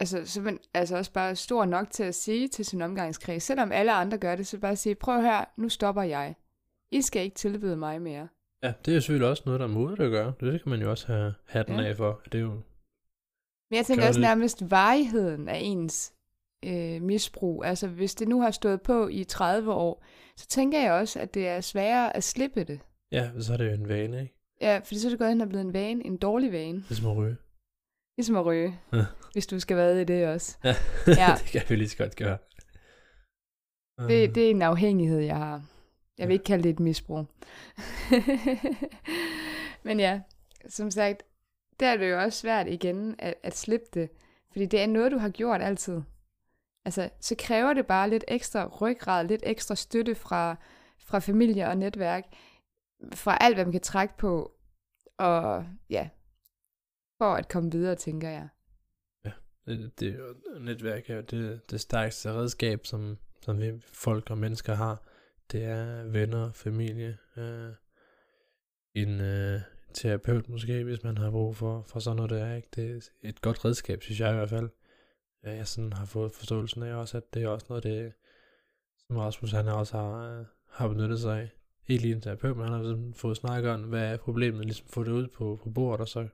altså, 0.00 0.22
så 0.26 0.40
man 0.40 0.58
altså 0.74 0.96
også 0.96 1.12
bare 1.12 1.36
stor 1.36 1.64
nok 1.64 1.90
til 1.90 2.02
at 2.04 2.14
sige 2.14 2.48
til 2.48 2.64
sin 2.64 2.82
omgangskreds, 2.82 3.42
selvom 3.42 3.72
alle 3.72 3.92
andre 3.92 4.18
gør 4.18 4.36
det, 4.36 4.46
så 4.46 4.58
bare 4.58 4.76
sige, 4.76 4.94
prøv 4.94 5.22
her, 5.22 5.44
nu 5.56 5.68
stopper 5.68 6.02
jeg. 6.02 6.34
I 6.92 7.02
skal 7.02 7.22
ikke 7.22 7.36
tilbyde 7.36 7.76
mig 7.76 8.02
mere. 8.02 8.28
ja, 8.62 8.72
det 8.84 8.96
er 8.96 9.00
selvfølgelig 9.00 9.28
også 9.28 9.42
noget, 9.46 9.60
der 9.60 9.66
er 9.66 9.70
modigt 9.70 10.00
at 10.00 10.10
gøre. 10.10 10.32
Det 10.40 10.62
kan 10.62 10.70
man 10.70 10.80
jo 10.82 10.90
også 10.90 11.06
have 11.06 11.34
hatten 11.46 11.78
Ja. 11.80 11.84
af 11.88 11.96
for. 11.96 12.20
Det 12.32 12.34
er 12.38 12.42
jo, 12.42 12.60
Men 13.72 13.76
jeg 13.76 13.86
tænker 13.86 14.06
også 14.06 14.20
det. 14.20 14.28
nærmest 14.28 14.70
varigheden 14.70 15.48
af 15.48 15.58
ens 15.62 16.12
øh, 16.64 17.02
misbrug. 17.02 17.64
Altså, 17.64 17.86
hvis 17.88 18.14
det 18.14 18.28
nu 18.28 18.40
har 18.40 18.50
stået 18.50 18.82
på 18.82 19.08
i 19.08 19.24
30 19.24 19.72
år, 19.72 20.04
så 20.36 20.46
tænker 20.46 20.80
jeg 20.80 20.92
også, 20.92 21.20
at 21.20 21.34
det 21.34 21.48
er 21.48 21.60
sværere 21.60 22.16
at 22.16 22.24
slippe 22.24 22.64
det. 22.64 22.80
ja, 23.12 23.30
så 23.40 23.52
er 23.52 23.56
det 23.56 23.66
jo 23.68 23.72
en 23.74 23.88
vane, 23.88 24.20
ikke? 24.22 24.34
Ja, 24.60 24.78
fordi 24.84 24.98
så 24.98 25.08
er 25.08 25.10
det 25.10 25.18
gået 25.18 25.30
hen 25.30 25.40
og 25.40 25.48
blevet 25.48 25.64
en 25.64 25.72
vane, 25.72 26.06
en 26.06 26.16
dårlig 26.16 26.52
vane. 26.52 26.84
Ligesom 26.88 27.06
at 27.10 27.16
ryge. 27.16 27.36
Ligesom 28.16 28.36
at 28.36 28.46
ryge, 28.46 28.78
Ja. 28.92 29.04
hvis 29.32 29.46
du 29.46 29.60
skal 29.60 29.76
være 29.76 30.00
i 30.00 30.04
det 30.04 30.26
også. 30.26 30.56
Ja, 30.64 30.74
Ja. 31.06 31.34
det 31.38 31.44
kan 31.52 31.62
vi 31.68 31.76
lige 31.76 31.88
så 31.88 31.96
godt 31.96 32.16
gøre. 32.16 32.38
Det, 34.08 34.34
det 34.34 34.46
er 34.46 34.50
en 34.50 34.62
afhængighed, 34.62 35.18
jeg 35.18 35.36
har. 35.36 35.62
Jeg 36.18 36.28
vil 36.28 36.32
ikke 36.34 36.44
kalde 36.44 36.62
det 36.62 36.70
et 36.70 36.80
misbrug. 36.80 37.26
Men 39.84 40.00
ja, 40.00 40.20
som 40.68 40.90
sagt, 40.90 41.22
der 41.82 41.88
er 41.88 41.96
det 41.96 42.10
jo 42.10 42.20
også 42.20 42.38
svært 42.38 42.68
igen 42.68 43.14
at, 43.18 43.34
at 43.42 43.56
slippe 43.56 43.86
det. 43.94 44.10
Fordi 44.52 44.66
det 44.66 44.80
er 44.80 44.86
noget, 44.86 45.12
du 45.12 45.18
har 45.18 45.28
gjort 45.28 45.62
altid. 45.62 46.00
Altså, 46.84 47.10
så 47.20 47.34
kræver 47.38 47.72
det 47.72 47.86
bare 47.86 48.10
lidt 48.10 48.24
ekstra 48.28 48.66
ryggrad, 48.66 49.26
lidt 49.26 49.42
ekstra 49.46 49.74
støtte 49.74 50.14
fra, 50.14 50.56
fra 50.98 51.18
familie 51.18 51.68
og 51.68 51.78
netværk, 51.78 52.24
fra 53.14 53.38
alt, 53.40 53.56
hvad 53.56 53.64
man 53.64 53.72
kan 53.72 53.80
trække 53.80 54.16
på, 54.16 54.52
og 55.18 55.66
ja, 55.90 56.08
for 57.18 57.34
at 57.34 57.48
komme 57.48 57.72
videre, 57.72 57.94
tænker 57.94 58.28
jeg. 58.28 58.48
Det, 59.66 60.00
det, 60.00 60.20
netværk 60.60 61.10
er 61.10 61.14
jo 61.14 61.20
det, 61.20 61.70
det 61.70 61.80
stærkeste 61.80 62.32
redskab, 62.32 62.86
som, 62.86 63.18
som 63.42 63.60
vi 63.60 63.72
folk 63.92 64.30
og 64.30 64.38
mennesker 64.38 64.74
har. 64.74 65.02
Det 65.52 65.64
er 65.64 66.04
venner, 66.04 66.52
familie, 66.52 67.18
øh, 67.36 67.72
en 68.94 69.20
øh, 69.20 69.60
terapeut 69.94 70.48
måske, 70.48 70.84
hvis 70.84 71.02
man 71.04 71.18
har 71.18 71.30
brug 71.30 71.56
for, 71.56 71.84
for 71.86 72.00
sådan 72.00 72.16
noget 72.16 72.30
der. 72.30 72.54
Ikke? 72.54 72.68
Det 72.76 73.10
er 73.22 73.28
et 73.28 73.40
godt 73.40 73.64
redskab, 73.64 74.02
synes 74.02 74.20
jeg 74.20 74.30
i 74.30 74.34
hvert 74.34 74.50
fald. 74.50 74.68
Jeg 75.42 75.66
sådan 75.66 75.92
har 75.92 76.04
fået 76.04 76.32
forståelsen 76.32 76.82
af 76.82 76.94
også, 76.94 77.16
at 77.16 77.34
det 77.34 77.42
er 77.42 77.48
også 77.48 77.66
noget, 77.68 77.84
det, 77.84 78.12
som 79.06 79.16
Rasmus 79.16 79.52
han 79.52 79.68
også 79.68 79.96
har, 79.96 80.38
øh, 80.38 80.46
har 80.68 80.88
benyttet 80.88 81.20
sig 81.20 81.40
af. 81.40 81.50
Ikke 81.88 82.02
lige 82.02 82.14
en 82.14 82.20
terapeut, 82.20 82.56
men 82.56 82.66
han 82.66 82.74
har 82.74 82.82
sådan 82.82 83.14
fået 83.14 83.36
snakket 83.36 83.70
om, 83.70 83.80
hvad 83.80 84.12
er 84.12 84.16
problemet, 84.16 84.64
ligesom 84.64 84.86
få 84.86 85.04
det 85.04 85.10
ud 85.10 85.28
på, 85.28 85.60
på 85.62 85.70
bordet, 85.70 86.00
og 86.00 86.08
så 86.08 86.28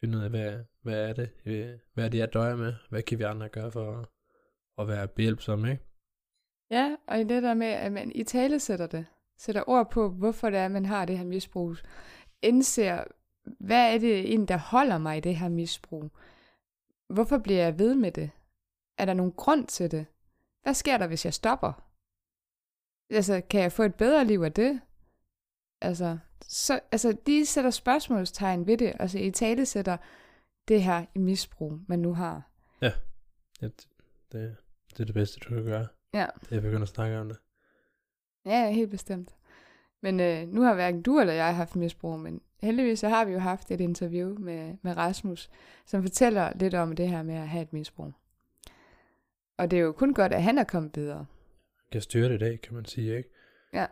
finde 0.00 0.18
ud 0.18 0.22
af, 0.22 0.30
hvad, 0.30 0.58
hvad 0.82 1.08
er 1.08 1.12
det, 1.12 1.30
øh, 1.46 1.70
hvad 1.94 2.04
er 2.04 2.08
det, 2.08 2.18
jeg 2.18 2.32
døjer 2.32 2.56
med, 2.56 2.74
hvad 2.90 3.02
kan 3.02 3.18
vi 3.18 3.24
andre 3.24 3.48
gøre 3.48 3.72
for 3.72 3.98
at, 3.98 4.06
at 4.78 4.88
være 4.88 5.08
behjælpsomme, 5.08 5.70
ikke? 5.70 5.82
Ja, 6.70 6.96
og 7.08 7.20
i 7.20 7.24
det 7.24 7.42
der 7.42 7.54
med, 7.54 7.66
at 7.66 7.92
man 7.92 8.12
i 8.14 8.24
tale 8.24 8.60
sætter 8.60 8.86
det, 8.86 9.06
sætter 9.38 9.62
ord 9.66 9.90
på, 9.90 10.10
hvorfor 10.10 10.50
det 10.50 10.58
er, 10.58 10.68
man 10.68 10.86
har 10.86 11.04
det 11.04 11.18
her 11.18 11.24
misbrug, 11.24 11.76
indser, 12.46 13.04
hvad 13.60 13.94
er 13.94 13.98
det 13.98 14.18
egentlig, 14.18 14.48
der 14.48 14.56
holder 14.56 14.98
mig 14.98 15.16
i 15.16 15.20
det 15.20 15.36
her 15.36 15.48
misbrug? 15.48 16.10
Hvorfor 17.08 17.38
bliver 17.38 17.62
jeg 17.62 17.78
ved 17.78 17.94
med 17.94 18.12
det? 18.12 18.30
Er 18.98 19.04
der 19.04 19.14
nogen 19.14 19.32
grund 19.32 19.66
til 19.66 19.90
det? 19.90 20.06
Hvad 20.62 20.74
sker 20.74 20.98
der, 20.98 21.06
hvis 21.06 21.24
jeg 21.24 21.34
stopper? 21.34 21.86
Altså, 23.10 23.42
kan 23.50 23.60
jeg 23.60 23.72
få 23.72 23.82
et 23.82 23.94
bedre 23.94 24.24
liv 24.24 24.40
af 24.40 24.52
det? 24.52 24.80
Altså, 25.80 26.18
så, 26.42 26.80
altså 26.92 27.16
de 27.26 27.46
sætter 27.46 27.70
spørgsmålstegn 27.70 28.66
ved 28.66 28.78
det, 28.78 28.92
altså 29.00 29.18
i 29.18 29.30
tale 29.30 29.66
sætter 29.66 29.96
det 30.68 30.82
her 30.82 31.06
misbrug, 31.14 31.78
man 31.88 31.98
nu 31.98 32.14
har. 32.14 32.50
Ja, 32.80 32.92
det, 33.60 33.86
det, 34.32 34.56
det 34.90 35.00
er 35.00 35.04
det 35.04 35.14
bedste, 35.14 35.40
du 35.40 35.48
kan 35.48 35.64
gøre. 35.64 35.86
Ja. 36.14 36.26
Det 36.40 36.52
er 36.52 36.56
at 36.56 36.62
begynde 36.62 36.82
at 36.82 36.88
snakke 36.88 37.18
om 37.18 37.28
det. 37.28 37.38
Ja, 38.44 38.70
helt 38.70 38.90
bestemt. 38.90 39.36
Men 40.02 40.20
øh, 40.20 40.48
nu 40.48 40.60
har 40.62 40.74
hverken 40.74 41.02
du 41.02 41.20
eller 41.20 41.32
jeg 41.32 41.56
haft 41.56 41.76
misbrug, 41.76 42.20
men 42.20 42.40
heldigvis 42.62 42.98
så 42.98 43.08
har 43.08 43.24
vi 43.24 43.32
jo 43.32 43.38
haft 43.38 43.70
et 43.70 43.80
interview 43.80 44.38
med, 44.38 44.76
med 44.82 44.96
Rasmus, 44.96 45.50
som 45.86 46.02
fortæller 46.02 46.52
lidt 46.54 46.74
om 46.74 46.96
det 46.96 47.08
her 47.08 47.22
med 47.22 47.34
at 47.34 47.48
have 47.48 47.62
et 47.62 47.72
misbrug. 47.72 48.12
Og 49.58 49.70
det 49.70 49.76
er 49.78 49.80
jo 49.82 49.92
kun 49.92 50.14
godt, 50.14 50.32
at 50.32 50.42
han 50.42 50.58
er 50.58 50.64
kommet 50.64 50.96
videre. 50.96 51.26
Kan 51.92 52.00
styre 52.00 52.28
det 52.28 52.34
i 52.34 52.38
dag, 52.38 52.60
kan 52.60 52.74
man 52.74 52.84
sige, 52.84 53.16
ikke? 53.16 53.28
Ja. 53.72 53.86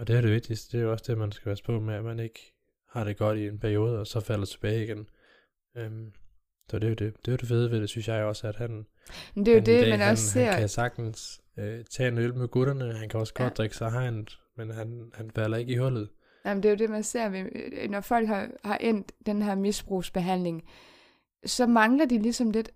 Og 0.00 0.06
det 0.06 0.16
er 0.16 0.20
det 0.20 0.30
vigtigste. 0.30 0.72
Det 0.76 0.82
er 0.82 0.86
jo 0.86 0.92
også 0.92 1.04
det, 1.08 1.18
man 1.18 1.32
skal 1.32 1.46
være 1.46 1.56
på 1.66 1.80
med, 1.80 1.94
at 1.94 2.04
man 2.04 2.18
ikke 2.18 2.54
har 2.92 3.04
det 3.04 3.16
godt 3.16 3.38
i 3.38 3.46
en 3.46 3.58
periode, 3.58 3.98
og 4.00 4.06
så 4.06 4.20
falder 4.20 4.46
tilbage 4.46 4.84
igen. 4.84 5.06
Øhm, 5.76 6.12
Så 6.70 6.78
det 6.78 6.84
er 6.84 6.88
jo 6.88 6.94
det, 6.94 7.16
det, 7.16 7.28
er 7.28 7.32
jo 7.32 7.36
det 7.36 7.48
fede 7.48 7.70
ved 7.70 7.80
det, 7.80 7.88
synes 7.88 8.08
jeg 8.08 8.24
også, 8.24 8.48
at 8.48 8.56
han, 8.56 8.86
Men 9.34 9.46
det 9.46 9.52
er 9.52 9.54
jo 9.56 9.60
det, 9.60 9.66
dag, 9.66 9.90
man 9.90 10.00
han, 10.00 10.10
også 10.12 10.30
ser. 10.30 10.50
han 10.50 10.58
kan 10.60 10.68
sagtens 10.68 11.40
øh, 11.58 11.84
tage 11.84 12.08
en 12.08 12.18
øl 12.18 12.34
med 12.34 12.48
gutterne, 12.48 12.92
han 12.94 13.08
kan 13.08 13.20
også 13.20 13.34
godt 13.34 13.40
Ja. 13.40 13.44
ja. 13.44 13.54
drikke 13.54 13.76
sig 13.76 13.90
hegn, 13.92 14.28
men 14.60 14.76
han, 14.76 15.10
han 15.14 15.30
falder 15.30 15.58
ikke 15.58 15.72
i 15.72 15.76
hullet. 15.76 16.08
Jamen, 16.44 16.62
det 16.62 16.68
er 16.68 16.72
jo 16.72 16.78
det, 16.78 16.90
man 16.90 17.02
ser, 17.02 17.28
ved, 17.28 17.46
øh, 17.52 17.90
når 17.90 18.00
folk 18.00 18.28
har, 18.28 18.50
har 18.64 18.76
endt 18.76 19.12
den 19.26 19.42
her 19.42 19.54
misbrugsbehandling, 19.54 20.62
så 21.46 21.66
mangler 21.66 22.04
de 22.04 22.18
ligesom 22.18 22.50
lidt 22.50 22.70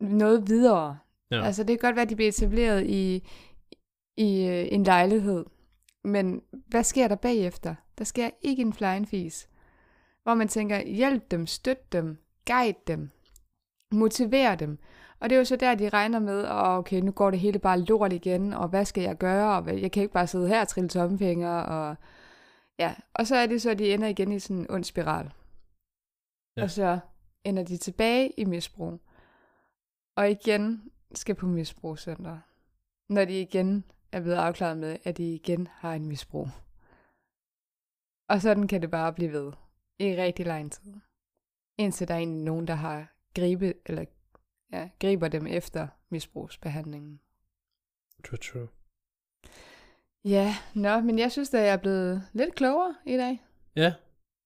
noget 0.00 0.48
videre. 0.48 0.98
Ja. 1.30 1.44
Altså, 1.44 1.64
det 1.64 1.80
kan 1.80 1.88
godt 1.88 1.96
være, 1.96 2.02
at 2.02 2.10
de 2.10 2.16
bliver 2.16 2.28
etableret 2.28 2.86
i, 2.86 3.28
i 4.16 4.46
øh, 4.46 4.68
en 4.70 4.84
lejlighed, 4.84 5.44
men 6.04 6.42
hvad 6.50 6.84
sker 6.84 7.08
der 7.08 7.16
bagefter? 7.16 7.74
Der 7.98 8.04
sker 8.04 8.30
ikke 8.42 8.62
en 8.62 8.72
flying 8.72 9.08
fis. 9.08 9.48
Hvor 10.22 10.34
man 10.34 10.48
tænker, 10.48 10.86
hjælp 10.86 11.30
dem, 11.30 11.46
støt 11.46 11.92
dem, 11.92 12.18
guide 12.46 12.78
dem, 12.86 13.10
motiver 13.92 14.54
dem. 14.54 14.78
Og 15.20 15.30
det 15.30 15.36
er 15.36 15.38
jo 15.38 15.44
så 15.44 15.56
der, 15.56 15.74
de 15.74 15.88
regner 15.88 16.18
med, 16.18 16.42
og 16.42 16.76
okay, 16.76 17.00
nu 17.00 17.12
går 17.12 17.30
det 17.30 17.40
hele 17.40 17.58
bare 17.58 17.80
lort 17.80 18.12
igen, 18.12 18.52
og 18.52 18.68
hvad 18.68 18.84
skal 18.84 19.02
jeg 19.02 19.16
gøre, 19.16 19.56
og 19.56 19.80
jeg 19.80 19.92
kan 19.92 20.02
ikke 20.02 20.12
bare 20.12 20.26
sidde 20.26 20.48
her 20.48 20.60
og 20.60 20.68
trille 20.68 20.88
tommelfingre, 20.88 21.66
og 21.66 21.96
ja, 22.78 22.94
og 23.14 23.26
så 23.26 23.36
er 23.36 23.46
det 23.46 23.62
så, 23.62 23.70
at 23.70 23.78
de 23.78 23.94
ender 23.94 24.08
igen 24.08 24.32
i 24.32 24.38
sådan 24.38 24.56
en 24.56 24.70
ond 24.70 24.84
spiral. 24.84 25.32
Ja. 26.56 26.62
Og 26.62 26.70
så 26.70 26.98
ender 27.44 27.64
de 27.64 27.76
tilbage 27.76 28.32
i 28.36 28.44
misbrug, 28.44 29.00
og 30.16 30.30
igen 30.30 30.90
skal 31.14 31.34
på 31.34 31.46
misbrugscenter, 31.46 32.38
når 33.08 33.24
de 33.24 33.40
igen 33.40 33.84
er 34.12 34.20
blevet 34.20 34.36
afklaret 34.36 34.78
med, 34.78 34.96
at 35.04 35.16
de 35.16 35.34
igen 35.34 35.68
har 35.72 35.94
en 35.94 36.06
misbrug. 36.06 36.48
Og 38.28 38.40
sådan 38.40 38.68
kan 38.68 38.82
det 38.82 38.90
bare 38.90 39.12
blive 39.12 39.32
ved 39.32 39.52
i 39.98 40.16
rigtig 40.16 40.46
lang 40.46 40.72
tid. 40.72 40.94
Indtil 41.78 42.08
der 42.08 42.14
er 42.14 42.18
egentlig 42.18 42.44
nogen, 42.44 42.66
der 42.66 42.74
har 42.74 43.12
gribet, 43.34 43.74
eller 43.86 44.04
ja, 44.72 44.88
griber 45.00 45.28
dem 45.28 45.46
efter 45.46 45.88
misbrugsbehandlingen. 46.10 47.20
True, 48.24 48.38
true. 48.38 48.68
Ja, 50.24 50.54
nå, 50.74 51.00
men 51.00 51.18
jeg 51.18 51.32
synes, 51.32 51.54
at 51.54 51.60
jeg 51.60 51.72
er 51.72 51.76
blevet 51.76 52.22
lidt 52.32 52.54
klogere 52.54 52.94
i 53.06 53.16
dag. 53.16 53.42
Ja, 53.76 53.94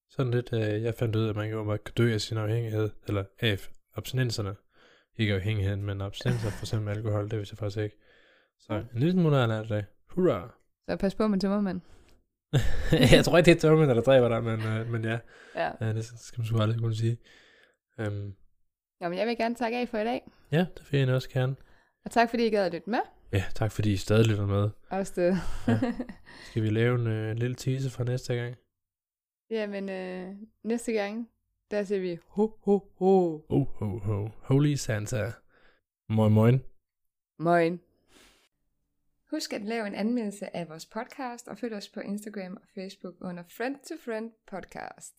sådan 0.09 0.33
lidt, 0.33 0.53
øh, 0.53 0.83
jeg 0.83 0.95
fandt 0.95 1.17
ud 1.17 1.25
af, 1.25 1.29
at 1.29 1.37
man 1.37 1.51
jo 1.51 1.65
bare 1.65 1.79
kan 1.79 1.95
dø 1.95 2.15
af 2.15 2.21
sin 2.21 2.37
afhængighed, 2.37 2.91
eller 3.09 3.25
af 3.41 3.69
abstinenserne. 3.97 4.55
Ikke 5.17 5.35
afhængigheden, 5.35 5.83
men 5.83 6.01
abstinenser, 6.01 6.51
for 6.51 6.65
eksempel 6.65 6.97
alkohol, 6.97 7.31
det 7.31 7.39
vidste 7.39 7.53
jeg 7.53 7.59
faktisk 7.59 7.79
ikke. 7.79 7.97
Så 8.59 8.75
en 8.75 8.99
lille 8.99 9.13
smule 9.13 9.37
har 9.37 9.49
jeg 9.49 9.67
lært. 9.69 9.85
Hurra! 10.09 10.55
Så 10.89 10.97
pas 10.97 11.15
på 11.15 11.27
med 11.29 11.41
tømmermand. 11.41 11.81
jeg 13.17 13.25
tror 13.25 13.39
ikke, 13.39 13.51
det 13.51 13.57
er 13.57 13.61
tømmen, 13.61 13.89
der 13.89 14.01
dræber 14.01 14.29
dig, 14.29 14.45
men, 14.45 14.61
øh, 14.61 14.91
men 14.91 15.05
ja, 15.05 15.19
Ja. 15.55 15.71
ja, 15.81 15.93
det 15.93 16.05
skal 16.05 16.41
man 16.41 16.47
sgu 16.47 16.59
aldrig 16.59 16.79
kunne 16.81 16.95
sige. 16.95 17.19
Um, 17.99 18.35
Nå, 19.03 19.09
men 19.09 19.19
jeg 19.19 19.27
vil 19.27 19.37
gerne 19.37 19.55
takke 19.55 19.79
af 19.79 19.89
for 19.89 19.99
i 19.99 20.05
dag. 20.05 20.31
ja, 20.53 20.59
det 20.59 20.93
vil 20.93 21.01
jeg 21.01 21.09
også 21.15 21.31
gerne. 21.31 21.57
Og 22.05 22.11
tak 22.11 22.31
fordi 22.31 22.47
I 22.47 22.51
gad 22.51 22.67
at 22.67 22.73
lytte 22.73 22.91
med. 22.91 22.99
Ja, 23.33 23.45
tak 23.55 23.73
fordi 23.73 23.93
I 23.93 23.97
stadig 23.97 24.27
lytter 24.27 24.47
med. 24.47 24.71
Også 24.91 25.13
det. 25.17 25.37
Ja. 25.69 25.93
Skal 26.51 26.63
vi 26.63 26.71
lave 26.71 26.95
en 27.01 27.07
øh, 27.07 27.37
lille 27.37 27.57
teaser 27.57 27.91
for 27.91 28.05
næste 28.05 28.35
gang? 28.35 28.57
Jamen, 29.51 29.89
øh, 29.89 30.35
næste 30.65 30.93
gang, 30.93 31.29
der 31.71 31.83
ser 31.85 31.99
vi 32.01 32.19
ho, 32.27 32.51
ho, 32.65 32.79
ho. 32.99 33.41
Oh, 33.49 33.67
ho, 33.67 33.99
ho. 33.99 34.29
Holy 34.43 34.75
Santa. 34.75 35.33
Moin, 36.09 36.33
moin. 36.33 36.63
Moin. 37.39 37.81
Husk 39.31 39.53
at 39.53 39.63
lave 39.63 39.87
en 39.87 39.95
anmeldelse 39.95 40.57
af 40.57 40.69
vores 40.69 40.87
podcast, 40.87 41.49
og 41.49 41.59
følg 41.59 41.75
os 41.75 41.89
på 41.89 42.01
Instagram 42.01 42.57
og 42.57 42.69
Facebook 42.75 43.15
under 43.21 43.43
Friend 43.57 43.77
to 43.89 43.95
Friend 44.05 44.31
Podcast. 44.51 45.11